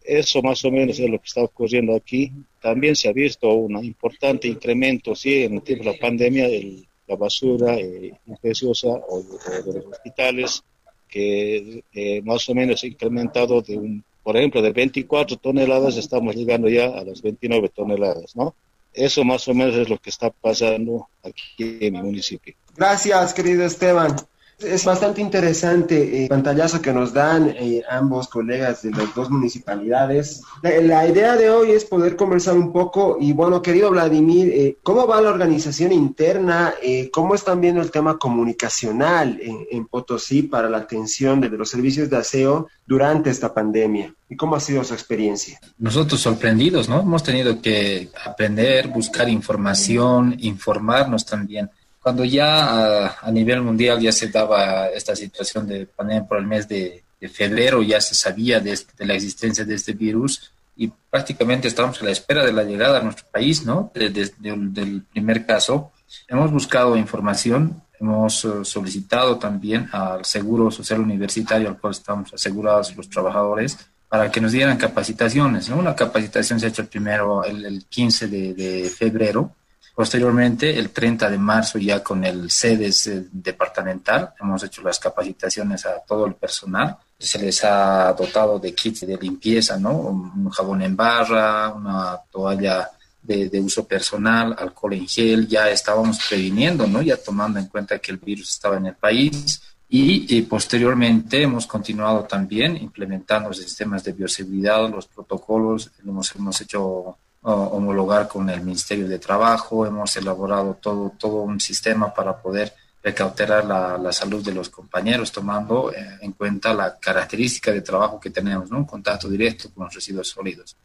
Eso 0.05 0.43
más 0.43 0.63
o 0.67 0.71
menos 0.71 0.99
es 0.99 1.09
lo 1.09 1.19
que 1.19 1.27
está 1.27 1.43
ocurriendo 1.43 1.97
aquí. 1.97 2.33
También 2.61 2.97
se 2.97 3.09
ha 3.09 3.13
visto 3.13 3.49
un 3.49 3.83
importante 3.83 4.47
incremento, 4.47 5.15
sí, 5.15 5.45
en 5.45 5.55
el 5.55 5.63
tiempo 5.63 5.85
de 5.85 5.93
la 5.93 5.99
pandemia, 5.99 6.49
el, 6.49 6.87
la 7.11 7.17
basura 7.17 7.75
eh, 7.75 8.13
infecciosa 8.27 8.89
o, 8.89 9.21
de 9.21 9.73
los 9.75 9.87
hospitales, 9.87 10.63
que 11.09 11.83
eh, 11.93 12.23
más 12.23 12.49
o 12.49 12.55
menos 12.55 12.85
ha 12.85 12.87
incrementado 12.87 13.61
de 13.61 13.77
un, 13.77 14.05
por 14.23 14.37
ejemplo, 14.37 14.63
de 14.63 14.71
24 14.71 15.37
toneladas 15.39 15.97
estamos 15.97 16.37
llegando 16.37 16.69
ya 16.69 16.87
a 16.87 17.05
las 17.05 17.21
29 17.21 17.69
toneladas, 17.71 18.37
¿no? 18.37 18.55
Eso 18.93 19.25
más 19.25 19.47
o 19.49 19.55
menos 19.55 19.75
es 19.75 19.89
lo 19.89 19.99
que 19.99 20.11
está 20.11 20.31
pasando 20.31 21.09
aquí 21.23 21.79
en 21.81 21.95
mi 21.95 22.03
municipio. 22.03 22.55
Gracias, 22.77 23.35
querido 23.35 23.65
Esteban. 23.65 24.17
Es 24.63 24.85
bastante 24.85 25.23
interesante 25.23 26.25
el 26.25 26.29
pantallazo 26.29 26.83
que 26.83 26.93
nos 26.93 27.15
dan 27.15 27.49
eh, 27.57 27.83
ambos 27.89 28.29
colegas 28.29 28.83
de 28.83 28.91
las 28.91 29.15
dos 29.15 29.31
municipalidades. 29.31 30.43
La, 30.63 31.07
idea 31.07 31.37
de 31.37 31.49
hoy 31.49 31.71
es 31.71 31.85
poder 31.85 32.15
conversar 32.15 32.55
un 32.57 32.71
poco 32.73 33.17
y 33.19 33.33
bueno, 33.33 33.63
querido 33.63 33.91
Vladimir, 33.91 34.49
eh, 34.49 34.77
¿cómo 34.83 35.07
va 35.07 35.21
la 35.23 35.31
organización 35.31 35.93
interna? 35.93 36.75
Eh, 36.83 37.11
¿Cómo 37.11 37.35
están 37.35 37.61
viendo 37.61 37.81
el 37.81 37.91
tema 37.91 38.19
comunicacional 38.19 39.41
en, 39.41 39.87
Potosí 39.87 40.43
para 40.43 40.69
la 40.69 40.79
atención 40.79 41.41
de, 41.41 41.49
de 41.49 41.57
los 41.57 41.71
servicios 41.71 42.11
de 42.11 42.19
aseo 42.19 42.69
durante 42.87 43.31
esta 43.31 43.55
pandemia? 43.55 44.15
¿Y 44.29 44.37
cómo 44.37 44.57
ha 44.57 44.61
sido 44.61 44.85
su 44.85 44.93
experiencia? 44.95 45.59
Nosotros 45.79 46.21
sorprendidos, 46.21 46.89
¿no? 46.89 47.01
Hemos 47.01 47.23
tenido 47.23 47.61
que 47.63 48.11
aprender, 48.25 48.89
buscar 48.89 49.29
información, 49.29 50.37
informarnos 50.39 51.25
también 51.25 51.71
cuando 52.03 52.25
ya 52.25 53.19
a, 53.21 53.31
nivel 53.31 53.63
mundial 53.63 54.01
ya 54.01 54.13
se 54.13 54.29
daba 54.29 54.89
esta 54.89 55.15
situación 55.15 55.67
de 55.67 55.87
pandemia 55.87 56.27
por 56.27 56.39
el 56.39 56.47
mes 56.47 56.69
de, 56.69 57.05
febrero, 57.35 57.83
ya 57.83 58.01
se 58.01 58.15
sabía 58.15 58.61
de, 58.61 58.79
la 59.01 59.13
existencia 59.15 59.67
de 59.67 59.75
este 59.75 59.93
virus 59.93 60.53
y 60.75 60.91
prácticamente 61.11 61.69
estábamos 61.69 62.01
a 62.01 62.07
la 62.07 62.13
espera 62.13 62.47
de 62.47 62.53
la 62.53 62.65
llegada 62.65 62.99
a 62.99 63.03
nuestro 63.03 63.27
país, 63.31 63.67
¿no? 63.67 63.93
El 63.95 64.73
del 64.73 65.03
primer 65.03 65.45
caso. 65.45 65.93
Hemos 66.27 66.51
buscado 66.51 66.97
información, 66.97 67.83
hemos 68.01 68.45
eh, 68.47 68.65
solicitado 68.65 69.39
también 69.39 69.91
al 69.93 70.25
Seguro 70.25 70.71
Social 70.71 71.01
Universitario, 71.01 71.69
al 71.69 71.79
cual 71.79 71.93
estamos 71.93 72.33
asegurados 72.33 72.97
los 72.97 73.11
trabajadores, 73.11 73.77
para 74.11 74.31
que 74.31 74.41
nos 74.41 74.53
dieran 74.53 74.77
capacitaciones. 74.77 75.69
¿no? 75.69 75.77
Una 75.77 75.95
capacitación 75.95 76.59
se 76.59 76.67
ha 76.67 76.69
hecho 76.71 76.85
primero 76.87 77.45
el, 77.45 77.85
15 77.89 78.27
de, 78.27 78.91
febrero, 78.91 79.53
posteriormente 80.01 80.79
el 80.79 80.89
30 80.89 81.29
de 81.29 81.37
marzo 81.37 81.79
ya 81.79 82.03
con 82.03 82.25
el 82.25 82.51
sedes 82.51 83.07
eh, 83.07 83.27
departamental, 83.31 84.33
hemos 84.41 84.65
hecho 84.65 84.81
las 84.81 84.99
capacitaciones 84.99 85.85
a 85.85 86.01
todo 86.09 86.25
el 86.25 86.37
personal, 86.37 86.97
se 87.19 87.39
les 87.39 87.63
ha 87.65 88.11
dotado 88.15 88.59
de 88.59 88.75
kits 88.75 89.07
de 89.07 89.19
limpieza, 89.19 89.77
¿no? 89.77 89.93
un 89.93 90.49
jabón 90.49 90.81
en 90.81 90.97
barra, 90.97 91.69
una 91.75 92.19
toalla 92.31 92.89
de, 93.23 93.61
uso 93.61 93.87
personal, 93.87 94.57
alcohol 94.59 94.95
en 94.95 95.07
gel, 95.07 95.47
ya 95.47 95.69
estábamos 95.69 96.19
previniendo, 96.27 96.87
¿no? 96.87 97.03
Ya 97.03 97.19
tomando 97.19 97.59
en 97.59 97.67
cuenta 97.67 97.99
que 97.99 98.11
el 98.11 98.17
virus 98.17 98.49
estaba 98.53 98.79
en 98.79 98.87
el 98.87 98.95
país. 98.95 99.61
Y, 99.87 100.41
posteriormente 100.43 101.43
hemos 101.43 101.67
continuado 101.67 102.23
también 102.23 102.75
implementando 102.79 103.53
sistemas 103.53 104.03
de 104.03 104.13
bioseguridad, 104.13 104.89
los 104.89 105.09
protocolos, 105.09 105.91
hemos, 106.03 106.35
hemos 106.35 106.59
hecho 106.63 107.19
homologar 107.43 108.29
con 108.29 108.49
el 108.51 108.61
Ministerio 108.61 109.09
de 109.09 109.19
Trabajo, 109.19 109.87
hemos 109.87 110.17
elaborado 110.17 110.79
todo, 110.81 111.13
todo 111.19 111.43
un 111.43 111.59
sistema 111.59 112.13
para 112.13 112.37
poder 112.37 112.75
recautelar 113.03 113.65
la, 113.65 113.97
la 113.97 114.13
salud 114.13 114.45
de 114.45 114.53
los 114.53 114.69
compañeros, 114.69 115.33
tomando 115.33 115.91
eh, 115.93 116.19
en 116.21 116.33
cuenta 116.33 116.75
la 116.75 116.99
característica 116.99 117.73
de 117.73 117.81
trabajo 117.81 118.21
que 118.21 118.31
tenemos, 118.31 118.71
¿no? 118.71 118.79
un 118.79 118.85
contacto 118.85 119.29
directo 119.29 119.71
con 119.73 119.85
los 119.85 119.95
residuos 119.95 120.29
sólidos. 120.29 120.77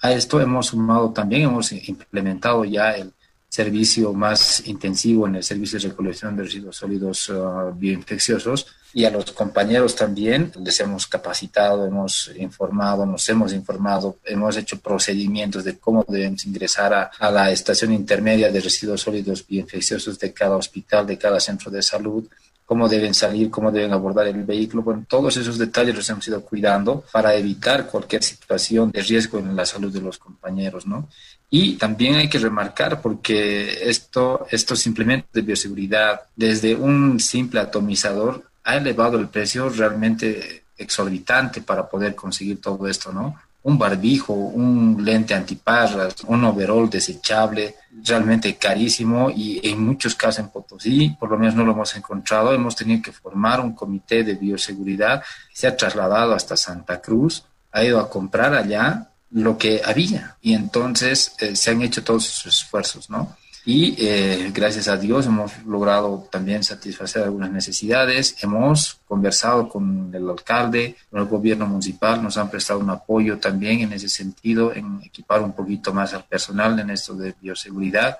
A 0.00 0.12
esto 0.12 0.40
hemos 0.40 0.68
sumado 0.68 1.12
también, 1.12 1.42
hemos 1.42 1.72
implementado 1.72 2.64
ya 2.64 2.92
el 2.92 3.12
servicio 3.48 4.12
más 4.12 4.66
intensivo 4.66 5.26
en 5.26 5.36
el 5.36 5.42
servicio 5.42 5.78
de 5.78 5.88
recolección 5.88 6.36
de 6.36 6.44
residuos 6.44 6.76
sólidos 6.76 7.28
uh, 7.30 7.72
bioinfecciosos 7.74 8.66
y 8.92 9.04
a 9.04 9.10
los 9.10 9.32
compañeros 9.32 9.94
también 9.94 10.52
les 10.62 10.80
hemos 10.80 11.06
capacitado, 11.06 11.86
hemos 11.86 12.30
informado, 12.36 13.06
nos 13.06 13.28
hemos 13.28 13.52
informado, 13.52 14.18
hemos 14.24 14.56
hecho 14.56 14.78
procedimientos 14.80 15.64
de 15.64 15.78
cómo 15.78 16.04
debemos 16.08 16.44
ingresar 16.46 16.92
a, 16.92 17.10
a 17.18 17.30
la 17.30 17.50
estación 17.50 17.92
intermedia 17.92 18.50
de 18.50 18.60
residuos 18.60 19.02
sólidos 19.02 19.46
bioinfecciosos 19.46 20.18
de 20.18 20.32
cada 20.32 20.56
hospital, 20.56 21.06
de 21.06 21.18
cada 21.18 21.40
centro 21.40 21.70
de 21.70 21.82
salud, 21.82 22.28
cómo 22.68 22.86
deben 22.86 23.14
salir, 23.14 23.50
cómo 23.50 23.72
deben 23.72 23.94
abordar 23.94 24.26
el 24.26 24.44
vehículo. 24.44 24.82
Bueno, 24.82 25.06
todos 25.08 25.34
esos 25.38 25.56
detalles 25.56 25.96
los 25.96 26.10
hemos 26.10 26.28
ido 26.28 26.42
cuidando 26.42 27.02
para 27.10 27.34
evitar 27.34 27.86
cualquier 27.86 28.22
situación 28.22 28.90
de 28.90 29.00
riesgo 29.00 29.38
en 29.38 29.56
la 29.56 29.64
salud 29.64 29.90
de 29.90 30.02
los 30.02 30.18
compañeros, 30.18 30.86
¿no? 30.86 31.08
Y 31.48 31.76
también 31.76 32.16
hay 32.16 32.28
que 32.28 32.38
remarcar, 32.38 33.00
porque 33.00 33.88
esto, 33.88 34.46
estos 34.50 34.86
implementos 34.86 35.32
de 35.32 35.40
bioseguridad, 35.40 36.20
desde 36.36 36.74
un 36.74 37.18
simple 37.18 37.58
atomizador, 37.58 38.44
ha 38.64 38.76
elevado 38.76 39.18
el 39.18 39.28
precio 39.28 39.70
realmente 39.70 40.64
exorbitante 40.76 41.62
para 41.62 41.88
poder 41.88 42.14
conseguir 42.14 42.60
todo 42.60 42.86
esto, 42.86 43.14
¿no? 43.14 43.34
Un 43.62 43.78
barbijo, 43.78 44.32
un 44.32 45.04
lente 45.04 45.34
antiparras, 45.34 46.16
un 46.26 46.44
overall 46.44 46.88
desechable, 46.88 47.74
realmente 48.04 48.56
carísimo 48.56 49.30
y 49.30 49.60
en 49.68 49.84
muchos 49.84 50.14
casos 50.14 50.40
en 50.40 50.48
Potosí, 50.50 51.16
por 51.18 51.30
lo 51.30 51.38
menos 51.38 51.54
no 51.54 51.64
lo 51.64 51.72
hemos 51.72 51.94
encontrado, 51.96 52.52
hemos 52.52 52.76
tenido 52.76 53.02
que 53.02 53.12
formar 53.12 53.60
un 53.60 53.74
comité 53.74 54.22
de 54.22 54.34
bioseguridad, 54.34 55.22
se 55.52 55.66
ha 55.66 55.76
trasladado 55.76 56.34
hasta 56.34 56.56
Santa 56.56 57.00
Cruz, 57.00 57.44
ha 57.72 57.84
ido 57.84 58.00
a 58.00 58.08
comprar 58.08 58.54
allá 58.54 59.10
lo 59.30 59.58
que 59.58 59.82
había 59.84 60.36
y 60.40 60.54
entonces 60.54 61.34
eh, 61.40 61.54
se 61.54 61.70
han 61.70 61.82
hecho 61.82 62.02
todos 62.02 62.24
sus 62.24 62.54
esfuerzos, 62.54 63.10
¿no? 63.10 63.36
Y 63.70 63.94
eh, 63.98 64.50
gracias 64.54 64.88
a 64.88 64.96
Dios 64.96 65.26
hemos 65.26 65.62
logrado 65.66 66.26
también 66.30 66.64
satisfacer 66.64 67.24
algunas 67.24 67.50
necesidades. 67.50 68.34
Hemos 68.42 68.98
conversado 69.06 69.68
con 69.68 70.10
el 70.14 70.26
alcalde, 70.26 70.96
con 71.10 71.20
el 71.20 71.26
gobierno 71.26 71.66
municipal, 71.66 72.22
nos 72.22 72.38
han 72.38 72.48
prestado 72.48 72.80
un 72.80 72.88
apoyo 72.88 73.36
también 73.36 73.80
en 73.80 73.92
ese 73.92 74.08
sentido, 74.08 74.72
en 74.74 75.02
equipar 75.04 75.42
un 75.42 75.52
poquito 75.52 75.92
más 75.92 76.14
al 76.14 76.24
personal 76.24 76.80
en 76.80 76.88
esto 76.88 77.12
de 77.12 77.34
bioseguridad. 77.38 78.18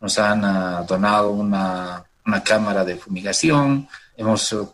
Nos 0.00 0.18
han 0.18 0.42
uh, 0.42 0.84
donado 0.84 1.30
una, 1.30 2.02
una, 2.26 2.42
cámara 2.42 2.84
de 2.84 2.96
fumigación, 2.96 3.86
hemos 4.16 4.52
uh, 4.52 4.68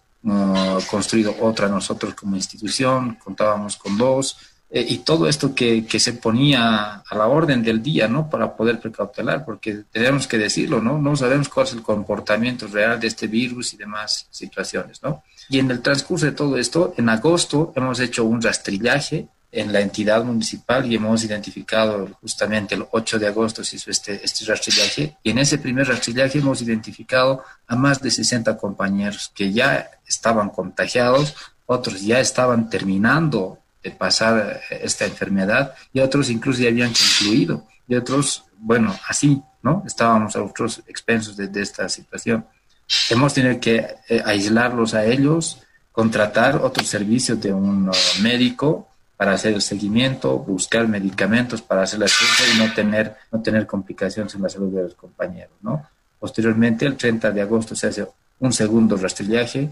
construido 0.90 1.36
otra 1.42 1.68
nosotros 1.68 2.14
como 2.14 2.34
institución, 2.34 3.18
contábamos 3.22 3.76
con 3.76 3.98
dos. 3.98 4.38
Eh, 4.76 4.84
y 4.88 4.98
todo 4.98 5.28
esto 5.28 5.54
que, 5.54 5.86
que, 5.86 6.00
se 6.00 6.14
ponía 6.14 6.94
a 7.08 7.14
la 7.16 7.28
orden 7.28 7.62
del 7.62 7.80
día, 7.80 8.08
¿no? 8.08 8.28
Para 8.28 8.56
poder 8.56 8.80
precautelar, 8.80 9.44
porque 9.44 9.84
tenemos 9.92 10.26
que 10.26 10.36
decirlo, 10.36 10.82
¿no? 10.82 10.98
No 10.98 11.14
sabemos 11.14 11.48
cuál 11.48 11.68
es 11.68 11.74
el 11.74 11.82
comportamiento 11.82 12.66
real 12.66 12.98
de 12.98 13.06
este 13.06 13.28
virus 13.28 13.72
y 13.72 13.76
demás 13.76 14.26
situaciones, 14.32 15.00
¿no? 15.00 15.22
Y 15.48 15.60
en 15.60 15.70
el 15.70 15.80
transcurso 15.80 16.26
de 16.26 16.32
todo 16.32 16.58
esto, 16.58 16.92
en 16.96 17.08
agosto 17.08 17.72
hemos 17.76 18.00
hecho 18.00 18.24
un 18.24 18.42
rastrillaje 18.42 19.28
en 19.52 19.72
la 19.72 19.80
entidad 19.80 20.24
municipal 20.24 20.90
y 20.90 20.96
hemos 20.96 21.22
identificado 21.22 22.08
justamente 22.20 22.74
el 22.74 22.84
8 22.90 23.20
de 23.20 23.28
agosto 23.28 23.62
se 23.62 23.76
hizo 23.76 23.92
este, 23.92 24.24
este 24.24 24.44
rastrillaje 24.46 25.16
y 25.22 25.30
en 25.30 25.38
ese 25.38 25.58
primer 25.58 25.86
rastrillaje 25.86 26.40
hemos 26.40 26.60
identificado 26.60 27.44
a 27.68 27.76
más 27.76 28.02
de 28.02 28.10
60 28.10 28.56
compañeros 28.56 29.30
que 29.32 29.52
ya 29.52 29.88
estaban 30.08 30.50
contagiados, 30.50 31.36
otros 31.66 32.02
ya 32.02 32.18
estaban 32.18 32.68
terminando 32.68 33.60
pasar 33.90 34.60
esta 34.70 35.04
enfermedad 35.04 35.74
y 35.92 36.00
otros 36.00 36.30
incluso 36.30 36.62
ya 36.62 36.68
habían 36.68 36.92
concluido 36.92 37.66
y 37.86 37.94
otros, 37.94 38.44
bueno, 38.58 38.94
así, 39.08 39.42
¿no? 39.62 39.82
Estábamos 39.86 40.36
a 40.36 40.42
otros 40.42 40.82
expensos 40.86 41.36
de, 41.36 41.50
esta 41.60 41.88
situación. 41.88 42.46
Hemos 43.10 43.34
tenido 43.34 43.60
que 43.60 43.86
eh, 44.08 44.22
aislarlos 44.24 44.94
a 44.94 45.04
ellos, 45.04 45.60
contratar 45.92 46.56
otros 46.56 46.86
servicios 46.88 47.40
de 47.40 47.52
un 47.52 47.90
médico 48.22 48.88
para 49.16 49.32
hacer 49.32 49.54
el 49.54 49.62
seguimiento, 49.62 50.38
buscar 50.38 50.88
medicamentos 50.88 51.62
para 51.62 51.82
hacer 51.82 52.00
la 52.00 52.08
ciencia 52.08 52.46
y 52.54 52.66
no 52.66 52.74
tener, 52.74 53.16
no 53.30 53.40
tener 53.42 53.66
complicaciones 53.66 54.34
en 54.34 54.42
la 54.42 54.48
salud 54.48 54.74
de 54.74 54.82
los 54.82 54.94
compañeros, 54.94 55.54
¿no? 55.62 55.86
Posteriormente, 56.18 56.86
el 56.86 56.96
30 56.96 57.30
de 57.30 57.42
agosto 57.42 57.76
se 57.76 57.88
hace 57.88 58.06
un 58.40 58.52
segundo 58.52 58.96
rastrillaje, 58.96 59.70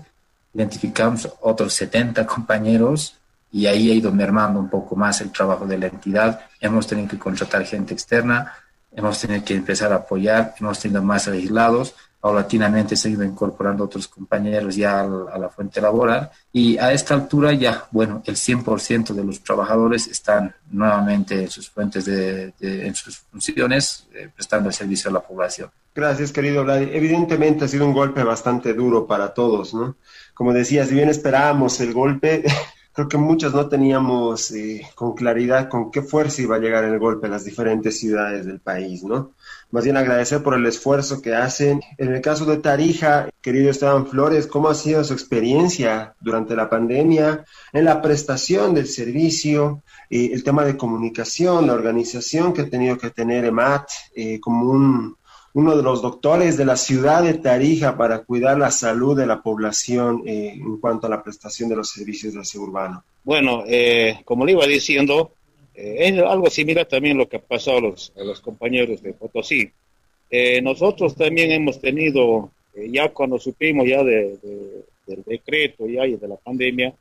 identificamos 0.55 1.29
otros 1.41 1.73
70 1.75 2.27
compañeros 2.27 3.17
y 3.53 3.67
ahí 3.67 3.91
ha 3.91 3.95
ido 3.95 4.11
mermando 4.11 4.59
un 4.59 4.71
poco 4.71 4.97
más 4.97 5.21
el 5.21 5.31
trabajo 5.31 5.67
de 5.67 5.79
la 5.79 5.87
entidad. 5.87 6.41
Hemos 6.59 6.87
tenido 6.87 7.09
que 7.09 7.19
contratar 7.19 7.65
gente 7.67 7.93
externa, 7.93 8.55
hemos 8.91 9.21
tenido 9.21 9.45
que 9.45 9.55
empezar 9.55 9.93
a 9.93 9.97
apoyar, 9.97 10.55
hemos 10.59 10.81
tenido 10.81 11.03
más 11.03 11.29
aislados, 11.29 11.95
paulatinamente 12.23 12.95
se 12.97 13.09
han 13.09 13.15
ido 13.15 13.25
incorporando 13.25 13.85
otros 13.85 14.07
compañeros 14.07 14.77
ya 14.77 15.01
a 15.01 15.39
la 15.39 15.49
fuente 15.49 15.81
laboral 15.81 16.31
y 16.53 16.79
a 16.79 16.93
esta 16.93 17.15
altura 17.15 17.53
ya, 17.53 17.89
bueno, 17.91 18.23
el 18.25 18.37
100% 18.37 19.13
de 19.13 19.25
los 19.25 19.43
trabajadores 19.43 20.07
están 20.07 20.55
nuevamente 20.71 21.43
en 21.43 21.51
sus 21.51 21.69
fuentes 21.69 22.05
de, 22.05 22.55
en 22.61 22.95
sus 22.95 23.19
funciones, 23.19 24.07
eh, 24.15 24.31
prestando 24.35 24.71
servicio 24.71 25.11
a 25.11 25.15
la 25.15 25.21
población. 25.21 25.69
Gracias, 25.95 26.33
querido 26.33 26.63
Vlad. 26.63 26.83
Evidentemente 26.83 27.65
ha 27.65 27.69
sido 27.69 27.87
un 27.87 27.93
golpe 27.93 28.23
bastante 28.23 28.73
duro 28.73 29.07
para 29.07 29.35
todos, 29.35 29.75
¿no? 29.75 29.97
Como 30.33 30.53
decía, 30.53 30.87
si 30.87 30.95
bien 30.95 31.09
esperábamos 31.09 31.81
el 31.81 31.93
golpe, 31.93 32.45
creo 32.93 33.09
que 33.09 33.17
muchos 33.17 33.55
no 33.55 33.69
teníamos 33.69 34.51
eh, 34.51 34.83
con 34.95 35.15
claridad 35.15 35.69
con 35.69 35.91
qué 35.91 36.03
fuerza 36.03 36.43
iba 36.43 36.57
a 36.57 36.59
llegar 36.59 36.85
el 36.85 36.99
golpe 36.99 37.27
a 37.27 37.31
las 37.31 37.45
diferentes 37.45 37.99
ciudades 37.99 38.47
del 38.47 38.61
país, 38.61 39.03
¿no? 39.03 39.33
Más 39.71 39.85
bien 39.85 39.97
agradecer 39.97 40.43
por 40.43 40.55
el 40.55 40.67
esfuerzo 40.67 41.23
que 41.23 41.35
hacen. 41.35 41.81
En 41.97 42.13
el 42.13 42.21
caso 42.21 42.45
de 42.45 42.59
Tarija, 42.59 43.31
querido 43.41 43.71
Esteban 43.71 44.07
Flores, 44.07 44.47
¿cómo 44.47 44.69
ha 44.69 44.75
sido 44.75 45.03
su 45.03 45.15
experiencia 45.15 46.15
durante 46.21 46.55
la 46.55 46.69
pandemia 46.69 47.45
en 47.73 47.85
la 47.87 48.03
prestación 48.03 48.75
del 48.75 48.87
servicio, 48.87 49.83
eh, 50.11 50.31
el 50.33 50.45
tema 50.45 50.65
de 50.65 50.77
comunicación, 50.77 51.67
la 51.67 51.73
organización 51.73 52.53
que 52.53 52.63
ha 52.63 52.69
tenido 52.69 52.99
que 52.99 53.11
tener 53.11 53.47
EMAT 53.47 53.89
eh, 54.15 54.39
como 54.41 54.71
un 54.71 55.17
uno 55.55 55.77
de 55.77 55.83
los 55.83 56.01
doctores 56.01 56.57
de 56.57 56.65
la 56.65 56.77
ciudad 56.77 57.23
de 57.23 57.35
Tarija 57.35 57.97
para 57.97 58.21
cuidar 58.21 58.59
la 58.59 58.71
salud 58.71 59.17
de 59.17 59.27
la 59.27 59.43
población 59.43 60.23
eh, 60.27 60.55
en 60.55 60.79
cuanto 60.79 61.07
a 61.07 61.11
la 61.11 61.23
prestación 61.23 61.69
de 61.69 61.77
los 61.77 61.91
servicios 61.91 62.33
de 62.33 62.41
aseo 62.41 62.63
urbano. 62.63 63.05
Bueno, 63.23 63.65
eh, 63.67 64.21
como 64.25 64.47
le 64.47 64.53
iba 64.53 64.67
diciendo, 64.67 65.33
eh, 65.75 65.97
es 65.99 66.19
algo 66.23 66.49
similar 66.49 66.87
también 66.87 67.19
lo 67.19 67.29
que 67.29 67.37
ha 67.37 67.43
pasado 67.43 67.79
a 67.79 67.81
los, 68.25 68.41
compañeros 68.41 69.03
de 69.03 69.13
Potosí. 69.13 69.71
nosotros 70.63 71.15
también 71.15 71.53
hemos 71.53 71.81
tenido, 71.81 72.51
ya 72.75 73.11
cuando 73.11 73.39
supimos 73.39 73.87
ya 73.87 74.03
de, 74.03 74.39
del 75.07 75.23
decreto 75.25 75.87
y 75.87 76.17
de 76.17 76.29
la 76.29 76.37
pandemia, 76.37 76.95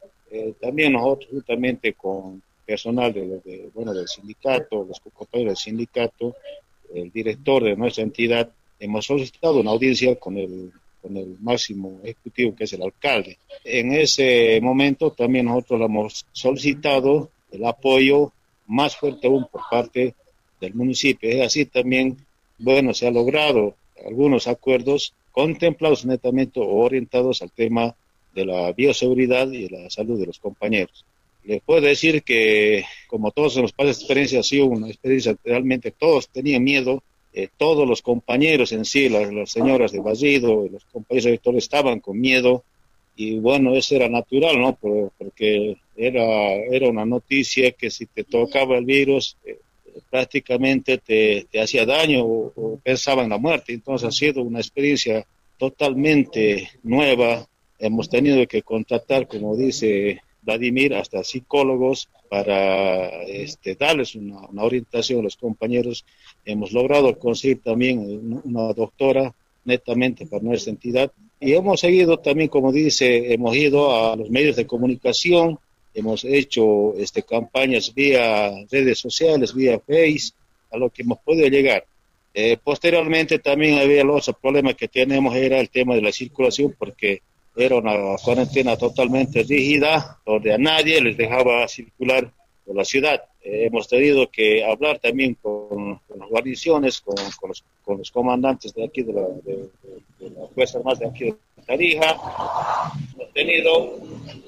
también 0.59 0.93
nosotros 0.93 1.29
justamente 1.31 1.93
con 1.93 2.41
personal 2.65 3.13
de, 3.13 3.69
bueno, 3.73 3.93
del 3.93 4.07
sindicato, 4.07 4.85
los 4.87 4.99
compañeros 4.99 5.53
del 5.53 5.57
sindicato, 5.57 6.35
el 6.93 7.11
director 7.11 7.63
de 7.63 7.75
nuestra 7.75 8.03
entidad, 8.03 8.51
hemos 8.79 9.05
solicitado 9.05 9.59
una 9.59 9.71
audiencia 9.71 10.15
con 10.15 10.37
el, 10.37 10.71
con 11.01 11.15
el 11.17 11.37
máximo 11.39 11.99
ejecutivo, 12.03 12.55
que 12.55 12.65
es 12.65 12.73
el 12.73 12.83
alcalde. 12.83 13.37
En 13.63 13.93
ese 13.93 14.59
momento 14.61 15.11
también 15.11 15.45
nosotros 15.45 15.81
hemos 15.81 16.25
solicitado 16.31 17.29
el 17.51 17.65
apoyo 17.65 18.31
más 18.67 18.95
fuerte 18.95 19.27
aún 19.27 19.45
por 19.51 19.61
parte 19.69 20.15
del 20.59 20.73
municipio. 20.73 21.29
Es 21.29 21.41
así 21.41 21.65
también, 21.65 22.17
bueno, 22.57 22.93
se 22.93 23.07
ha 23.07 23.11
logrado 23.11 23.75
algunos 24.05 24.47
acuerdos 24.47 25.13
contemplados 25.31 26.05
netamente 26.05 26.59
o 26.59 26.67
orientados 26.67 27.41
al 27.41 27.51
tema 27.51 27.95
de 28.33 28.45
la 28.45 28.71
bioseguridad 28.71 29.51
y 29.51 29.67
la 29.67 29.89
salud 29.89 30.19
de 30.19 30.27
los 30.27 30.39
compañeros. 30.39 31.05
Les 31.43 31.61
puedo 31.61 31.81
decir 31.81 32.23
que, 32.23 32.85
como 33.07 33.31
todos 33.31 33.55
en 33.55 33.63
los 33.63 33.73
países 33.73 33.97
de 33.97 34.01
experiencia, 34.03 34.39
ha 34.41 34.43
sido 34.43 34.65
una 34.65 34.87
experiencia 34.87 35.35
realmente 35.43 35.91
todos 35.91 36.29
tenían 36.29 36.63
miedo, 36.63 37.03
eh, 37.33 37.47
todos 37.57 37.87
los 37.87 38.01
compañeros 38.01 38.71
en 38.73 38.85
sí, 38.85 39.09
las, 39.09 39.49
señoras 39.49 39.91
de 39.91 40.01
Vallido, 40.01 40.67
los 40.71 40.85
compañeros 40.85 41.25
directores 41.25 41.63
estaban 41.63 41.99
con 41.99 42.19
miedo, 42.19 42.63
y 43.15 43.39
bueno, 43.39 43.75
eso 43.75 43.95
era 43.95 44.07
natural, 44.07 44.59
¿no? 44.59 44.77
Porque 45.17 45.77
era, 45.95 46.53
era 46.71 46.89
una 46.89 47.05
noticia 47.05 47.71
que 47.71 47.89
si 47.89 48.05
te 48.05 48.23
tocaba 48.23 48.77
el 48.77 48.85
virus, 48.85 49.37
eh, 49.45 49.59
prácticamente 50.09 50.97
te, 50.97 51.47
hacía 51.59 51.85
daño 51.85 52.23
o, 52.23 52.53
o, 52.55 52.79
pensaba 52.81 53.23
en 53.23 53.29
la 53.29 53.37
muerte. 53.37 53.73
Entonces 53.73 54.07
ha 54.07 54.11
sido 54.11 54.41
una 54.41 54.59
experiencia 54.59 55.25
totalmente 55.57 56.69
nueva. 56.83 57.47
Hemos 57.79 58.09
tenido 58.09 58.45
que 58.47 58.61
contratar, 58.61 59.27
como 59.27 59.55
dice 59.55 60.21
Vladimir, 60.41 60.95
hasta 60.95 61.23
psicólogos 61.23 62.09
para 62.29 63.23
este, 63.23 63.75
darles 63.75 64.15
una, 64.15 64.47
orientación 64.63 65.19
a 65.19 65.23
los 65.23 65.37
compañeros. 65.37 66.05
Hemos 66.45 66.71
logrado 66.71 67.17
conseguir 67.19 67.61
también 67.61 68.41
una 68.43 68.73
doctora 68.73 69.33
netamente 69.65 70.25
para 70.25 70.43
nuestra 70.43 70.71
entidad. 70.71 71.11
Y 71.39 71.53
hemos 71.53 71.79
seguido 71.79 72.19
también, 72.19 72.49
como 72.49 72.71
dice, 72.71 73.33
hemos 73.33 73.55
ido 73.55 73.95
a 73.95 74.15
los 74.15 74.29
medios 74.29 74.55
de 74.55 74.67
comunicación, 74.67 75.59
hemos 75.93 76.23
hecho 76.23 76.93
este, 76.97 77.23
campañas 77.23 77.93
vía 77.93 78.51
redes 78.69 78.99
sociales, 78.99 79.53
vía 79.53 79.79
Face, 79.79 80.31
a 80.71 80.77
lo 80.77 80.89
que 80.89 81.01
hemos 81.01 81.19
podido 81.19 81.47
llegar. 81.47 81.85
Eh, 82.33 82.57
posteriormente 82.63 83.39
también 83.39 83.77
había 83.77 84.01
el 84.01 84.09
otro 84.09 84.33
problema 84.33 84.73
que 84.73 84.87
tenemos 84.87 85.35
era 85.35 85.59
el 85.59 85.69
tema 85.69 85.95
de 85.95 86.01
la 86.01 86.11
circulación, 86.11 86.73
porque 86.77 87.21
era 87.55 87.75
una 87.77 88.15
cuarentena 88.23 88.77
totalmente 88.77 89.43
rígida, 89.43 90.19
donde 90.25 90.53
a 90.53 90.57
nadie 90.57 91.01
les 91.01 91.17
dejaba 91.17 91.67
circular 91.67 92.31
por 92.65 92.75
la 92.75 92.85
ciudad. 92.85 93.23
Eh, 93.41 93.65
hemos 93.65 93.87
tenido 93.87 94.29
que 94.29 94.63
hablar 94.63 94.99
también 94.99 95.35
con, 95.41 95.99
las 96.17 96.29
guarniciones, 96.29 97.01
con, 97.01 97.15
los, 97.97 98.11
comandantes 98.11 98.73
de 98.73 98.85
aquí, 98.85 99.01
de 99.03 99.13
la, 99.13 99.27
de, 99.43 99.69
Fuerza 100.53 100.77
Armada 100.77 100.99
de 100.99 101.07
aquí 101.07 101.25
de 101.25 101.63
Tarija. 101.65 102.15
Hemos 103.15 103.33
tenido 103.33 103.99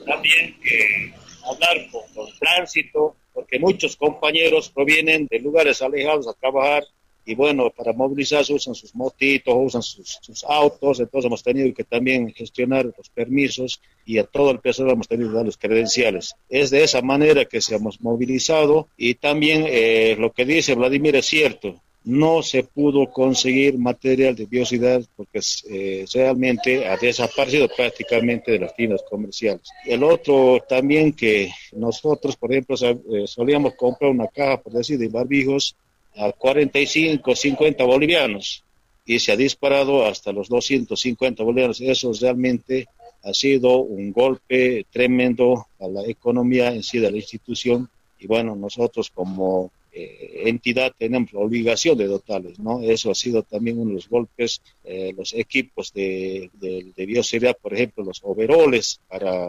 también 0.05 0.55
que 0.61 1.13
hablar 1.45 1.89
con, 1.91 2.01
con 2.13 2.37
tránsito, 2.39 3.15
porque 3.33 3.59
muchos 3.59 3.97
compañeros 3.97 4.69
provienen 4.69 5.27
de 5.29 5.39
lugares 5.39 5.81
alejados 5.81 6.27
a 6.27 6.33
trabajar 6.33 6.83
y 7.25 7.35
bueno, 7.35 7.69
para 7.69 7.93
movilizarse 7.93 8.53
usan 8.53 8.75
sus 8.75 8.93
motitos, 8.95 9.53
usan 9.57 9.81
sus, 9.81 10.19
autos, 10.47 10.99
entonces 10.99 11.27
hemos 11.27 11.43
tenido 11.43 11.73
que 11.73 11.83
también 11.83 12.33
gestionar 12.33 12.85
los 12.85 13.09
permisos 13.09 13.81
y 14.05 14.17
a 14.17 14.23
todo 14.23 14.51
el 14.51 14.59
personal 14.59 14.93
hemos 14.93 15.07
tenido 15.07 15.29
que 15.29 15.35
dar 15.35 15.45
los 15.45 15.57
credenciales. 15.57 16.35
Es 16.49 16.69
de 16.69 16.83
esa 16.83 17.01
manera 17.01 17.45
que 17.45 17.61
se 17.61 17.75
hemos 17.75 18.01
movilizado 18.01 18.87
y 18.97 19.15
también 19.15 19.65
eh, 19.67 20.15
lo 20.19 20.31
que 20.31 20.45
dice 20.45 20.75
Vladimir 20.75 21.15
es 21.15 21.25
cierto, 21.25 21.81
no 22.05 22.43
se 22.43 22.63
pudo 22.63 23.09
conseguir 23.11 23.77
material 23.77 24.35
de 24.35 24.45
biosidad 24.45 25.01
porque 25.15 25.39
eh, 25.69 26.05
realmente 26.13 26.85
ha 26.87 26.97
desaparecido 26.97 27.69
prácticamente 27.75 28.51
de 28.51 28.59
las 28.59 28.75
tiendas 28.75 29.03
comerciales. 29.09 29.69
El 29.85 30.03
otro 30.03 30.61
también 30.67 31.13
que 31.13 31.51
nosotros, 31.71 32.35
por 32.35 32.51
ejemplo, 32.51 32.75
eh, 32.81 33.25
solíamos 33.25 33.75
comprar 33.75 34.11
una 34.11 34.27
caja, 34.27 34.61
por 34.61 34.73
decir, 34.73 34.99
de 34.99 35.07
barbijos 35.07 35.75
a 36.15 36.31
45, 36.31 37.35
50 37.35 37.83
bolivianos 37.83 38.63
y 39.05 39.19
se 39.19 39.31
ha 39.31 39.37
disparado 39.37 40.05
hasta 40.05 40.31
los 40.31 40.49
250 40.49 41.43
bolivianos. 41.43 41.81
Eso 41.81 42.11
realmente 42.19 42.87
ha 43.23 43.33
sido 43.33 43.77
un 43.77 44.11
golpe 44.11 44.85
tremendo 44.91 45.67
a 45.79 45.87
la 45.87 46.05
economía 46.05 46.69
en 46.69 46.83
sí 46.83 46.99
de 46.99 47.11
la 47.11 47.17
institución 47.17 47.89
y 48.19 48.27
bueno, 48.27 48.55
nosotros 48.55 49.09
como 49.09 49.71
eh, 49.91 50.43
entidad 50.45 50.93
tenemos 50.97 51.33
la 51.33 51.41
obligación 51.41 51.97
de 51.97 52.07
dotarles, 52.07 52.57
¿no? 52.57 52.81
Eso 52.81 53.11
ha 53.11 53.15
sido 53.15 53.43
también 53.43 53.77
uno 53.77 53.89
de 53.89 53.95
los 53.95 54.09
golpes, 54.09 54.61
eh, 54.83 55.13
los 55.15 55.33
equipos 55.33 55.93
de, 55.93 56.49
de, 56.53 56.91
de 56.95 57.05
bioseguridad, 57.05 57.57
por 57.61 57.73
ejemplo, 57.73 58.03
los 58.03 58.19
overoles 58.23 58.99
para 59.07 59.47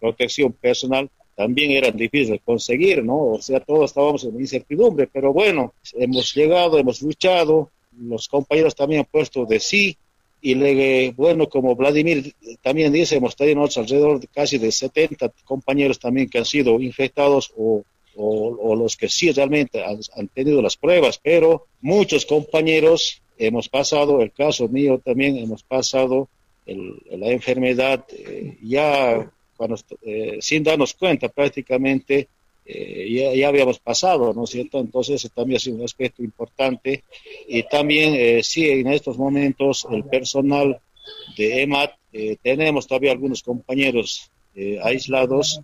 protección 0.00 0.52
personal, 0.52 1.08
también 1.38 1.70
eran 1.70 1.96
difíciles 1.96 2.30
de 2.30 2.38
conseguir, 2.40 3.04
¿no? 3.04 3.34
O 3.34 3.40
sea, 3.40 3.60
todos 3.60 3.92
estábamos 3.92 4.24
en 4.24 4.40
incertidumbre, 4.40 5.06
pero 5.06 5.32
bueno, 5.32 5.72
hemos 5.94 6.34
llegado, 6.34 6.80
hemos 6.80 7.00
luchado, 7.00 7.70
los 7.96 8.26
compañeros 8.26 8.74
también 8.74 9.02
han 9.02 9.06
puesto 9.08 9.46
de 9.46 9.60
sí, 9.60 9.96
y 10.42 10.56
le, 10.56 11.12
bueno, 11.12 11.48
como 11.48 11.76
Vladimir 11.76 12.34
también 12.60 12.92
dice, 12.92 13.18
hemos 13.18 13.36
tenido 13.36 13.62
alrededor 13.62 14.18
de 14.18 14.26
casi 14.26 14.58
de 14.58 14.72
70 14.72 15.30
compañeros 15.44 16.00
también 16.00 16.28
que 16.28 16.38
han 16.38 16.44
sido 16.44 16.80
infectados 16.80 17.52
o, 17.56 17.84
o, 18.16 18.74
los 18.74 18.96
que 18.96 19.08
sí 19.08 19.30
realmente 19.30 19.84
han, 19.84 20.28
tenido 20.34 20.60
las 20.60 20.76
pruebas, 20.76 21.20
pero 21.22 21.66
muchos 21.80 22.26
compañeros 22.26 23.22
hemos 23.38 23.68
pasado, 23.68 24.22
el 24.22 24.32
caso 24.32 24.66
mío 24.66 25.00
también, 25.04 25.36
hemos 25.36 25.62
pasado 25.62 26.28
la 26.66 27.30
enfermedad 27.30 28.04
eh, 28.10 28.58
ya 28.60 29.30
eh, 30.02 30.38
sin 30.40 30.62
darnos 30.62 30.94
cuenta 30.94 31.28
prácticamente 31.28 32.28
eh, 32.64 33.32
ya, 33.36 33.48
habíamos 33.48 33.78
pasado, 33.78 34.32
¿no 34.34 34.44
es 34.44 34.50
cierto? 34.50 34.78
Entonces 34.78 35.28
también 35.34 35.56
ha 35.56 35.60
sido 35.60 35.76
un 35.76 35.84
aspecto 35.84 36.22
importante 36.22 37.04
y 37.48 37.62
también 37.62 38.14
eh, 38.14 38.42
sí 38.42 38.68
en 38.68 38.88
estos 38.88 39.16
momentos 39.16 39.86
el 39.90 40.04
personal 40.04 40.78
de 41.36 41.62
EMAT, 41.62 41.92
tenemos 42.42 42.86
todavía 42.86 43.12
algunos 43.12 43.42
compañeros 43.42 44.30
aislados, 44.82 45.60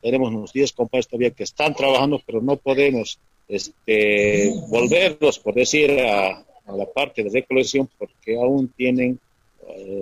tenemos 0.00 0.30
unos 0.30 0.52
10 0.52 0.72
compañeros 0.72 1.08
todavía 1.08 1.30
que 1.30 1.44
están 1.44 1.74
trabajando, 1.74 2.20
pero 2.24 2.40
no 2.40 2.56
podemos 2.56 3.18
este, 3.48 4.52
volverlos, 4.68 5.38
por 5.38 5.54
decir, 5.54 5.90
a, 6.00 6.44
la 6.66 6.86
parte 6.94 7.22
de 7.22 7.30
recolección 7.30 7.88
porque 7.98 8.36
aún 8.36 8.68
tienen 8.68 9.18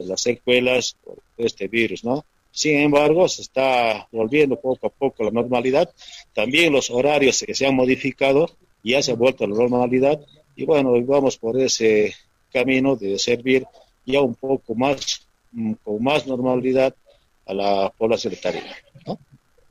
las 0.04 0.20
secuelas 0.20 0.96
por 1.02 1.18
este 1.38 1.68
virus, 1.68 2.04
¿no? 2.04 2.24
Sin 2.52 2.76
embargo, 2.76 3.26
se 3.28 3.42
está 3.42 4.06
volviendo 4.12 4.60
poco 4.60 4.86
a 4.86 4.90
poco 4.90 5.24
la 5.24 5.30
normalidad. 5.30 5.90
También 6.34 6.72
los 6.72 6.90
horarios 6.90 7.42
que 7.44 7.54
se 7.54 7.66
han 7.66 7.74
modificado 7.74 8.50
ya 8.84 9.02
se 9.02 9.12
ha 9.12 9.14
vuelto 9.14 9.44
a 9.44 9.48
la 9.48 9.56
normalidad. 9.56 10.20
Y 10.54 10.66
bueno, 10.66 10.92
vamos 11.04 11.38
por 11.38 11.58
ese 11.58 12.14
camino 12.52 12.94
de 12.94 13.18
servir 13.18 13.66
ya 14.04 14.20
un 14.20 14.34
poco 14.34 14.74
más, 14.74 15.26
mm, 15.52 15.72
con 15.82 16.04
más 16.04 16.26
normalidad 16.26 16.94
a 17.46 17.54
la 17.54 17.92
población 17.96 18.34
de 18.34 18.40
Tarija. 18.40 18.76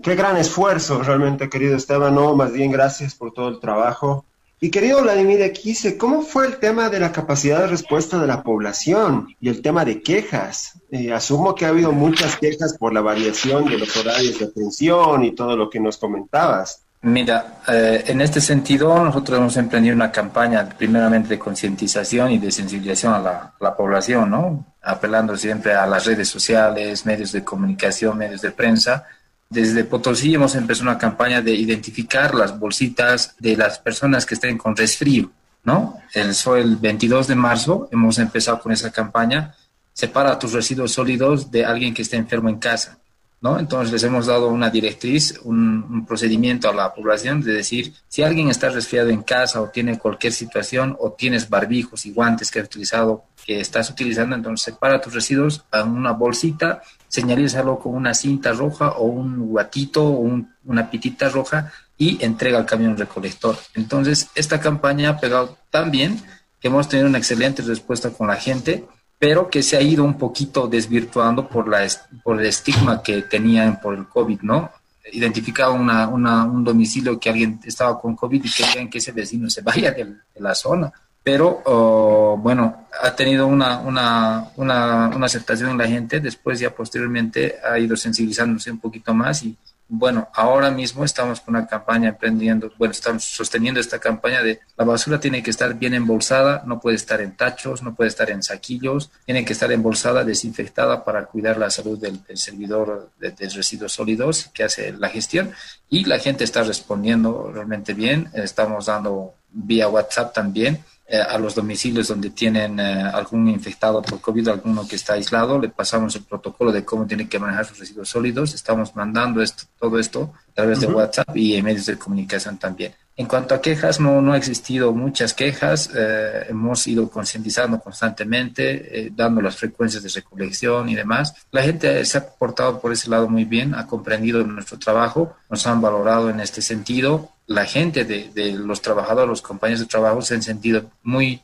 Qué 0.01 0.15
gran 0.15 0.37
esfuerzo 0.37 1.03
realmente, 1.03 1.49
querido 1.49 1.75
Esteban. 1.75 2.15
No, 2.15 2.35
más 2.35 2.51
bien 2.51 2.71
gracias 2.71 3.13
por 3.13 3.31
todo 3.31 3.49
el 3.49 3.59
trabajo 3.59 4.25
y 4.63 4.69
querido 4.69 5.01
Vladimir 5.01 5.41
Equise, 5.41 5.97
¿cómo 5.97 6.21
fue 6.21 6.45
el 6.45 6.57
tema 6.57 6.87
de 6.89 6.99
la 6.99 7.11
capacidad 7.11 7.61
de 7.61 7.67
respuesta 7.67 8.19
de 8.19 8.27
la 8.27 8.43
población 8.43 9.35
y 9.41 9.49
el 9.49 9.63
tema 9.63 9.83
de 9.83 10.03
quejas? 10.03 10.79
Eh, 10.91 11.11
asumo 11.11 11.55
que 11.55 11.65
ha 11.65 11.69
habido 11.69 11.91
muchas 11.91 12.35
quejas 12.35 12.77
por 12.77 12.93
la 12.93 13.01
variación 13.01 13.65
de 13.65 13.79
los 13.79 13.97
horarios 13.97 14.37
de 14.37 14.45
atención 14.45 15.23
y 15.23 15.31
todo 15.31 15.57
lo 15.57 15.67
que 15.67 15.79
nos 15.79 15.97
comentabas. 15.97 16.83
Mira, 17.01 17.63
eh, 17.67 18.03
en 18.05 18.21
este 18.21 18.39
sentido 18.39 19.03
nosotros 19.03 19.39
hemos 19.39 19.57
emprendido 19.57 19.95
una 19.95 20.11
campaña 20.11 20.69
primeramente 20.69 21.29
de 21.29 21.39
concientización 21.39 22.31
y 22.31 22.37
de 22.37 22.51
sensibilización 22.51 23.15
a 23.15 23.19
la, 23.19 23.53
la, 23.59 23.75
población, 23.75 24.29
¿no? 24.29 24.63
Apelando 24.83 25.35
siempre 25.35 25.73
a 25.73 25.87
las 25.87 26.05
redes 26.05 26.29
sociales, 26.29 27.03
medios 27.07 27.31
de 27.31 27.43
comunicación, 27.43 28.15
medios 28.15 28.43
de 28.43 28.51
prensa, 28.51 29.07
desde 29.51 29.83
Potosí 29.83 30.33
hemos 30.33 30.55
empezado 30.55 30.89
una 30.89 30.97
campaña 30.97 31.41
de 31.41 31.53
identificar 31.53 32.33
las 32.33 32.57
bolsitas 32.57 33.35
de 33.37 33.57
las 33.57 33.79
personas 33.79 34.25
que 34.25 34.35
estén 34.35 34.57
con 34.57 34.77
resfrío, 34.77 35.29
¿no? 35.65 35.99
El, 36.13 36.33
el 36.57 36.77
22 36.77 37.27
de 37.27 37.35
marzo 37.35 37.89
hemos 37.91 38.17
empezado 38.17 38.61
con 38.61 38.71
esa 38.71 38.91
campaña, 38.91 39.53
separa 39.91 40.39
tus 40.39 40.53
residuos 40.53 40.93
sólidos 40.93 41.51
de 41.51 41.65
alguien 41.65 41.93
que 41.93 42.01
esté 42.01 42.15
enfermo 42.15 42.47
en 42.47 42.59
casa, 42.59 42.97
¿no? 43.41 43.59
Entonces 43.59 43.91
les 43.91 44.03
hemos 44.03 44.27
dado 44.27 44.47
una 44.47 44.69
directriz, 44.69 45.37
un, 45.43 46.05
procedimiento 46.05 46.69
a 46.69 46.73
la 46.73 46.93
población 46.93 47.41
de 47.41 47.51
decir, 47.51 47.93
si 48.07 48.23
alguien 48.23 48.49
está 48.49 48.69
resfriado 48.69 49.09
en 49.09 49.21
casa 49.21 49.59
o 49.61 49.67
tiene 49.67 49.99
cualquier 49.99 50.31
situación 50.31 50.95
o 50.97 51.11
tienes 51.11 51.49
barbijos 51.49 52.05
y 52.05 52.13
guantes 52.13 52.49
que 52.49 52.61
has 52.61 52.67
utilizado, 52.67 53.25
que 53.45 53.59
estás 53.59 53.89
utilizando, 53.89 54.33
entonces 54.33 54.63
separa 54.63 55.01
tus 55.01 55.13
residuos 55.13 55.65
en 55.73 55.89
una 55.89 56.13
bolsita 56.13 56.81
señalízalo 57.11 57.77
con 57.77 57.93
una 57.93 58.13
cinta 58.13 58.53
roja 58.53 58.91
o 58.91 59.03
un 59.03 59.49
guatito 59.49 60.01
o 60.01 60.41
una 60.63 60.89
pitita 60.89 61.27
roja 61.27 61.71
y 61.97 62.23
entrega 62.23 62.57
al 62.57 62.65
camión 62.65 62.97
recolector. 62.97 63.57
Entonces, 63.75 64.29
esta 64.33 64.61
campaña 64.61 65.09
ha 65.09 65.19
pegado 65.19 65.57
tan 65.69 65.91
bien 65.91 66.21
que 66.61 66.69
hemos 66.69 66.87
tenido 66.87 67.09
una 67.09 67.17
excelente 67.17 67.61
respuesta 67.63 68.11
con 68.11 68.27
la 68.27 68.37
gente, 68.37 68.85
pero 69.19 69.49
que 69.49 69.61
se 69.61 69.75
ha 69.75 69.81
ido 69.81 70.05
un 70.05 70.17
poquito 70.17 70.67
desvirtuando 70.67 71.49
por, 71.49 71.67
la, 71.67 71.85
por 72.23 72.39
el 72.39 72.45
estigma 72.45 73.03
que 73.03 73.23
tenían 73.23 73.81
por 73.81 73.93
el 73.93 74.07
COVID, 74.07 74.41
¿no? 74.43 74.71
Identificaba 75.11 75.73
un 75.73 76.63
domicilio 76.63 77.19
que 77.19 77.29
alguien 77.29 77.59
estaba 77.65 77.99
con 77.99 78.15
COVID 78.15 78.41
y 78.41 78.49
querían 78.49 78.89
que 78.89 78.99
ese 78.99 79.11
vecino 79.11 79.49
se 79.49 79.61
vaya 79.61 79.91
de, 79.91 80.15
la 80.35 80.55
zona. 80.55 80.93
Pero 81.23 81.61
oh, 81.65 82.37
bueno, 82.41 82.87
ha 83.01 83.15
tenido 83.15 83.47
una, 83.47 83.79
una, 83.79 84.49
una, 84.55 85.07
una, 85.09 85.25
aceptación 85.25 85.71
en 85.71 85.77
la 85.77 85.87
gente, 85.87 86.19
después 86.19 86.59
ya 86.59 86.73
posteriormente 86.73 87.57
ha 87.63 87.77
ido 87.77 87.95
sensibilizándose 87.95 88.71
un 88.71 88.79
poquito 88.79 89.13
más 89.13 89.43
y 89.43 89.55
bueno, 89.93 90.29
ahora 90.33 90.71
mismo 90.71 91.03
estamos 91.03 91.41
con 91.41 91.53
una 91.53 91.67
campaña 91.67 92.09
emprendiendo, 92.09 92.71
bueno, 92.77 92.93
estamos 92.93 93.25
sosteniendo 93.25 93.77
esta 93.81 93.99
campaña 93.99 94.41
de 94.41 94.61
la 94.77 94.85
basura 94.85 95.19
tiene 95.19 95.43
que 95.43 95.51
estar 95.51 95.77
bien 95.77 95.93
embolsada, 95.93 96.63
no 96.65 96.79
puede 96.79 96.95
estar 96.95 97.19
en 97.19 97.35
tachos, 97.35 97.83
no 97.83 97.93
puede 97.93 98.07
estar 98.07 98.29
en 98.29 98.41
saquillos, 98.41 99.11
tiene 99.25 99.43
que 99.43 99.51
estar 99.51 99.69
embolsada, 99.69 100.23
desinfectada 100.23 101.03
para 101.03 101.25
cuidar 101.25 101.57
la 101.57 101.69
salud 101.69 101.99
del, 101.99 102.21
servidor 102.35 103.11
de, 103.19 103.31
de, 103.31 103.49
residuos 103.49 103.91
sólidos 103.91 104.49
que 104.53 104.63
hace 104.63 104.93
la 104.93 105.09
gestión. 105.09 105.51
Y 105.89 106.05
la 106.05 106.19
gente 106.19 106.45
está 106.45 106.63
respondiendo 106.63 107.51
realmente 107.53 107.93
bien, 107.93 108.29
estamos 108.33 108.85
dando 108.85 109.33
vía 109.51 109.89
WhatsApp 109.89 110.33
también 110.33 110.85
a 111.19 111.37
los 111.37 111.55
domicilios 111.55 112.07
donde 112.07 112.29
tienen 112.29 112.79
eh, 112.79 113.01
algún 113.01 113.47
infectado 113.49 114.01
por 114.01 114.21
COVID, 114.21 114.47
alguno 114.47 114.87
que 114.87 114.95
está 114.95 115.13
aislado, 115.13 115.59
le 115.59 115.69
pasamos 115.69 116.15
el 116.15 116.23
protocolo 116.23 116.71
de 116.71 116.85
cómo 116.85 117.05
tiene 117.05 117.27
que 117.27 117.39
manejar 117.39 117.65
sus 117.65 117.79
residuos 117.79 118.09
sólidos. 118.09 118.53
Estamos 118.53 118.95
mandando 118.95 119.41
esto, 119.41 119.63
todo 119.79 119.99
esto 119.99 120.33
a 120.51 120.53
través 120.53 120.79
de 120.79 120.87
WhatsApp 120.87 121.35
y 121.35 121.55
en 121.55 121.65
medios 121.65 121.85
de 121.85 121.97
comunicación 121.97 122.57
también. 122.57 122.93
En 123.17 123.27
cuanto 123.27 123.53
a 123.53 123.61
quejas, 123.61 123.99
no, 123.99 124.21
no 124.21 124.33
ha 124.33 124.37
existido 124.37 124.93
muchas 124.93 125.33
quejas. 125.33 125.89
Eh, 125.93 126.47
hemos 126.49 126.87
ido 126.87 127.09
concientizando 127.09 127.79
constantemente, 127.79 129.11
dando 129.15 129.41
las 129.41 129.57
frecuencias 129.57 130.01
de 130.01 130.09
recolección 130.09 130.89
y 130.89 130.95
demás. 130.95 131.35
La 131.51 131.61
gente 131.61 132.03
se 132.05 132.17
ha 132.17 132.27
portado 132.27 132.79
por 132.79 132.91
ese 132.91 133.09
lado 133.09 133.27
muy 133.27 133.45
bien, 133.45 133.75
ha 133.75 133.85
comprendido 133.85 134.43
nuestro 134.43 134.79
trabajo, 134.79 135.35
nos 135.49 135.67
han 135.67 135.81
valorado 135.81 136.29
en 136.29 136.39
este 136.39 136.61
sentido 136.61 137.29
la 137.51 137.65
gente 137.65 138.05
de, 138.05 138.53
los 138.53 138.81
trabajadores, 138.81 139.29
los 139.29 139.41
compañeros 139.41 139.81
de 139.81 139.87
trabajo 139.87 140.21
se 140.21 140.35
han 140.35 140.41
sentido 140.41 140.89
muy, 141.03 141.41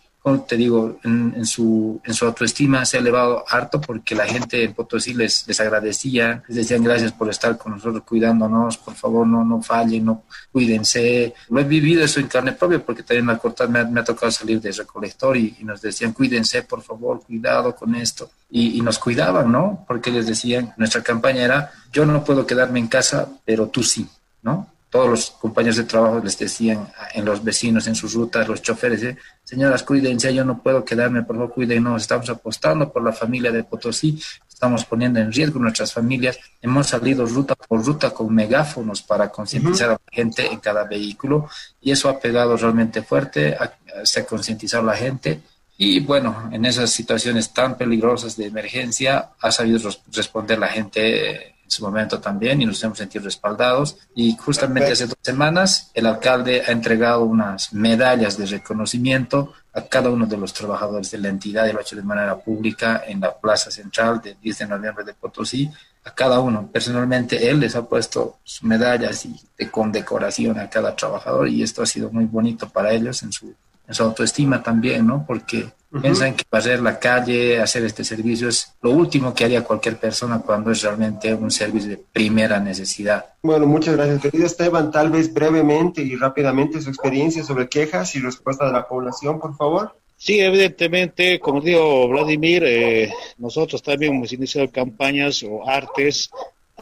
te 0.48 0.58
digo, 0.58 1.00
en, 1.04 1.46
su, 1.46 2.02
en 2.04 2.14
su 2.14 2.26
autoestima 2.26 2.86
se 2.86 2.98
ha 2.98 3.00
elevado 3.00 3.44
harto 3.48 3.80
porque 3.80 4.16
la 4.16 4.26
gente 4.26 4.64
en 4.64 4.74
Potosí 4.74 5.14
les, 5.14 5.48
les 5.48 5.60
agradecía, 5.60 6.44
les 6.48 6.58
decían 6.58 6.84
gracias 6.84 7.12
por 7.12 7.30
estar 7.30 7.58
con 7.58 7.74
nosotros 7.74 8.04
cuidándonos, 8.04 8.78
por 8.78 8.96
favor 8.96 9.26
no, 9.26 9.44
no 9.44 9.62
fallen, 9.62 10.06
no 10.06 10.24
cuídense. 10.52 11.34
Lo 11.50 11.60
he 11.60 11.64
vivido 11.64 12.04
eso 12.04 12.20
en 12.20 12.28
carne 12.28 12.54
propia 12.54 12.84
porque 12.84 13.04
también 13.04 13.26
me 13.26 13.34
ha, 13.34 13.86
me 13.86 14.00
ha 14.00 14.04
tocado 14.04 14.32
salir 14.32 14.60
de 14.62 14.72
recolector 14.72 15.38
y, 15.38 15.58
nos 15.62 15.82
decían 15.82 16.14
cuídense, 16.14 16.64
por 16.64 16.82
favor, 16.82 17.22
cuidado 17.24 17.76
con 17.76 17.96
esto. 17.96 18.30
Y, 18.50 18.78
y 18.78 18.82
nos 18.82 19.00
cuidaban, 19.00 19.52
¿no? 19.52 19.84
Porque 19.88 20.12
les 20.12 20.26
decían, 20.26 20.74
nuestra 20.78 21.02
campaña 21.02 21.44
era, 21.44 21.72
yo 21.92 22.06
no 22.06 22.24
puedo 22.24 22.46
quedarme 22.46 22.80
en 22.80 22.88
casa, 22.88 23.28
pero 23.44 23.68
tú 23.68 23.84
sí, 23.84 24.08
¿no? 24.42 24.68
Todos 24.90 25.10
los 25.10 25.32
compañeros 25.32 25.78
de 25.78 25.84
trabajo 25.84 26.22
les 26.24 26.38
decían 26.38 26.88
en 27.14 27.26
los 27.26 27.44
vecinos, 27.44 27.88
en 27.88 27.96
sus 27.96 28.14
rutas, 28.14 28.48
los 28.48 28.62
choferes, 28.62 29.04
¿eh? 29.04 29.18
señoras, 29.44 29.84
cuídense, 29.84 30.34
yo 30.34 30.46
no 30.46 30.62
puedo 30.62 30.86
quedarme, 30.86 31.24
por 31.24 31.36
favor, 31.36 31.54
cuídenos, 31.54 32.02
estamos 32.02 32.30
apostando 32.30 32.92
por 32.92 33.04
la 33.04 33.12
familia 33.12 33.52
de 33.52 33.64
Potosí, 33.64 34.22
estamos 34.48 34.86
poniendo 34.86 35.20
en 35.20 35.32
riesgo 35.32 35.60
nuestras 35.60 35.94
familias, 35.94 36.40
hemos 36.62 36.88
salido 36.88 37.26
ruta 37.26 37.56
por 37.56 37.86
ruta 37.86 38.12
con 38.12 38.34
megáfonos 38.34 39.02
para 39.02 39.30
concientizar 39.30 39.90
a 39.90 39.94
la 39.94 40.12
gente 40.12 40.48
en 40.52 40.60
cada 40.60 40.84
vehículo 40.86 41.50
y 41.82 41.92
eso 41.92 42.10
ha 42.10 42.20
pegado 42.20 42.56
realmente 42.58 43.04
fuerte, 43.04 43.58
se 44.04 44.22
ha 44.22 44.26
concientizado 44.26 44.84
la 44.84 44.96
gente 44.96 45.42
y 45.78 46.00
bueno, 46.00 46.50
en 46.52 46.66
esas 46.66 46.90
situaciones 46.90 47.54
tan 47.54 47.78
peligrosas 47.78 48.36
de 48.36 48.48
emergencia 48.48 49.30
ha 49.40 49.52
sabido 49.52 49.92
responder 50.12 50.58
la 50.58 50.70
gente 50.70 51.50
en 51.50 51.57
su 51.68 51.84
momento 51.84 52.20
también 52.20 52.61
y 52.61 52.65
nos 52.65 52.84
hemos 52.84 52.97
sentido 52.97 53.26
respaldados. 53.26 53.97
Y 54.15 54.36
justamente 54.36 54.91
hace 54.91 55.07
dos 55.07 55.18
semanas 55.22 55.91
el 55.93 56.05
alcalde 56.05 56.63
ha 56.68 56.72
entregado 56.72 57.24
unas 57.24 57.74
medallas 57.74 58.38
de 58.38 58.45
reconocimiento 58.45 59.53
a 59.74 59.82
cada 59.84 60.09
uno 60.09 60.26
de 60.26 60.38
los 60.38 60.53
trabajadores 60.53 61.11
de 61.11 61.20
la 61.20 61.30
entidad 61.30 61.68
y 61.68 61.72
lo 61.72 61.80
ha 61.80 61.82
hecho 61.84 61.95
de 61.95 62.01
manera 62.01 62.36
pública 62.38 63.03
en 63.05 63.20
la 63.20 63.36
plaza 63.38 63.70
central 63.70 64.20
del 64.22 64.38
10 64.41 64.57
de 64.59 64.68
noviembre 64.68 65.05
de 65.05 65.13
Potosí. 65.13 65.70
A 66.03 66.11
cada 66.15 66.39
uno, 66.39 66.68
personalmente, 66.72 67.49
él 67.49 67.59
les 67.59 67.76
ha 67.76 67.86
puesto 67.86 68.38
sus 68.43 68.63
medallas 68.63 69.26
y 69.26 69.36
de 69.57 69.70
condecoración 69.70 70.57
a 70.59 70.70
cada 70.70 70.95
trabajador 70.95 71.47
y 71.49 71.61
esto 71.61 71.84
ha 71.84 71.86
sido 71.86 72.09
muy 72.09 72.26
bonito 72.26 72.70
para 72.70 72.91
ellos 72.91 73.22
en 73.24 73.32
su, 73.32 73.53
en 73.88 73.93
su 73.93 74.03
autoestima 74.03 74.63
también, 74.63 75.05
¿no? 75.05 75.26
Porque 75.28 75.72
Piensan 76.02 76.36
que 76.36 76.44
barrer 76.52 76.82
la 76.82 77.00
calle, 77.00 77.62
hacer 77.62 77.86
este 77.86 78.04
servicio 78.04 78.50
es 78.50 78.76
lo 78.82 78.92
último 78.92 79.34
que 79.34 79.46
haría 79.46 79.64
cualquier 79.64 79.98
persona 79.98 80.40
cuando 80.40 80.72
es 80.72 80.82
realmente 80.82 81.34
un 81.34 81.50
servicio 81.50 81.92
de 81.92 81.98
primera 81.98 82.60
necesidad. 82.60 83.26
Bueno, 83.42 83.66
muchas 83.66 83.96
gracias, 83.96 84.22
querido 84.22 84.46
Esteban. 84.46 84.92
Tal 84.92 85.10
vez 85.10 85.34
brevemente 85.34 86.02
y 86.02 86.16
rápidamente 86.16 86.82
su 86.82 86.90
experiencia 86.90 87.44
sobre 87.44 87.70
quejas 87.70 88.14
y 88.16 88.20
respuesta 88.20 88.66
de 88.66 88.74
la 88.74 88.88
población, 88.88 89.40
por 89.40 89.56
favor. 89.56 89.96
Sí, 90.18 90.40
evidentemente, 90.40 91.40
como 91.40 91.62
dijo 91.62 92.08
Vladimir, 92.10 92.64
eh, 92.66 93.14
nosotros 93.38 93.82
también 93.82 94.16
hemos 94.16 94.34
iniciado 94.34 94.70
campañas 94.70 95.44
o 95.44 95.68
artes. 95.70 96.30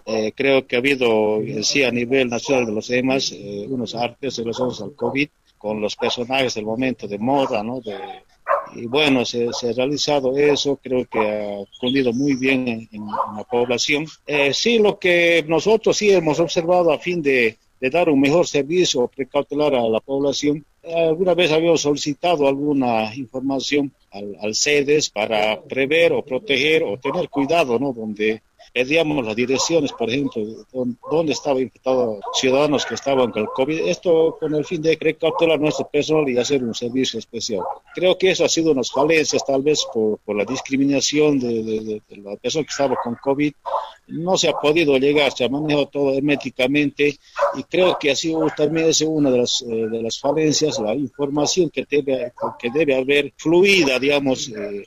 Eh, 0.06 0.32
creo 0.36 0.66
que 0.66 0.78
ha 0.78 0.80
habido, 0.80 1.42
sí, 1.62 1.84
a 1.84 1.92
nivel 1.92 2.30
nacional 2.30 2.66
de 2.66 2.72
los 2.72 2.90
EMAS, 2.90 3.34
eh, 3.34 3.66
unos 3.70 3.94
artes 3.94 4.38
relacionados 4.38 4.82
al 4.82 4.96
COVID 4.96 5.28
con 5.58 5.82
los 5.82 5.96
personajes 5.96 6.56
del 6.56 6.66
momento 6.66 7.08
de 7.08 7.20
moda, 7.20 7.62
¿no? 7.62 7.82
De, 7.82 7.96
y 8.76 8.86
bueno, 8.88 9.26
se, 9.26 9.48
ha 9.48 9.74
realizado 9.74 10.38
eso, 10.38 10.80
creo 10.82 11.06
que 11.06 11.20
ha 11.20 11.80
cundido 11.80 12.12
muy 12.14 12.36
bien 12.36 12.88
en, 12.92 13.08
la 13.36 13.44
población. 13.44 14.06
Eh, 14.28 14.54
sí, 14.54 14.80
lo 14.80 15.00
que 15.00 15.44
nosotros 15.48 15.98
sí 15.98 16.12
hemos 16.12 16.40
observado 16.40 16.92
a 16.92 17.00
fin 17.00 17.22
de, 17.22 17.58
dar 17.80 18.10
un 18.10 18.20
mejor 18.20 18.48
servicio 18.48 19.08
precautelar 19.08 19.76
a 19.76 19.88
la 19.88 20.00
población, 20.00 20.66
alguna 20.84 21.36
vez 21.36 21.52
habíamos 21.52 21.82
solicitado 21.82 22.48
alguna 22.48 23.14
información 23.16 23.92
al, 24.12 24.36
al 24.42 24.56
CEDES 24.56 25.12
para 25.12 25.62
prever 25.62 26.14
o 26.14 26.24
proteger 26.24 26.84
o 26.84 26.98
tener 26.98 27.30
cuidado, 27.30 27.78
¿no? 27.78 27.94
Donde 27.94 28.42
pedíamos 28.76 29.26
las 29.26 29.38
direcciones, 29.38 29.94
por 29.94 30.10
ejemplo, 30.10 30.44
dónde 31.10 31.32
estaban 31.32 31.62
infectados 31.62 32.20
ciudadanos 32.34 32.86
que 32.86 32.96
estaban 32.96 33.32
con 33.32 33.44
el 33.44 33.48
COVID, 33.48 33.88
esto 33.88 34.36
con 34.38 34.54
el 34.54 34.66
fin 34.66 34.82
de 34.82 34.98
recautelar 35.00 35.62
nuestro 35.62 35.88
personal 35.88 36.28
y 36.28 36.38
hacer 36.38 36.62
un 36.62 36.76
servicio 36.76 37.18
especial. 37.18 37.62
Creo 37.94 38.18
que 38.18 38.32
eso 38.32 38.44
ha 38.44 38.50
sido 38.50 38.74
unas 38.74 38.92
falencias, 38.92 39.46
tal 39.46 39.62
vez 39.62 39.82
por, 39.94 40.20
por 40.20 40.36
la 40.36 40.44
discriminación 40.44 41.40
de, 41.40 41.64
de, 41.64 42.02
de, 42.06 42.18
la 42.18 42.36
persona 42.36 42.66
que 42.66 42.72
estaba 42.72 42.98
con 43.02 43.16
COVID. 43.16 43.54
No 44.08 44.38
se 44.38 44.50
ha 44.50 44.54
podido 44.54 44.98
llegar, 44.98 45.32
se 45.32 45.46
ha 45.46 45.50
manejado 45.50 45.88
todo 45.88 46.14
herméticamente 46.14 47.18
y 47.56 47.64
creo 47.64 47.98
que 47.98 48.12
ha 48.12 48.16
sido 48.16 48.46
también 48.56 48.90
es 48.90 49.00
una 49.02 49.32
de 49.32 49.38
las, 49.38 49.62
eh, 49.62 49.88
de 49.90 50.02
las 50.02 50.20
falencias, 50.20 50.80
la 50.80 50.94
información 50.94 51.70
que 51.70 51.88
debe, 51.90 52.34
que 52.60 52.70
debe 52.72 52.96
haber 52.96 53.34
fluida, 53.38 53.98
digamos, 54.00 54.50
eh, 54.50 54.86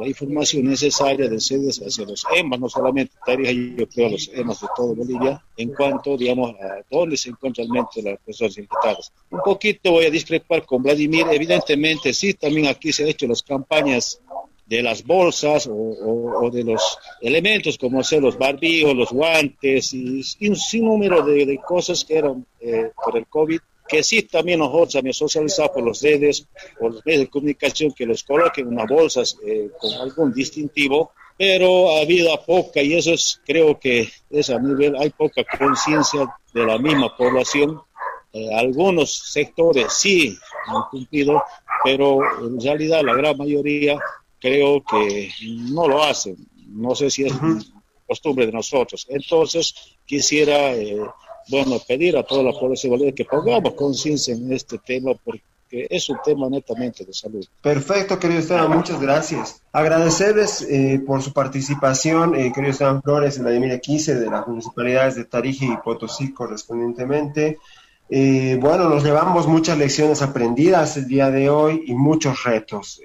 la 0.00 0.08
información 0.08 0.64
necesaria 0.64 1.28
de 1.28 1.38
sedes 1.38 1.78
hacia 1.78 2.06
los 2.06 2.24
EMAS, 2.34 2.58
no 2.58 2.68
solamente 2.68 3.17
yo 3.26 3.88
creo, 3.88 4.10
los 4.10 4.30
EMAS 4.32 4.60
de 4.60 4.66
todo 4.76 4.94
Bolivia, 4.94 5.42
en 5.56 5.74
cuanto, 5.74 6.16
digamos, 6.16 6.50
a 6.60 6.82
dónde 6.90 7.16
se 7.16 7.30
encuentran 7.30 7.68
realmente 7.68 8.02
las 8.02 8.18
personas 8.20 8.58
infectadas. 8.58 9.12
Un 9.30 9.40
poquito 9.40 9.92
voy 9.92 10.06
a 10.06 10.10
discrepar 10.10 10.64
con 10.64 10.82
Vladimir, 10.82 11.26
evidentemente 11.30 12.12
sí, 12.12 12.34
también 12.34 12.66
aquí 12.66 12.92
se 12.92 13.02
han 13.02 13.10
hecho 13.10 13.26
las 13.26 13.42
campañas 13.42 14.20
de 14.66 14.82
las 14.82 15.02
bolsas 15.02 15.66
o, 15.70 16.50
de 16.52 16.62
los 16.62 16.98
elementos 17.22 17.78
como 17.78 18.04
ser 18.04 18.22
los 18.22 18.36
barbijos, 18.36 18.94
los 18.94 19.10
guantes 19.10 19.94
y, 19.94 20.22
un 20.46 20.56
sinnúmero 20.56 21.24
de, 21.24 21.46
de, 21.46 21.58
cosas 21.58 22.04
que 22.04 22.18
eran 22.18 22.46
eh, 22.60 22.90
por 23.02 23.16
el 23.16 23.26
COVID 23.26 23.60
que 23.88 24.02
sí 24.02 24.22
también 24.22 24.60
nosotros 24.60 24.94
hemos 24.96 25.16
socializado 25.16 25.72
por 25.72 25.82
los 25.82 26.02
redes, 26.02 26.46
por 26.78 26.92
los 26.92 27.06
medios 27.06 27.22
de 27.22 27.30
comunicación, 27.30 27.92
que 27.92 28.04
los 28.06 28.22
coloquen 28.22 28.66
en 28.66 28.74
unas 28.74 28.86
bolsas 28.86 29.36
eh, 29.44 29.70
con 29.80 29.90
algún 29.94 30.32
distintivo 30.32 31.12
pero 31.38 31.96
ha 31.96 32.00
habido 32.00 32.36
poca, 32.44 32.82
y 32.82 32.94
eso 32.94 33.12
es, 33.12 33.40
creo 33.46 33.78
que 33.78 34.08
es 34.28 34.50
a 34.50 34.58
nivel, 34.58 34.96
hay 34.96 35.10
poca 35.10 35.44
conciencia 35.56 36.34
de 36.52 36.66
la 36.66 36.78
misma 36.78 37.16
población. 37.16 37.80
Eh, 38.32 38.52
algunos 38.52 39.30
sectores 39.32 39.92
sí 39.92 40.36
han 40.66 40.82
cumplido, 40.90 41.40
pero 41.84 42.20
en 42.44 42.60
realidad 42.60 43.02
la 43.04 43.14
gran 43.14 43.38
mayoría 43.38 43.98
creo 44.40 44.82
que 44.84 45.30
no 45.70 45.86
lo 45.86 46.02
hacen. 46.02 46.36
No 46.66 46.94
sé 46.96 47.08
si 47.08 47.24
es 47.24 47.32
costumbre 48.06 48.46
de 48.46 48.52
nosotros. 48.52 49.06
Entonces, 49.08 49.96
quisiera, 50.04 50.74
eh, 50.74 50.98
bueno, 51.48 51.78
pedir 51.86 52.16
a 52.16 52.24
toda 52.24 52.42
la 52.42 52.52
población 52.52 53.12
que 53.12 53.24
pongamos 53.24 53.74
conciencia 53.74 54.34
en 54.34 54.52
este 54.52 54.78
tema, 54.78 55.12
porque 55.14 55.42
que 55.68 55.86
es 55.90 56.08
un 56.08 56.18
tema 56.24 56.48
netamente 56.48 57.04
de 57.04 57.12
salud. 57.12 57.44
Perfecto, 57.60 58.18
querido 58.18 58.40
Esteban, 58.40 58.70
muchas 58.70 59.00
gracias. 59.00 59.62
Agradecerles 59.72 60.62
eh, 60.62 61.00
por 61.06 61.22
su 61.22 61.32
participación, 61.32 62.34
eh, 62.34 62.52
querido 62.52 62.72
Esteban 62.72 63.02
Flores, 63.02 63.36
en 63.36 63.44
la 63.44 63.50
de 63.50 63.80
15 63.80 64.14
de 64.14 64.30
las 64.30 64.46
municipalidades 64.46 65.14
de 65.16 65.24
Tarije 65.24 65.66
y 65.66 65.76
Potosí 65.76 66.32
correspondientemente. 66.32 67.58
Eh, 68.08 68.56
bueno, 68.60 68.88
nos 68.88 69.04
llevamos 69.04 69.46
muchas 69.46 69.76
lecciones 69.76 70.22
aprendidas 70.22 70.96
el 70.96 71.06
día 71.06 71.30
de 71.30 71.50
hoy 71.50 71.84
y 71.86 71.94
muchos 71.94 72.44
retos. 72.44 73.00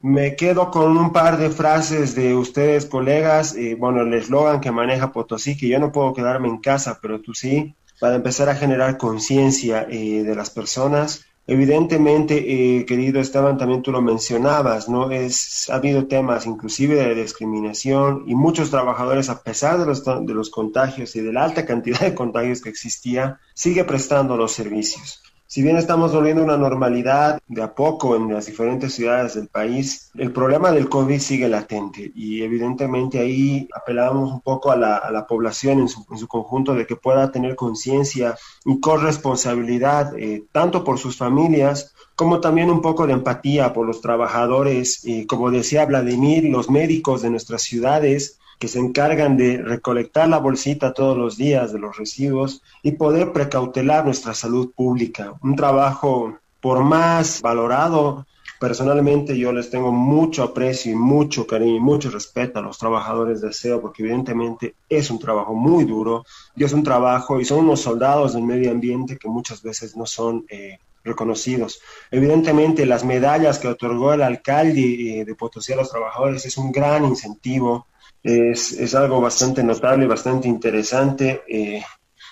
me 0.00 0.36
quedo 0.36 0.70
con 0.70 0.96
un 0.96 1.12
par 1.12 1.38
de 1.38 1.50
frases 1.50 2.14
de 2.14 2.34
ustedes, 2.34 2.86
colegas. 2.86 3.56
bueno, 3.78 4.02
el 4.02 4.14
eslogan 4.14 4.60
que 4.60 4.72
maneja 4.72 5.12
Potosí, 5.12 5.56
que 5.56 5.68
yo 5.68 5.78
no 5.78 5.92
puedo 5.92 6.12
quedarme 6.12 6.48
en 6.48 6.58
casa, 6.58 6.98
pero 7.00 7.20
tú 7.20 7.34
sí, 7.34 7.74
para 8.00 8.16
empezar 8.16 8.48
a 8.48 8.54
generar 8.54 8.96
conciencia 8.96 9.84
de 9.84 10.34
las 10.34 10.50
personas 10.50 11.27
Evidentemente, 11.50 12.34
eh, 12.36 12.84
querido 12.84 13.20
Esteban, 13.20 13.56
también 13.56 13.80
tú 13.80 13.90
lo 13.90 14.02
mencionabas, 14.02 14.86
¿no? 14.86 15.10
Es, 15.10 15.70
ha 15.70 15.76
habido 15.76 16.06
temas 16.06 16.44
inclusive 16.44 16.96
de 16.96 17.14
discriminación 17.14 18.24
y 18.26 18.34
muchos 18.34 18.68
trabajadores, 18.70 19.30
a 19.30 19.42
pesar 19.42 19.78
de 19.78 19.86
los, 19.86 20.04
de 20.04 20.34
los 20.34 20.50
contagios 20.50 21.16
y 21.16 21.22
de 21.22 21.32
la 21.32 21.44
alta 21.44 21.64
cantidad 21.64 22.00
de 22.00 22.14
contagios 22.14 22.60
que 22.60 22.68
existía, 22.68 23.40
sigue 23.54 23.84
prestando 23.84 24.36
los 24.36 24.52
servicios. 24.52 25.22
Si 25.50 25.62
bien 25.62 25.78
estamos 25.78 26.12
volviendo 26.12 26.42
a 26.42 26.44
una 26.44 26.58
normalidad 26.58 27.40
de 27.48 27.62
a 27.62 27.74
poco 27.74 28.14
en 28.14 28.30
las 28.30 28.44
diferentes 28.44 28.92
ciudades 28.92 29.32
del 29.32 29.48
país, 29.48 30.10
el 30.18 30.30
problema 30.30 30.72
del 30.72 30.90
COVID 30.90 31.18
sigue 31.18 31.48
latente 31.48 32.12
y 32.14 32.42
evidentemente 32.42 33.18
ahí 33.18 33.66
apelamos 33.74 34.30
un 34.30 34.42
poco 34.42 34.70
a 34.70 34.76
la, 34.76 35.26
población 35.26 35.78
en 35.78 35.88
su, 35.88 36.04
su, 36.18 36.28
conjunto 36.28 36.74
de 36.74 36.86
que 36.86 36.96
pueda 36.96 37.32
tener 37.32 37.56
conciencia 37.56 38.36
y 38.66 38.78
corresponsabilidad 38.78 40.18
eh, 40.18 40.44
tanto 40.52 40.84
por 40.84 40.98
sus 40.98 41.16
familias 41.16 41.94
como 42.14 42.40
también 42.40 42.68
un 42.68 42.82
poco 42.82 43.06
de 43.06 43.14
empatía 43.14 43.72
por 43.72 43.86
los 43.86 44.02
trabajadores, 44.02 45.02
y 45.06 45.24
como 45.24 45.50
decía 45.50 45.86
Vladimir, 45.86 46.44
los 46.44 46.68
médicos 46.68 47.22
de 47.22 47.30
nuestras 47.30 47.62
ciudades, 47.62 48.38
que 48.58 48.68
se 48.68 48.78
encargan 48.78 49.36
de 49.36 49.62
recolectar 49.62 50.28
la 50.28 50.38
bolsita 50.38 50.92
todos 50.92 51.16
los 51.16 51.36
días 51.36 51.72
de 51.72 51.78
los 51.78 51.96
residuos 51.96 52.62
y 52.82 52.92
poder 52.92 53.32
precautelar 53.32 54.04
nuestra 54.04 54.34
salud 54.34 54.72
pública. 54.74 55.34
Un 55.42 55.56
trabajo 55.56 56.38
por 56.60 56.82
más 56.82 57.40
valorado. 57.40 58.26
Personalmente 58.58 59.38
yo 59.38 59.52
les 59.52 59.70
tengo 59.70 59.92
mucho 59.92 60.42
aprecio 60.42 60.90
y 60.90 60.96
mucho 60.96 61.46
cariño 61.46 61.76
y 61.76 61.80
mucho 61.80 62.10
respeto 62.10 62.58
a 62.58 62.62
los 62.62 62.76
trabajadores 62.76 63.40
de 63.40 63.52
SEO 63.52 63.80
porque 63.80 64.02
evidentemente 64.02 64.74
es 64.88 65.10
un 65.10 65.20
trabajo 65.20 65.54
muy 65.54 65.84
duro 65.84 66.24
y 66.56 66.64
es 66.64 66.72
un 66.72 66.82
trabajo 66.82 67.40
y 67.40 67.44
son 67.44 67.60
unos 67.60 67.80
soldados 67.80 68.34
del 68.34 68.42
medio 68.42 68.72
ambiente 68.72 69.16
que 69.16 69.28
muchas 69.28 69.62
veces 69.62 69.96
no 69.96 70.06
son 70.06 70.44
eh, 70.48 70.78
reconocidos. 71.04 71.80
Evidentemente, 72.10 72.84
las 72.86 73.04
medallas 73.04 73.60
que 73.60 73.68
otorgó 73.68 74.12
el 74.12 74.22
alcalde 74.22 75.20
eh, 75.20 75.24
de 75.24 75.34
Potosí 75.36 75.72
a 75.72 75.76
los 75.76 75.90
trabajadores 75.90 76.44
es 76.44 76.56
un 76.56 76.72
gran 76.72 77.04
incentivo, 77.04 77.86
es, 78.22 78.72
es 78.72 78.94
algo 78.94 79.20
bastante 79.20 79.62
notable, 79.62 80.06
bastante 80.06 80.48
interesante. 80.48 81.42
Eh, 81.48 81.82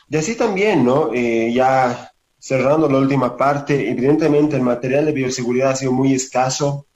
y 0.09 0.17
así 0.17 0.37
también, 0.37 0.85
¿no? 0.85 1.11
Eh, 1.13 1.53
ya 1.53 2.13
cerrando 2.39 2.89
la 2.89 2.99
última 2.99 3.37
parte, 3.37 3.91
evidentemente 3.91 4.57
el 4.57 4.63
material 4.63 5.07
de 5.07 5.13
bioseguridad 5.13 5.71
ha 5.71 5.77
sido 5.77 5.93
muy 5.93 6.15
escaso, 6.15 6.87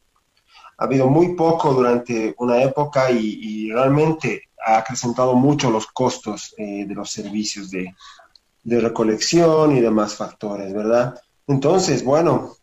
ha 0.78 0.84
habido 0.84 1.08
muy 1.08 1.34
poco 1.34 1.72
durante 1.74 2.34
una 2.38 2.62
época 2.62 3.10
y, 3.10 3.70
realmente 3.70 4.48
ha 4.66 4.78
acrecentado 4.78 5.34
mucho 5.34 5.70
los 5.70 5.86
costos 5.86 6.54
de 6.56 6.92
los 6.92 7.10
servicios 7.10 7.70
de, 7.70 7.94
de 8.62 8.80
recolección 8.80 9.76
y 9.76 9.80
demás 9.80 10.14
factores, 10.14 10.72
¿verdad? 10.72 11.20
Entonces, 11.46 12.04
bueno, 12.04 12.56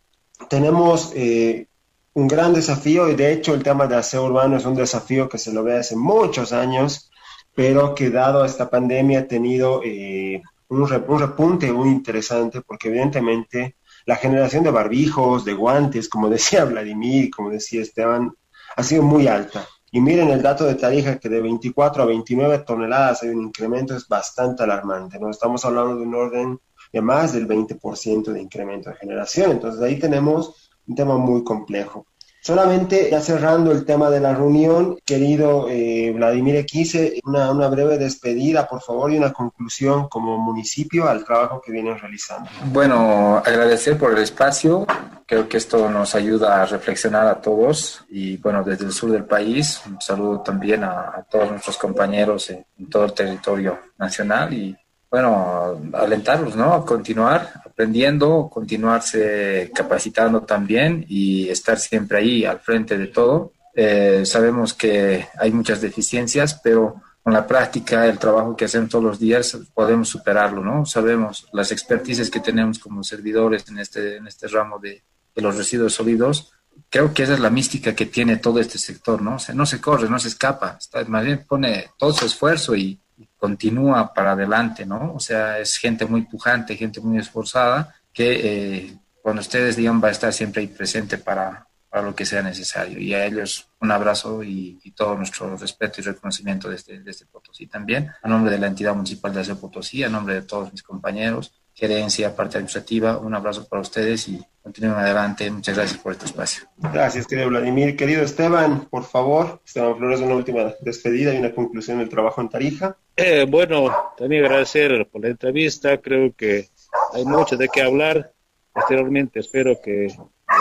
tenemos 0.48 1.12
eh, 1.14 1.67
un 2.14 2.28
gran 2.28 2.52
desafío 2.52 3.08
y 3.08 3.14
de 3.14 3.32
hecho 3.32 3.54
el 3.54 3.62
tema 3.62 3.86
de 3.86 3.96
aseo 3.96 4.24
urbano 4.24 4.56
es 4.56 4.64
un 4.64 4.74
desafío 4.74 5.28
que 5.28 5.38
se 5.38 5.52
lo 5.52 5.62
ve 5.62 5.78
hace 5.78 5.96
muchos 5.96 6.52
años, 6.52 7.10
pero 7.54 7.94
que 7.94 8.10
dado 8.10 8.44
esta 8.44 8.70
pandemia 8.70 9.20
ha 9.20 9.28
tenido 9.28 9.82
eh, 9.84 10.42
un, 10.68 10.82
un 10.82 11.18
repunte 11.18 11.72
muy 11.72 11.88
interesante 11.88 12.60
porque 12.62 12.88
evidentemente 12.88 13.76
la 14.06 14.16
generación 14.16 14.64
de 14.64 14.70
barbijos, 14.70 15.44
de 15.44 15.54
guantes, 15.54 16.08
como 16.08 16.28
decía 16.36 16.64
Vladimir, 16.64 17.30
como 17.30 17.50
decía 17.50 17.82
Esteban, 17.82 18.32
ha 18.76 18.82
sido 18.82 19.02
muy 19.02 19.26
alta. 19.28 19.66
Y 19.90 20.00
miren 20.00 20.28
el 20.30 20.42
dato 20.42 20.64
de 20.64 20.74
Tarija, 20.74 21.18
que 21.18 21.28
de 21.28 21.40
24 21.40 22.02
a 22.02 22.06
29 22.06 22.58
toneladas 22.58 23.22
hay 23.22 23.30
un 23.30 23.42
incremento, 23.42 23.96
es 23.96 24.06
bastante 24.06 24.62
alarmante. 24.62 25.18
¿no? 25.18 25.30
Estamos 25.30 25.64
hablando 25.64 25.96
de 25.96 26.02
un 26.02 26.14
orden 26.14 26.60
de 26.92 27.00
más 27.00 27.32
del 27.32 27.48
20% 27.48 28.32
de 28.32 28.42
incremento 28.42 28.90
de 28.90 28.96
generación. 28.96 29.52
Entonces 29.52 29.80
ahí 29.80 29.98
tenemos 29.98 30.67
un 30.88 30.94
tema 30.94 31.16
muy 31.16 31.44
complejo. 31.44 32.06
Solamente 32.40 33.10
ya 33.10 33.20
cerrando 33.20 33.72
el 33.72 33.84
tema 33.84 34.10
de 34.10 34.20
la 34.20 34.32
reunión, 34.32 34.96
querido 35.04 35.68
eh, 35.68 36.12
Vladimir 36.14 36.64
quise 36.64 37.20
una, 37.24 37.50
una, 37.50 37.68
breve 37.68 37.98
despedida, 37.98 38.66
por 38.66 38.80
favor, 38.80 39.12
y 39.12 39.18
una 39.18 39.32
conclusión 39.32 40.08
como 40.08 40.38
municipio 40.38 41.08
al 41.08 41.24
trabajo 41.24 41.60
que 41.60 41.72
vienen 41.72 41.98
realizando. 41.98 42.48
Bueno, 42.66 43.42
agradecer 43.44 43.98
por 43.98 44.12
el 44.12 44.22
espacio. 44.22 44.86
Creo 45.26 45.48
que 45.48 45.58
esto 45.58 45.90
nos 45.90 46.14
ayuda 46.14 46.62
a 46.62 46.66
reflexionar 46.66 47.26
a 47.26 47.40
todos 47.40 48.04
y 48.08 48.38
bueno, 48.38 48.62
desde 48.64 48.86
el 48.86 48.92
sur 48.92 49.10
del 49.10 49.24
país, 49.24 49.82
un 49.86 50.00
saludo 50.00 50.40
también 50.40 50.84
a, 50.84 51.18
a 51.18 51.26
todos 51.28 51.50
nuestros 51.50 51.76
compañeros 51.76 52.48
en, 52.48 52.64
en 52.78 52.88
todo 52.88 53.04
el 53.04 53.12
territorio 53.12 53.78
nacional 53.98 54.54
y 54.54 54.74
bueno, 55.10 55.78
alentarlos, 55.92 56.54
¿no? 56.56 56.72
A 56.72 56.86
continuar 56.86 57.67
aprendiendo, 57.78 58.50
continuarse 58.52 59.70
capacitando 59.72 60.40
también 60.42 61.06
y 61.08 61.48
estar 61.48 61.78
siempre 61.78 62.18
ahí 62.18 62.44
al 62.44 62.58
frente 62.58 62.98
de 62.98 63.06
todo. 63.06 63.52
Eh, 63.72 64.22
sabemos 64.26 64.74
que 64.74 65.28
hay 65.38 65.52
muchas 65.52 65.80
deficiencias, 65.80 66.60
pero 66.60 67.00
con 67.22 67.32
la 67.32 67.46
práctica, 67.46 68.04
el 68.06 68.18
trabajo 68.18 68.56
que 68.56 68.64
hacemos 68.64 68.90
todos 68.90 69.04
los 69.04 69.20
días, 69.20 69.56
podemos 69.72 70.08
superarlo, 70.08 70.64
¿no? 70.64 70.86
Sabemos 70.86 71.46
las 71.52 71.70
expertices 71.70 72.30
que 72.30 72.40
tenemos 72.40 72.80
como 72.80 73.04
servidores 73.04 73.68
en 73.68 73.78
este, 73.78 74.16
en 74.16 74.26
este 74.26 74.48
ramo 74.48 74.80
de, 74.80 75.04
de 75.32 75.42
los 75.42 75.56
residuos 75.56 75.94
sólidos. 75.94 76.50
Creo 76.90 77.14
que 77.14 77.22
esa 77.22 77.34
es 77.34 77.40
la 77.40 77.50
mística 77.50 77.94
que 77.94 78.06
tiene 78.06 78.38
todo 78.38 78.58
este 78.58 78.78
sector, 78.78 79.22
¿no? 79.22 79.36
O 79.36 79.38
sea, 79.38 79.54
no 79.54 79.66
se 79.66 79.80
corre, 79.80 80.10
no 80.10 80.18
se 80.18 80.28
escapa, 80.28 80.78
está, 80.80 81.04
más 81.04 81.24
bien 81.24 81.44
pone 81.48 81.90
todo 81.96 82.12
su 82.12 82.26
esfuerzo 82.26 82.74
y, 82.74 82.98
continúa 83.38 84.12
para 84.12 84.32
adelante, 84.32 84.84
¿no? 84.84 85.14
O 85.14 85.20
sea, 85.20 85.58
es 85.58 85.76
gente 85.76 86.04
muy 86.04 86.22
pujante, 86.22 86.76
gente 86.76 87.00
muy 87.00 87.18
esforzada, 87.18 87.94
que 88.12 88.32
eh, 88.42 88.98
cuando 89.22 89.40
ustedes 89.40 89.76
digan 89.76 90.02
va 90.02 90.08
a 90.08 90.12
estar 90.12 90.32
siempre 90.32 90.62
ahí 90.62 90.66
presente 90.66 91.18
para, 91.18 91.68
para 91.88 92.02
lo 92.02 92.14
que 92.14 92.26
sea 92.26 92.42
necesario. 92.42 92.98
Y 92.98 93.14
a 93.14 93.24
ellos 93.24 93.70
un 93.80 93.90
abrazo 93.90 94.42
y, 94.42 94.76
todo 94.96 95.14
nuestro 95.14 95.56
respeto 95.56 96.00
y 96.00 96.04
reconocimiento 96.04 96.68
desde, 96.68 96.98
desde 96.98 97.26
Potosí 97.26 97.68
también. 97.68 98.10
A 98.20 98.28
nombre 98.28 98.50
de 98.50 98.58
la 98.58 98.66
entidad 98.66 98.94
municipal 98.94 99.32
de 99.32 99.40
Aseo 99.40 99.60
Potosí, 99.60 100.02
a 100.02 100.08
nombre 100.08 100.34
de 100.34 100.42
todos 100.42 100.72
mis 100.72 100.82
compañeros, 100.82 101.52
gerencia, 101.78 102.34
parte 102.34 102.56
administrativa, 102.56 103.18
un 103.18 103.32
abrazo 103.36 103.68
para 103.68 103.80
ustedes 103.80 104.28
y 104.28 104.44
continúen 104.60 104.96
adelante. 104.96 105.48
Muchas 105.48 105.76
gracias 105.76 106.00
por 106.00 106.10
este 106.10 106.24
espacio. 106.24 106.64
Gracias, 106.76 107.24
querido 107.28 107.48
Vladimir. 107.50 107.96
Querido 107.96 108.22
Esteban, 108.22 108.88
por 108.90 109.04
favor, 109.04 109.62
Esteban 109.64 109.96
Flores, 109.96 110.20
una 110.20 110.34
última 110.34 110.74
despedida 110.80 111.32
y 111.32 111.38
una 111.38 111.54
conclusión 111.54 111.98
del 111.98 112.08
trabajo 112.08 112.40
en 112.40 112.48
Tarija. 112.48 112.96
Eh, 113.14 113.46
bueno, 113.48 113.94
también 114.16 114.44
agradecer 114.44 115.06
por 115.06 115.22
la 115.22 115.28
entrevista. 115.28 115.96
Creo 115.98 116.34
que 116.34 116.66
hay 117.14 117.24
mucho 117.24 117.56
de 117.56 117.68
qué 117.68 117.82
hablar. 117.82 118.32
Posteriormente 118.72 119.38
espero 119.38 119.80
que 119.80 120.12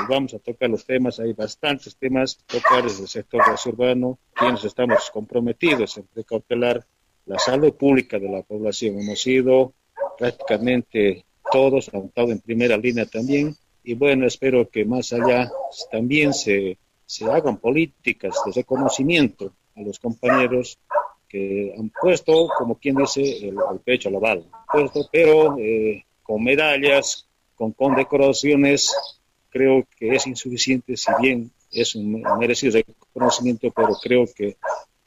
vamos 0.07 0.35
a 0.35 0.39
tocar 0.39 0.69
los 0.69 0.85
temas. 0.85 1.19
Hay 1.19 1.33
bastantes 1.33 1.97
temas 1.97 2.37
tocar 2.45 2.83
desde 2.83 3.01
el 3.01 3.07
sector 3.07 3.41
urbano, 3.65 4.19
quienes 4.35 4.63
estamos 4.63 5.09
comprometidos 5.11 5.97
en 5.97 6.05
precautelar 6.05 6.85
la 7.25 7.39
salud 7.39 7.73
pública 7.73 8.19
de 8.19 8.29
la 8.29 8.43
población. 8.43 8.99
Hemos 8.99 9.19
sido 9.19 9.73
prácticamente 10.17 11.25
todos, 11.51 11.89
han 11.93 12.05
estado 12.05 12.31
en 12.31 12.39
primera 12.39 12.77
línea 12.77 13.05
también. 13.05 13.55
Y 13.83 13.93
bueno, 13.93 14.27
espero 14.27 14.69
que 14.69 14.83
más 14.85 15.13
allá 15.13 15.49
también 15.91 16.33
se, 16.33 16.77
se 17.05 17.25
hagan 17.25 17.57
políticas 17.57 18.35
de 18.45 18.51
reconocimiento 18.51 19.53
a 19.75 19.81
los 19.81 19.99
compañeros 19.99 20.77
que 21.29 21.73
han 21.77 21.89
puesto, 21.89 22.49
como 22.57 22.75
quien 22.75 22.95
dice, 22.95 23.21
el, 23.21 23.55
pecho 23.83 24.09
a 24.09 24.11
la 24.11 24.39
pero 25.11 25.57
eh, 25.57 26.05
con 26.23 26.43
medallas, 26.43 27.27
con 27.55 27.71
condecoraciones, 27.71 28.93
creo 29.49 29.85
que 29.97 30.15
es 30.15 30.27
insuficiente, 30.27 30.95
si 30.95 31.11
bien 31.21 31.51
es 31.71 31.95
un 31.95 32.21
merecido 32.39 32.79
reconocimiento, 32.79 33.71
pero 33.71 33.95
creo 34.01 34.25
que 34.33 34.57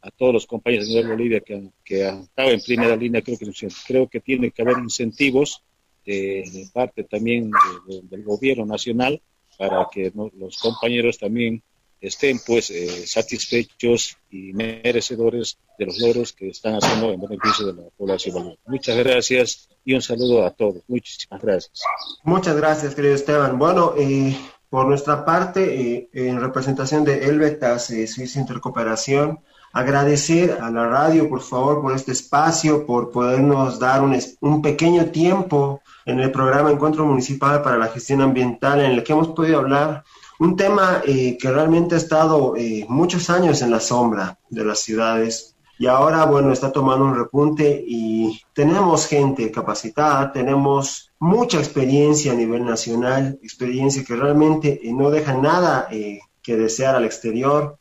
a 0.02 0.10
todos 0.10 0.32
los 0.32 0.46
compañeros 0.46 0.88
de 0.88 1.06
Bolivia 1.06 1.40
que 1.40 1.70
que 1.84 2.08
estado 2.08 2.50
en 2.50 2.60
primera 2.60 2.96
línea, 2.96 3.22
creo 3.22 3.38
que, 3.38 3.68
creo 3.86 4.08
que 4.08 4.20
tiene 4.20 4.50
que 4.50 4.62
haber 4.62 4.78
incentivos 4.78 5.62
de, 6.04 6.44
de 6.52 6.68
parte 6.72 7.04
también 7.04 7.50
de, 7.50 7.94
de, 7.94 8.02
del 8.08 8.24
gobierno 8.24 8.64
nacional 8.64 9.20
para 9.58 9.86
que 9.92 10.10
los 10.14 10.58
compañeros 10.58 11.18
también 11.18 11.62
estén 12.00 12.40
pues 12.46 12.70
eh, 12.70 13.06
satisfechos 13.06 14.16
y 14.30 14.52
merecedores 14.54 15.58
de 15.78 15.86
los 15.86 15.98
logros 15.98 16.32
que 16.32 16.48
están 16.48 16.74
haciendo 16.74 17.12
en 17.12 17.20
beneficio 17.20 17.66
de 17.66 17.82
la 17.82 17.88
población. 17.90 18.56
Muchas 18.66 18.96
gracias 18.96 19.68
y 19.84 19.94
un 19.94 20.00
saludo 20.00 20.46
a 20.46 20.50
todos. 20.50 20.82
Muchísimas 20.88 21.42
gracias. 21.42 21.82
Muchas 22.24 22.56
gracias, 22.56 22.94
querido 22.94 23.14
Esteban. 23.14 23.58
Bueno, 23.58 23.94
eh, 23.98 24.34
por 24.70 24.86
nuestra 24.86 25.24
parte, 25.24 25.92
eh, 25.92 26.08
en 26.14 26.40
representación 26.40 27.04
de 27.04 27.26
Elvetas, 27.26 27.90
eh, 27.90 28.06
Suiza 28.06 28.40
Intercooperación, 28.40 29.40
agradecer 29.72 30.58
a 30.60 30.70
la 30.70 30.86
radio, 30.88 31.28
por 31.28 31.40
favor, 31.40 31.80
por 31.80 31.94
este 31.94 32.12
espacio, 32.12 32.86
por 32.86 33.10
podernos 33.10 33.78
dar 33.78 34.02
un, 34.02 34.18
un 34.40 34.62
pequeño 34.62 35.06
tiempo 35.06 35.80
en 36.04 36.20
el 36.20 36.30
programa 36.30 36.70
Encuentro 36.70 37.06
Municipal 37.06 37.62
para 37.62 37.78
la 37.78 37.88
Gestión 37.88 38.20
Ambiental, 38.20 38.80
en 38.80 38.92
el 38.92 39.04
que 39.04 39.12
hemos 39.12 39.28
podido 39.28 39.58
hablar 39.58 40.04
un 40.38 40.56
tema 40.56 41.02
eh, 41.04 41.36
que 41.38 41.50
realmente 41.50 41.94
ha 41.94 41.98
estado 41.98 42.56
eh, 42.56 42.86
muchos 42.88 43.28
años 43.28 43.60
en 43.62 43.70
la 43.70 43.80
sombra 43.80 44.38
de 44.48 44.64
las 44.64 44.80
ciudades, 44.80 45.54
y 45.80 45.86
ahora, 45.86 46.26
bueno, 46.26 46.52
está 46.52 46.70
tomando 46.70 47.06
un 47.06 47.14
repunte 47.14 47.82
y 47.86 48.38
tenemos 48.52 49.06
gente 49.06 49.50
capacitada, 49.50 50.30
tenemos 50.30 51.10
mucha 51.18 51.56
experiencia 51.56 52.32
a 52.32 52.34
nivel 52.34 52.66
nacional, 52.66 53.38
experiencia 53.42 54.04
que 54.04 54.14
realmente 54.14 54.78
no 54.84 55.10
deja 55.10 55.32
nada 55.32 55.88
eh, 55.90 56.20
que 56.42 56.58
desear 56.58 56.96
al 56.96 57.06
exterior. 57.06 57.78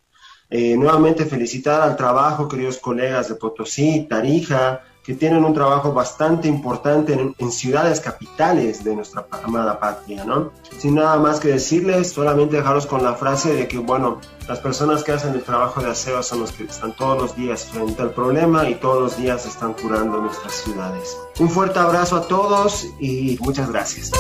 Eh, 0.52 0.76
nuevamente 0.76 1.26
felicitar 1.26 1.82
al 1.82 1.96
trabajo, 1.96 2.48
queridos 2.48 2.80
colegas 2.80 3.30
de 3.30 3.36
Potosí, 3.36 4.08
Tarija, 4.10 4.82
que 5.04 5.14
tienen 5.14 5.44
un 5.44 5.54
trabajo 5.54 5.94
bastante 5.94 6.48
importante 6.48 7.14
en, 7.14 7.52
ciudades 7.52 8.00
capitales 8.00 8.84
de 8.84 8.96
nuestra 8.96 9.26
amada 9.44 9.80
patria, 9.80 10.24
¿no? 10.24 10.52
Sin 10.78 10.96
nada 10.96 11.18
más 11.18 11.40
que 11.40 11.48
decirles, 11.48 12.12
solamente 12.12 12.58
dejaros 12.58 12.86
con 12.86 13.04
la 13.04 13.14
frase 13.14 13.54
de 13.54 13.68
que, 13.68 13.78
bueno, 13.78 14.20
las 14.48 14.60
personas 14.60 15.04
que 15.04 15.12
hacen 15.12 15.34
el 15.34 15.44
trabajo 15.44 15.82
de 15.82 15.90
aseo 15.90 16.22
son 16.22 16.42
los 16.42 16.52
que 16.52 16.64
están 16.64 16.96
todos 16.96 17.20
los 17.20 17.36
días 17.36 17.66
frente 17.66 18.02
al 18.02 18.12
problema 18.12 18.70
y 18.70 18.76
todos 18.76 19.02
los 19.02 19.18
días 19.18 19.46
están 19.46 19.74
curando 19.74 20.22
nuestras 20.22 20.54
ciudades. 20.54 21.18
Un 21.40 21.50
fuerte 21.50 21.80
abrazo 21.80 22.18
a 22.18 22.28
todos 22.28 22.88
y 23.00 23.38
muchas 23.42 23.72
gracias. 23.72 24.12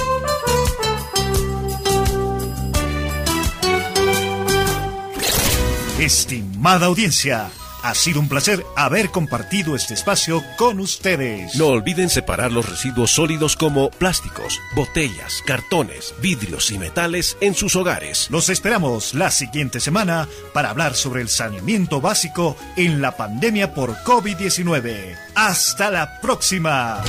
Estimada 5.99 6.85
audiencia, 6.85 7.49
ha 7.83 7.93
sido 7.93 8.21
un 8.21 8.29
placer 8.29 8.65
haber 8.77 9.09
compartido 9.09 9.75
este 9.75 9.95
espacio 9.95 10.41
con 10.57 10.79
ustedes. 10.79 11.57
No 11.57 11.67
olviden 11.67 12.09
separar 12.09 12.53
los 12.53 12.69
residuos 12.69 13.11
sólidos 13.11 13.57
como 13.57 13.89
plásticos, 13.89 14.61
botellas, 14.75 15.43
cartones, 15.45 16.15
vidrios 16.21 16.71
y 16.71 16.77
metales 16.77 17.35
en 17.41 17.53
sus 17.53 17.75
hogares. 17.75 18.29
Los 18.31 18.47
esperamos 18.47 19.13
la 19.13 19.29
siguiente 19.29 19.81
semana 19.81 20.29
para 20.53 20.69
hablar 20.69 20.95
sobre 20.95 21.21
el 21.21 21.27
saneamiento 21.27 21.99
básico 21.99 22.55
en 22.77 23.01
la 23.01 23.17
pandemia 23.17 23.73
por 23.73 23.97
COVID-19. 24.05 25.17
Hasta 25.35 25.91
la 25.91 26.21
próxima. 26.21 27.03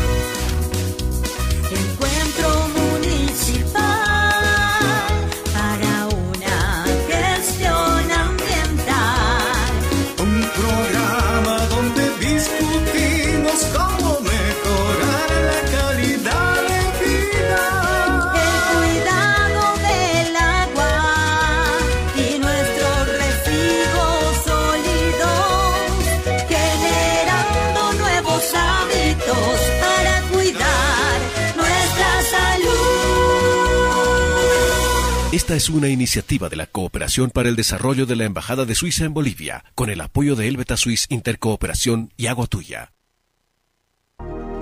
Esta 35.51 35.57
es 35.57 35.69
una 35.69 35.89
iniciativa 35.89 36.49
de 36.49 36.55
la 36.55 36.67
Cooperación 36.67 37.31
para 37.31 37.49
el 37.49 37.57
Desarrollo 37.57 38.07
de 38.07 38.15
la 38.15 38.25
Embajada 38.25 38.67
de 38.67 38.77
Suiza 38.77 39.05
en 39.05 39.13
Bolivia, 39.13 39.65
con 39.75 39.91
el 39.91 40.01
apoyo 40.01 40.37
de 40.37 40.47
Elbeta 40.47 40.77
Suisse 40.77 41.07
Intercooperación 41.09 42.13
y 42.17 42.29
Agua 42.29 42.47
Tuya. 42.47 42.93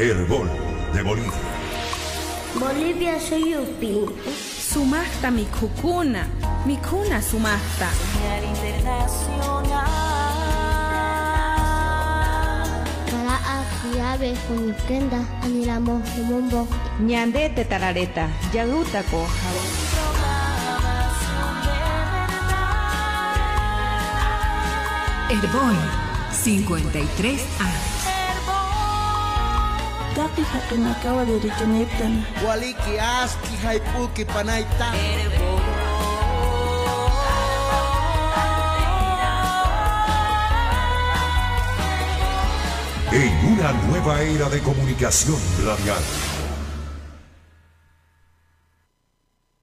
Herbol 0.01 0.49
de 0.95 1.03
Bolivia. 1.03 1.31
Bolivia 2.59 3.21
soy 3.21 3.53
Yupi. 3.53 3.99
Sumasta 4.73 5.31
mi 5.31 5.45
cucuna, 5.45 6.27
mi 6.65 6.79
cuna 6.79 7.21
sumasta. 7.21 7.91
internacional. 8.57 9.85
Para 13.11 13.61
afiabe 13.61 14.35
con 14.49 14.75
prenda, 14.87 15.23
anilamos 15.43 16.01
mumbo. 16.17 16.67
Ñande 16.99 17.51
te 17.51 17.67
tarareta, 17.67 18.31
yaguta 18.55 19.03
coja. 19.03 20.28
Herbol, 25.29 25.77
53 26.33 27.45
años. 27.61 27.89
Tapi 30.17 30.41
hatun 30.41 30.89
akawa 30.89 31.29
dari 31.29 31.53
kenetan. 31.53 32.25
Waliki 32.41 32.97
aski 32.97 33.55
haipuki 33.61 34.25
panaita. 34.25 34.89
En 43.13 43.33
una 43.53 43.73
nueva 43.85 44.23
era 44.23 44.49
de 44.49 44.61
comunicación 44.65 45.37
radial 45.61 46.38